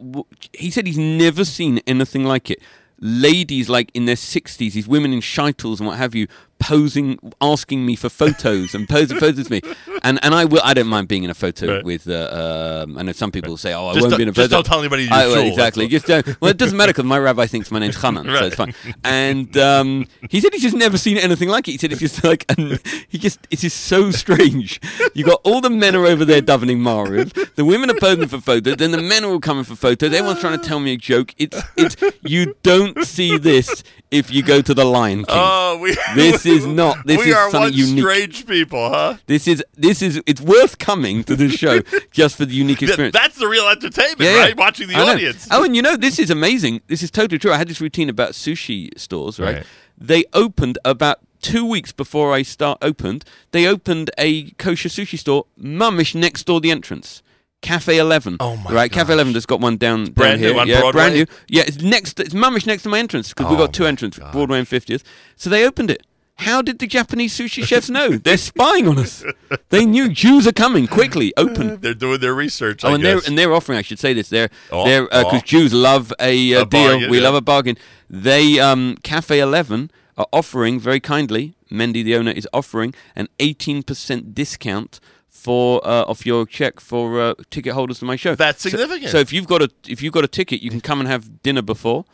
[0.52, 2.60] he said he's never seen anything like it.
[2.98, 6.26] ladies like in their sixties, these women in shaitels and what have you,
[6.58, 9.60] posing, asking me for photos and posing photos with me.
[10.02, 10.60] And and I will.
[10.64, 11.84] I don't mind being in a photo Right.
[11.84, 12.08] with.
[12.08, 14.50] Uh, um, I know some people say, "Oh, I Just won't be in a just
[14.50, 15.88] photo." don't tell anybody you're I- well, exactly.
[15.88, 16.26] Just don't.
[16.40, 18.74] Well, it doesn't matter because my rabbi thinks my name's Hanan, so it's fine.
[19.04, 21.72] And um, he said he's just never seen anything like it.
[21.72, 24.80] He said it's just like, and he just it's so strange.
[25.14, 28.40] You got all the men are over there davening Maariv, the women are posing for
[28.40, 30.12] photos, then the men are all coming for photos.
[30.12, 31.34] Everyone's trying to tell me a joke.
[31.38, 33.82] It's it's you don't see this
[34.18, 35.26] if you go to the Lion King.
[35.30, 35.96] Oh, we.
[36.14, 37.06] This is not.
[37.06, 37.98] This we is are something one unique.
[38.02, 39.16] strange people, huh?
[39.26, 41.80] This is this is it's worth coming to this show
[42.10, 43.12] just for the unique experience.
[43.12, 44.40] That's the real entertainment, Yeah, yeah.
[44.42, 44.56] right?
[44.56, 45.12] Watching the I know.
[45.12, 45.46] audience.
[45.50, 46.80] Oh, and you know this is amazing.
[46.86, 47.52] This is totally true.
[47.52, 49.56] I had this routine about sushi stores, right?
[49.56, 49.66] Right.
[49.98, 53.24] They opened about two weeks before I start opened.
[53.52, 57.22] They opened a kosher sushi store, mamash next door the entrance.
[57.62, 58.36] Cafe Eleven.
[58.40, 60.60] Oh my Right, Cafe Eleven has got one down, down brand new here.
[60.60, 60.92] on yeah, Broadway?
[60.92, 61.26] brand new.
[61.48, 62.20] Yeah, it's next.
[62.20, 65.02] It's mamash next to my entrance because we've Oh got two entrances, Broadway and Fiftieth.
[65.36, 66.02] So they opened it.
[66.40, 68.10] How did the Japanese sushi chefs know?
[68.24, 69.24] They're spying on us.
[69.70, 70.86] They knew Jews are coming.
[70.86, 71.76] Quickly, open.
[71.80, 72.84] They're doing their research.
[72.84, 73.78] Oh, I and they're and they're offering.
[73.78, 74.28] I should say this.
[74.28, 75.46] They're Oh, they're because oh.
[75.46, 76.88] Jews love a, uh A deal.
[76.88, 77.24] bargain, we yeah.
[77.24, 77.76] love a bargain.
[78.10, 81.54] They um, Cafe Eleven are offering very kindly.
[81.72, 85.00] Mendy, the owner, is offering an eighteen percent discount
[85.36, 88.34] for uh, off your check for uh, ticket holders to my show.
[88.34, 89.10] That's significant.
[89.10, 91.42] So, if you've got a if you've got a ticket, you can come and have
[91.42, 92.04] dinner before.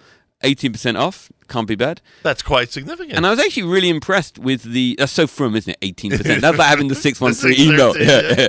[0.44, 2.00] Eighteen percent off can't be bad.
[2.22, 3.12] That's quite significant.
[3.16, 4.96] And I was actually really impressed with the.
[4.98, 5.78] That's so frum isn't it?
[5.82, 6.40] Eighteen percent.
[6.40, 7.96] That's like having the six one three 613, email.
[7.96, 8.48] yeah.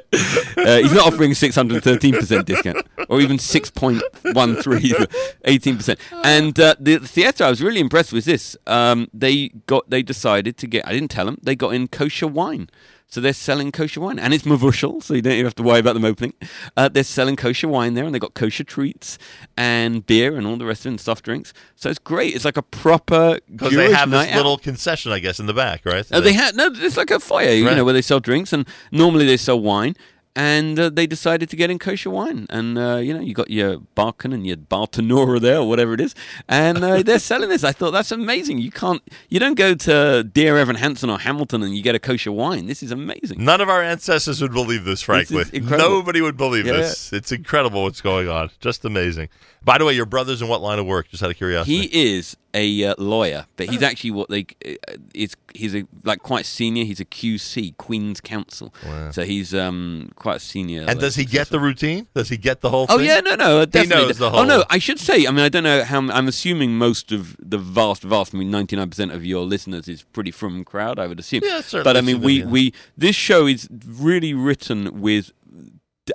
[0.57, 4.55] Yeah, uh, he's not offering six hundred thirteen percent discount, or even six point one
[4.55, 4.95] three,
[5.45, 5.99] eighteen percent.
[6.23, 8.57] And uh, the theatre, I was really impressed with this.
[8.65, 10.87] Um, they got, they decided to get.
[10.87, 11.37] I didn't tell them.
[11.43, 12.69] They got in kosher wine.
[13.14, 15.77] So they're selling kosher wine, and it's mevushal, so you don't even have to worry
[15.77, 16.33] about them opening.
[16.75, 19.19] Uh, they're selling kosher wine there, and they've got kosher treats
[19.56, 21.53] and beer and all the rest of it, and soft drinks.
[21.75, 22.33] So it's great.
[22.33, 24.35] It's like a proper Because they have this out.
[24.35, 26.11] little concession, I guess, in the back, right?
[26.11, 26.72] Uh, they had no.
[26.74, 29.95] It's like a foyer, you know, where they sell drinks, and normally they sell wine.
[30.35, 33.51] And uh, they decided to get in kosher wine, and uh, you know, you got
[33.51, 36.15] your Barkan and your Bartenura there, or whatever it is,
[36.49, 37.63] and uh, they're selling this.
[37.63, 38.57] I thought that's amazing.
[38.57, 41.99] You can't, you don't go to Dear Evan Hansen or Hamilton and you get a
[41.99, 42.65] kosher wine.
[42.65, 43.45] This is amazing.
[43.45, 45.37] None of our ancestors would believe this, frankly.
[45.41, 45.89] is incredible.
[45.89, 47.13] Nobody would believe Yeah, this.
[47.13, 48.49] It's incredible what's going on.
[48.59, 49.29] Just amazing.
[49.66, 51.09] By the way, your brother's in what line of work?
[51.09, 51.88] Just out of curiosity.
[51.88, 54.74] He is a uh, lawyer, but he's actually what they uh,
[55.14, 55.35] is.
[55.56, 56.83] He's a like quite senior.
[56.83, 58.74] He's a QC, Queen's Counsel.
[58.85, 59.11] Wow.
[59.11, 60.80] So he's um quite a senior.
[60.82, 62.08] and like, does he get the routine?
[62.14, 63.08] Does he get the whole Oh thing?
[63.08, 64.01] yeah, no, no, definitely.
[64.03, 64.42] He knows the whole.
[64.42, 65.25] Oh no, I should say.
[65.25, 66.00] I mean, I don't know how.
[66.00, 68.35] I'm assuming most of the vast, vast.
[68.35, 71.00] I mean, 99 percent of your listeners is pretty frum crowd.
[71.00, 71.42] I would assume.
[71.43, 75.32] Yeah, certainly But I mean, we we this show is really written with.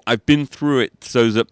[0.07, 1.49] I've been through it so that.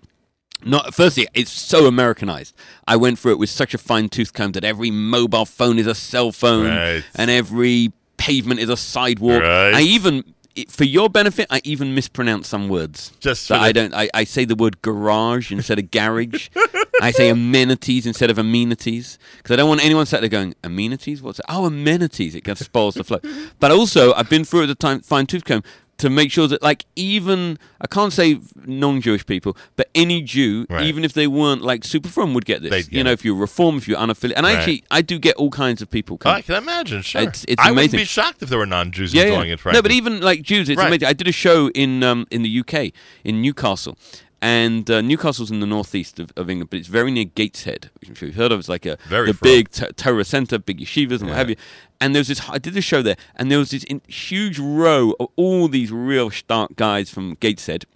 [0.66, 2.54] Not firstly, it's so Americanized.
[2.88, 5.86] I went through it with such a fine tooth comb that every mobile phone is
[5.86, 7.04] a cell phone, Right.
[7.14, 9.42] and every pavement is a sidewalk.
[9.42, 9.74] Right.
[9.74, 10.24] I even,
[10.68, 13.12] for your benefit, I even mispronounce some words.
[13.20, 13.94] Just that I don't.
[13.94, 16.48] I, I say the word garage instead of garage.
[17.02, 21.20] I say amenities instead of amenities because I don't want anyone sat there going amenities.
[21.22, 21.44] What's that?
[21.48, 22.34] Oh, amenities.
[22.34, 23.20] It just spoils the flow.
[23.60, 25.62] But also, I've been through it with a time fine tooth comb
[25.98, 30.84] to make sure that, like, even I can't say non-Jewish people, but any Jew, Right.
[30.84, 32.70] even if they weren't like super frum, would get this.
[32.70, 34.56] They'd you know, if you're reform, if you're unaffiliated, and Right.
[34.56, 36.16] actually, I do get all kinds of people.
[36.16, 36.34] Oh, Come.
[36.36, 37.00] I can imagine.
[37.02, 37.22] Sure.
[37.22, 39.54] It's- it's I wouldn't be shocked if there were non-Jews yeah, enjoying yeah.
[39.54, 39.60] it.
[39.60, 39.78] Frankly.
[39.78, 40.88] No, but even like Jews, it's Right.
[40.88, 41.08] amazing.
[41.08, 42.92] I did a show in um, in the UK
[43.24, 43.96] in Newcastle,
[44.42, 48.08] and uh, Newcastle's in the northeast of, of England, but it's very near Gateshead, which
[48.08, 48.60] I'm sure you've heard of.
[48.60, 51.56] It's like a Very the big t- Torah center, big yeshivas, and what have you.
[52.00, 52.48] And there was this.
[52.48, 55.90] I did this show there, and there was this in, huge row of all these
[55.90, 57.86] real stark guys from Gateshead,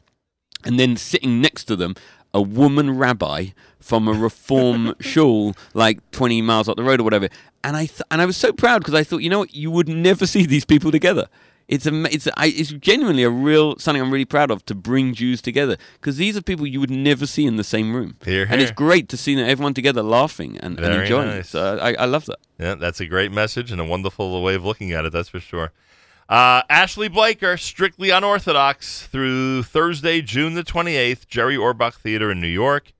[0.64, 1.94] and then sitting next to them,
[2.32, 7.28] a woman rabbi from a reform shul like 20 miles up the road or whatever.
[7.62, 9.70] And I th- and I was so proud because I thought, you know what, you
[9.70, 11.28] would never see these people together.
[11.70, 15.14] It's a, it's I, it's genuinely a real something I'm really proud of to bring
[15.14, 18.16] Jews together because these are people you would never see in the same room.
[18.24, 21.34] Here, And it's great to see everyone together laughing and, and enjoying it.
[21.36, 21.50] nice.
[21.50, 22.38] So I, I love that.
[22.58, 25.12] Yeah, that's a great message and a wonderful way of looking at it.
[25.12, 25.70] That's for sure.
[26.28, 32.40] Uh, Ashley Blaker, strictly unorthodox, through Thursday, June the twenty eighth, Jerry Orbach Theater in
[32.40, 32.92] New York,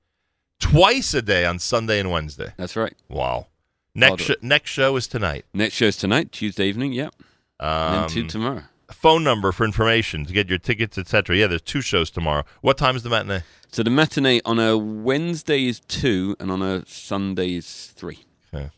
[0.59, 2.53] twice a day on Sunday and Wednesday.
[2.57, 2.93] That's right.
[3.09, 3.47] Wow.
[3.95, 5.45] Next sh- next show is tonight.
[5.53, 6.93] Next show is tonight, Tuesday evening.
[6.93, 7.13] Yep.
[7.61, 8.63] And then two Um, tomorrow.
[8.91, 11.37] Phone number for information to get your tickets, etc.
[11.37, 12.43] Yeah, there's two shows tomorrow.
[12.59, 13.41] What time is the matinee?
[13.71, 18.25] So the matinee on a Wednesday is two, and on a Sunday is three.
[18.53, 18.69] Okay.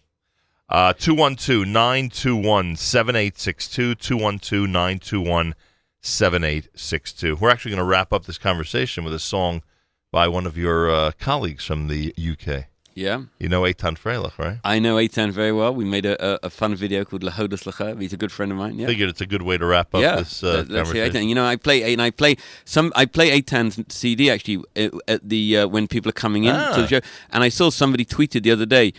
[0.69, 3.95] Uh, 212 921 7862.
[3.95, 5.55] 212 921
[6.01, 7.35] 7862.
[7.37, 9.63] We're actually going to wrap up this conversation with a song
[10.11, 12.65] by one of your uh, colleagues from the UK.
[12.95, 13.23] Yeah.
[13.39, 14.59] You know Eitan Freilich, right?
[14.63, 15.73] I know Eitan very well.
[15.73, 17.99] We made a, a, a fun video called Lahodas Lacha.
[17.99, 18.77] He's a good friend of mine.
[18.77, 18.87] Yeah.
[18.87, 21.27] Figured it's a good way to wrap up yeah, this uh, that- conversation.
[21.27, 22.91] You know, I play and I play some.
[22.95, 26.59] I play Eitan's CD actually uh, at the uh, when people are coming in to
[26.59, 26.75] Ah.
[26.75, 26.99] the show.
[27.31, 28.93] And I saw somebody tweeted the other day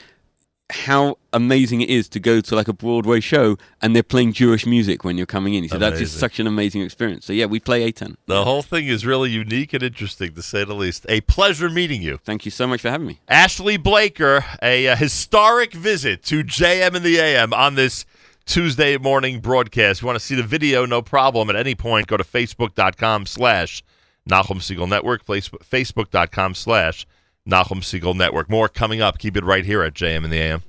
[0.70, 4.64] how amazing it is to go to like a Broadway show and they're playing Jewish
[4.64, 5.62] music when you're coming in.
[5.62, 7.26] He said that's just such an amazing experience.
[7.26, 8.16] So yeah, we play Eitan.
[8.26, 11.04] The whole thing is really unique and interesting, to say the least.
[11.08, 12.18] A pleasure meeting you.
[12.24, 13.20] Thank you so much for having me.
[13.28, 18.06] Ashley Blaker, a uh, historic visit to JM and the AM on this
[18.46, 20.00] Tuesday morning broadcast.
[20.00, 20.86] You want to see the video?
[20.86, 21.50] No problem.
[21.50, 23.82] At any point, go to facebook.com slash
[24.28, 27.06] Nachum Segal Network, facebook.com slash
[27.48, 28.48] Nachum Segal Network.
[28.48, 29.18] More coming up.
[29.18, 30.62] Keep it right here at JM in the AM.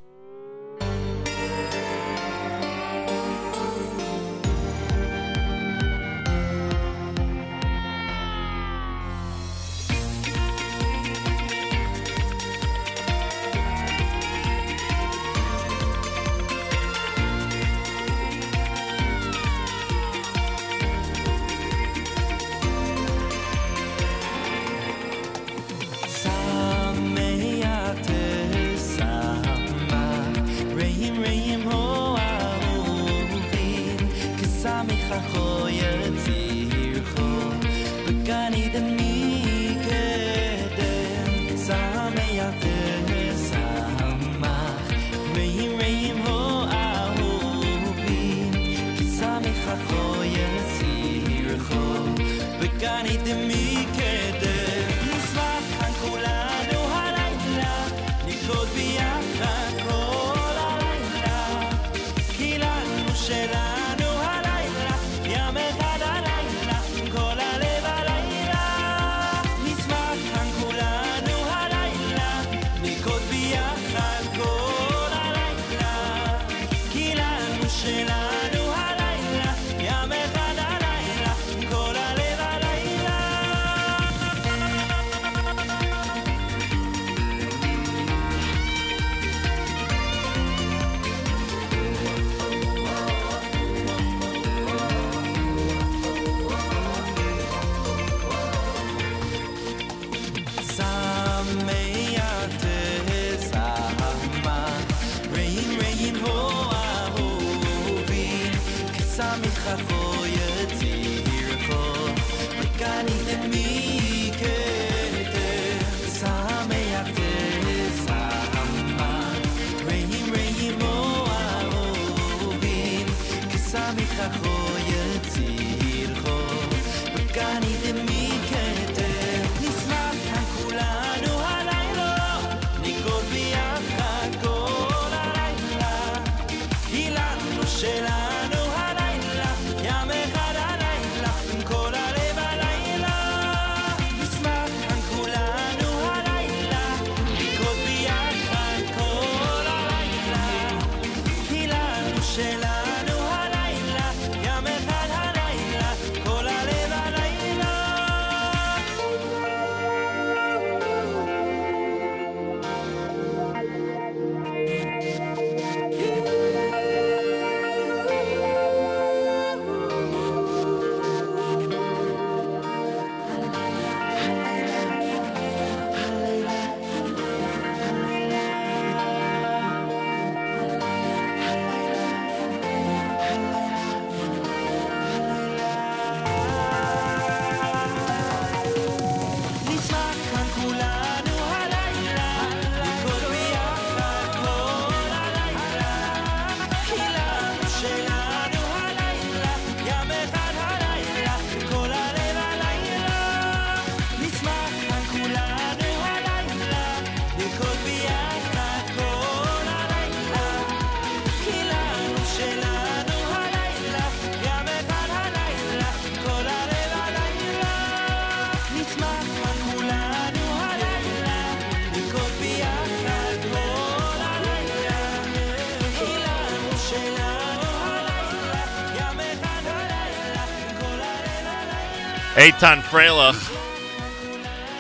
[232.46, 233.34] Eitan Freilich.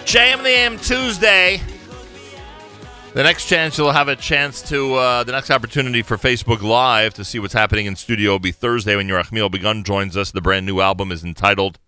[0.05, 1.59] JM the AM Tuesday.
[3.15, 7.15] The next chance you'll have a chance to, uh, the next opportunity for Facebook Live
[7.15, 10.29] to see what's happening in studio will be Thursday when Yerachmiel Begun joins us.
[10.29, 11.79] The brand new album is entitled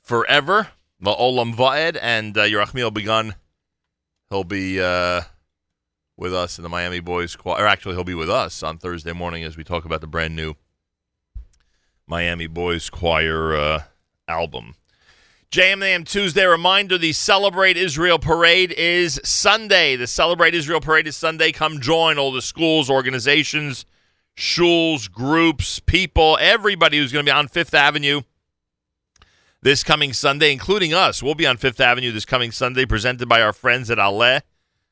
[0.00, 0.68] Forever,
[1.00, 3.34] the Olam Vaed, and uh, Yerachmiel Begun,
[4.28, 5.22] he'll be uh,
[6.16, 7.64] with us in the Miami Boys Choir.
[7.64, 10.36] Or actually, he'll be with us on Thursday morning as we talk about the brand
[10.36, 10.54] new
[12.06, 13.82] Miami Boys Choir uh,
[14.28, 14.76] album.
[15.50, 19.96] JMAM Tuesday reminder the Celebrate Israel Parade is Sunday.
[19.96, 21.50] The Celebrate Israel Parade is Sunday.
[21.50, 23.84] Come join all the schools, organizations,
[24.36, 28.20] shuls, groups, people, everybody who's going to be on Fifth Avenue
[29.60, 31.20] this coming Sunday, including us.
[31.20, 34.42] We'll be on Fifth Avenue this coming Sunday, presented by our friends at Ale.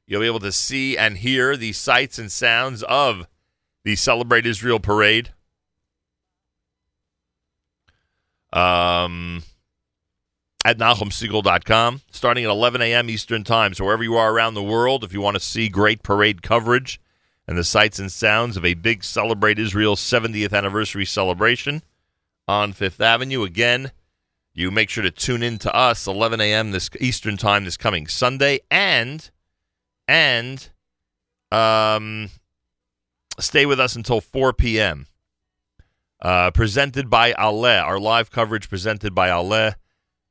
[0.09, 3.29] You'll be able to see and hear the sights and sounds of
[3.85, 5.31] the Celebrate Israel Parade.
[8.53, 9.45] Um,
[10.65, 13.09] at NachumSegal.com, starting at 11 a.m.
[13.09, 13.75] Eastern Time.
[13.75, 17.01] So wherever you are around the world, if you want to see great parade coverage
[17.47, 21.83] and the sights and sounds of a big Celebrate Israel 70th anniversary celebration
[22.47, 23.93] on Fifth Avenue, again,
[24.53, 26.73] you make sure to tune in to us 11 a.m.
[26.73, 29.31] this Eastern Time this coming Sunday, and
[30.09, 30.69] and
[31.53, 32.31] um,
[33.39, 35.07] stay with us until 4 p.m.
[36.21, 39.75] Uh, presented by Ale, our live coverage presented by Ale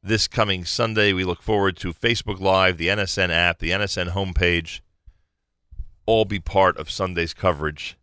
[0.03, 1.13] this coming Sunday.
[1.13, 4.81] We look forward to Facebook Live, the NSN app, the NSN homepage,
[6.05, 7.97] all be part of Sunday's coverage,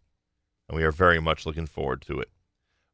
[0.68, 2.28] and we are very much looking forward to it.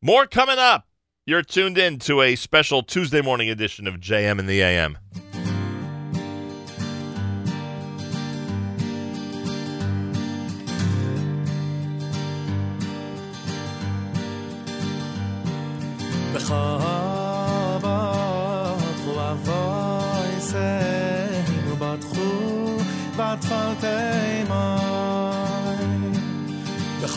[0.02, 0.86] More coming up.
[1.26, 4.98] You're tuned in to a special Tuesday morning edition of JM in the AM.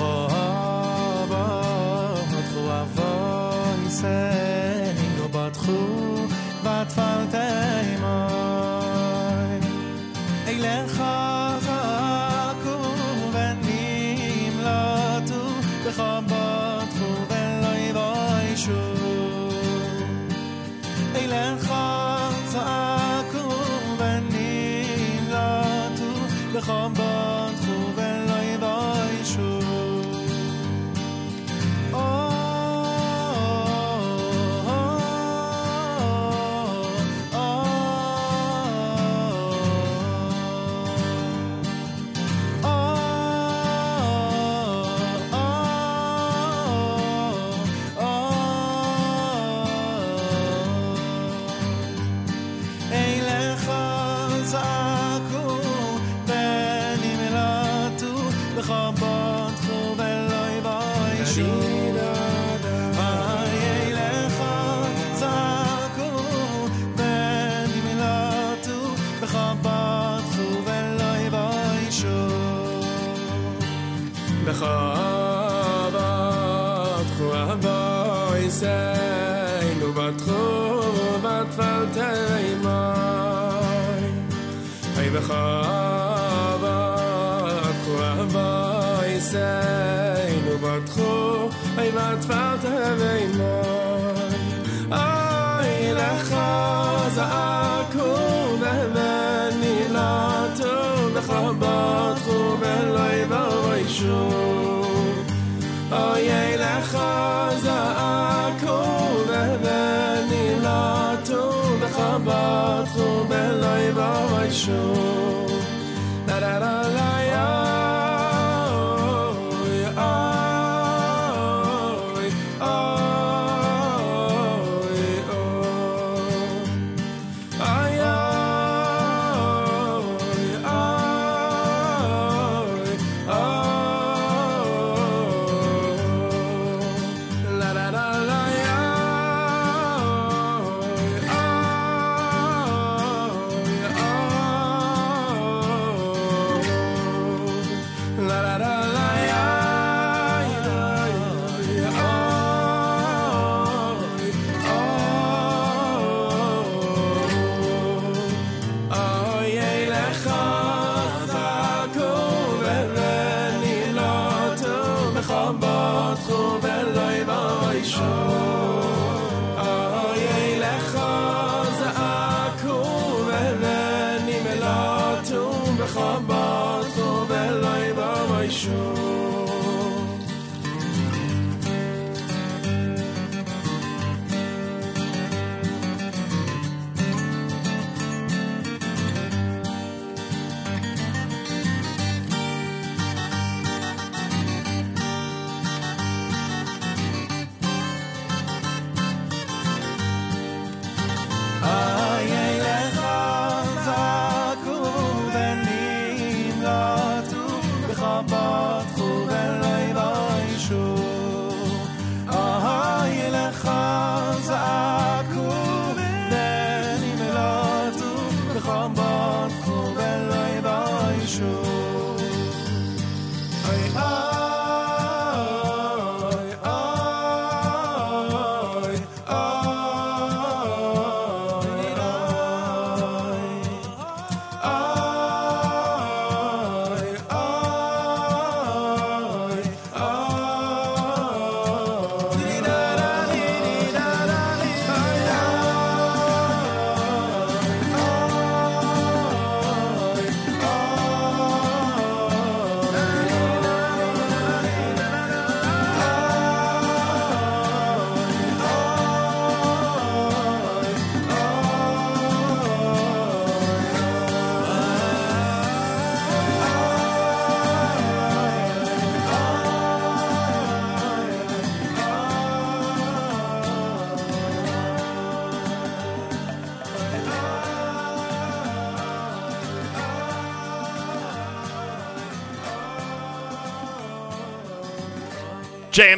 [0.04, 0.33] for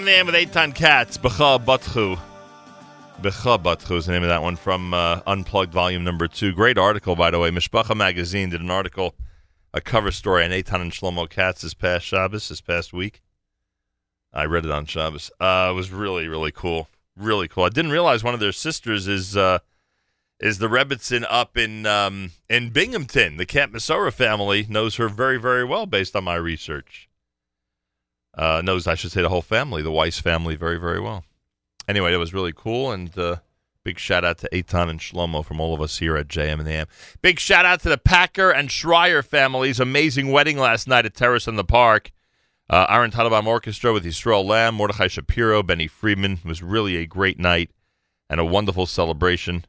[0.06, 1.17] The with Eitan Katz.
[1.17, 2.19] Becha Batchu.
[3.24, 6.53] Becha Batchu is the name of that one from uh, Unplugged Volume Number Two.
[6.53, 7.50] Great article, by the way.
[7.50, 9.16] Mishpacha Magazine did an article,
[9.74, 13.24] a cover story on Eitan and Shlomo Katz this past Shabbos, this past week.
[14.32, 15.32] I read it on Shabbos.
[15.40, 16.88] Uh, it was really, really cool.
[17.17, 17.64] Really cool.
[17.64, 19.58] I didn't realize one of their sisters is uh,
[20.40, 23.38] is the Rebbitzin up in um, in Binghamton.
[23.38, 27.09] The Camp Mesorah family knows her very, very well based on my research.
[28.38, 31.23] Uh, knows, I should say, the whole family, the Weiss family, very, very well.
[31.88, 33.38] Anyway, it was really cool, and uh,
[33.83, 36.65] big shout out to Eitan and Shlomo from all of us here at JM and
[36.65, 36.88] the AM.
[37.22, 39.80] Big shout out to the Packer and Schreier families.
[39.80, 42.11] Amazing wedding last night at Terrace in the Park.
[42.69, 46.39] Uh, Aaron Tannenbaum Orchestra with Yisrael Lamm, Mordechai Shapiro, Benny Friedman.
[46.43, 47.69] It was really a great night
[48.30, 49.65] and a wonderful celebration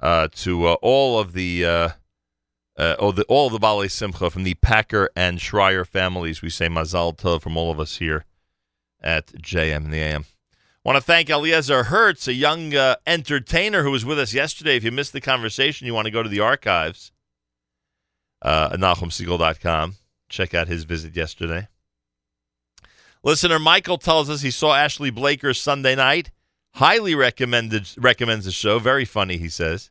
[0.00, 1.92] uh, to uh, all of the
[2.80, 6.40] uh, all the all the Baalei Simcha from the Packer and Schreier families.
[6.40, 8.24] We say Mazal Tov from all of us here
[9.02, 10.24] at JM and the AM.
[10.82, 14.76] Want to thank Eliezer Hertz, a young uh, entertainer who was with us yesterday.
[14.76, 17.12] If you missed the conversation, you want to go to the archives
[18.40, 19.96] uh, at NachumSegal.com.
[20.30, 21.68] Check out his visit yesterday.
[23.22, 26.30] Listener Michael tells us he saw Ashley Blaker Sunday night.
[26.76, 28.78] Highly recommended recommends the show.
[28.78, 29.90] Very funny, he says.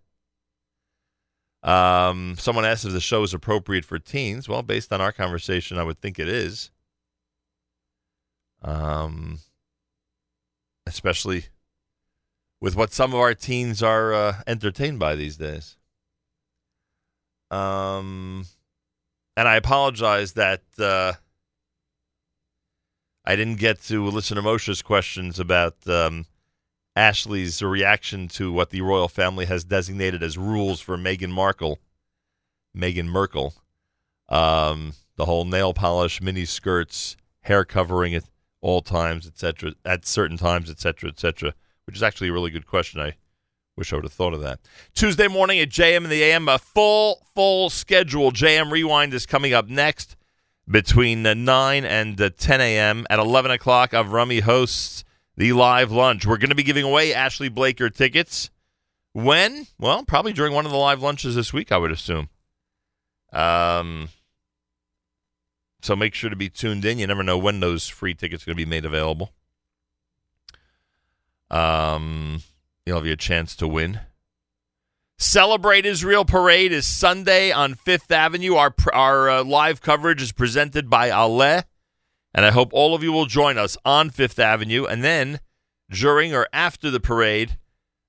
[1.61, 4.47] Um, someone asked if the show is appropriate for teens.
[4.47, 6.71] Well, based on our conversation, I would think it is.
[8.61, 9.39] Um,
[10.85, 11.45] especially
[12.61, 15.77] with what some of our teens are uh, entertained by these days.
[17.51, 18.45] Um,
[19.37, 21.13] and I apologize that uh,
[23.25, 26.25] I didn't get to listen to Moshe's questions about um,
[26.99, 31.79] Ashley's reaction to what the royal family has designated as rules for Meghan Markle.
[32.77, 33.53] Meghan Merkel.
[34.27, 38.25] Um, the whole nail polish, mini skirts, hair covering at
[38.59, 41.53] all times, etc., at certain times, etc., etc.,
[41.85, 42.99] which is actually a really good question.
[42.99, 43.15] I
[43.77, 44.59] wish I would have thought of that.
[44.93, 48.33] Tuesday morning at JM and the AM, a full, full schedule.
[48.33, 50.17] JM Rewind is coming up next
[50.69, 53.07] between uh, 9 and uh, 10 a.m.
[53.09, 55.05] At 11 o'clock, Avrami hosts
[55.39, 56.25] the live lunch.
[56.25, 58.51] We're going to be giving away Ashley Blaker tickets.
[59.13, 59.67] When?
[59.79, 62.27] Well, probably during one of the live lunches this week, I would assume.
[63.31, 64.09] Um,
[65.81, 66.99] so make sure to be tuned in.
[66.99, 69.31] You never know when those free tickets are going to be made available.
[71.49, 72.41] Um,
[72.85, 74.01] you'll have your chance to win.
[75.17, 78.55] Celebrate Israel Parade is Sunday on Fifth Avenue.
[78.55, 81.63] Our our uh, live coverage is presented by Ale,
[82.33, 84.85] and I hope all of you will join us on Fifth Avenue.
[84.85, 85.39] And then
[85.89, 87.57] during or after the parade,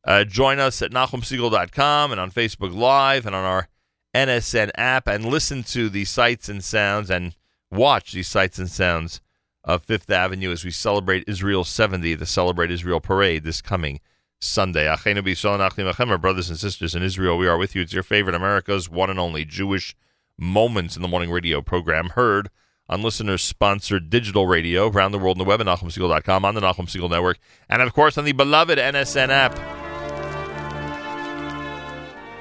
[0.05, 3.69] uh, join us at NachumSegal.com and on Facebook Live and on our
[4.15, 7.37] NSN app, and listen to the sights and sounds and
[7.71, 9.21] watch these sights and sounds
[9.63, 14.01] of Fifth Avenue as we celebrate Israel 70, the Celebrate Israel Parade this coming
[14.41, 14.93] Sunday.
[14.97, 17.83] Brothers and sisters in Israel, we are with you.
[17.83, 19.95] It's your favorite America's one and only Jewish
[20.39, 22.49] Moments in the Morning radio program, heard
[22.91, 26.87] on listeners-sponsored digital radio around the world on the web at NachumSegal.com, on the Nachum
[26.87, 27.39] Segal Network,
[27.69, 29.57] and of course on the beloved NSN app.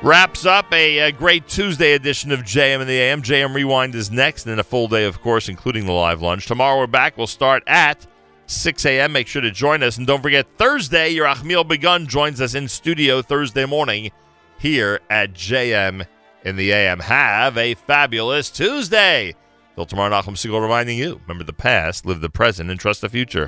[0.02, 3.22] Wraps up a, a great Tuesday edition of JM and the AM.
[3.22, 6.48] JM Rewind is next, and then a full day, of course, including the live lunch.
[6.48, 7.18] Tomorrow we're back.
[7.18, 8.08] We'll start at
[8.48, 9.11] 6 a.m.
[9.11, 9.98] Make sure to join us.
[9.98, 14.11] And don't forget, Thursday, Yerachmiel Begun joins us in studio Thursday morning
[14.58, 16.08] here at JM
[16.45, 17.02] in the AM.
[17.02, 19.36] Have a fabulous Tuesday.
[19.80, 23.08] Till tomorrow, Nachum Segal reminding you remember the past, live the present, and trust the
[23.08, 23.48] future.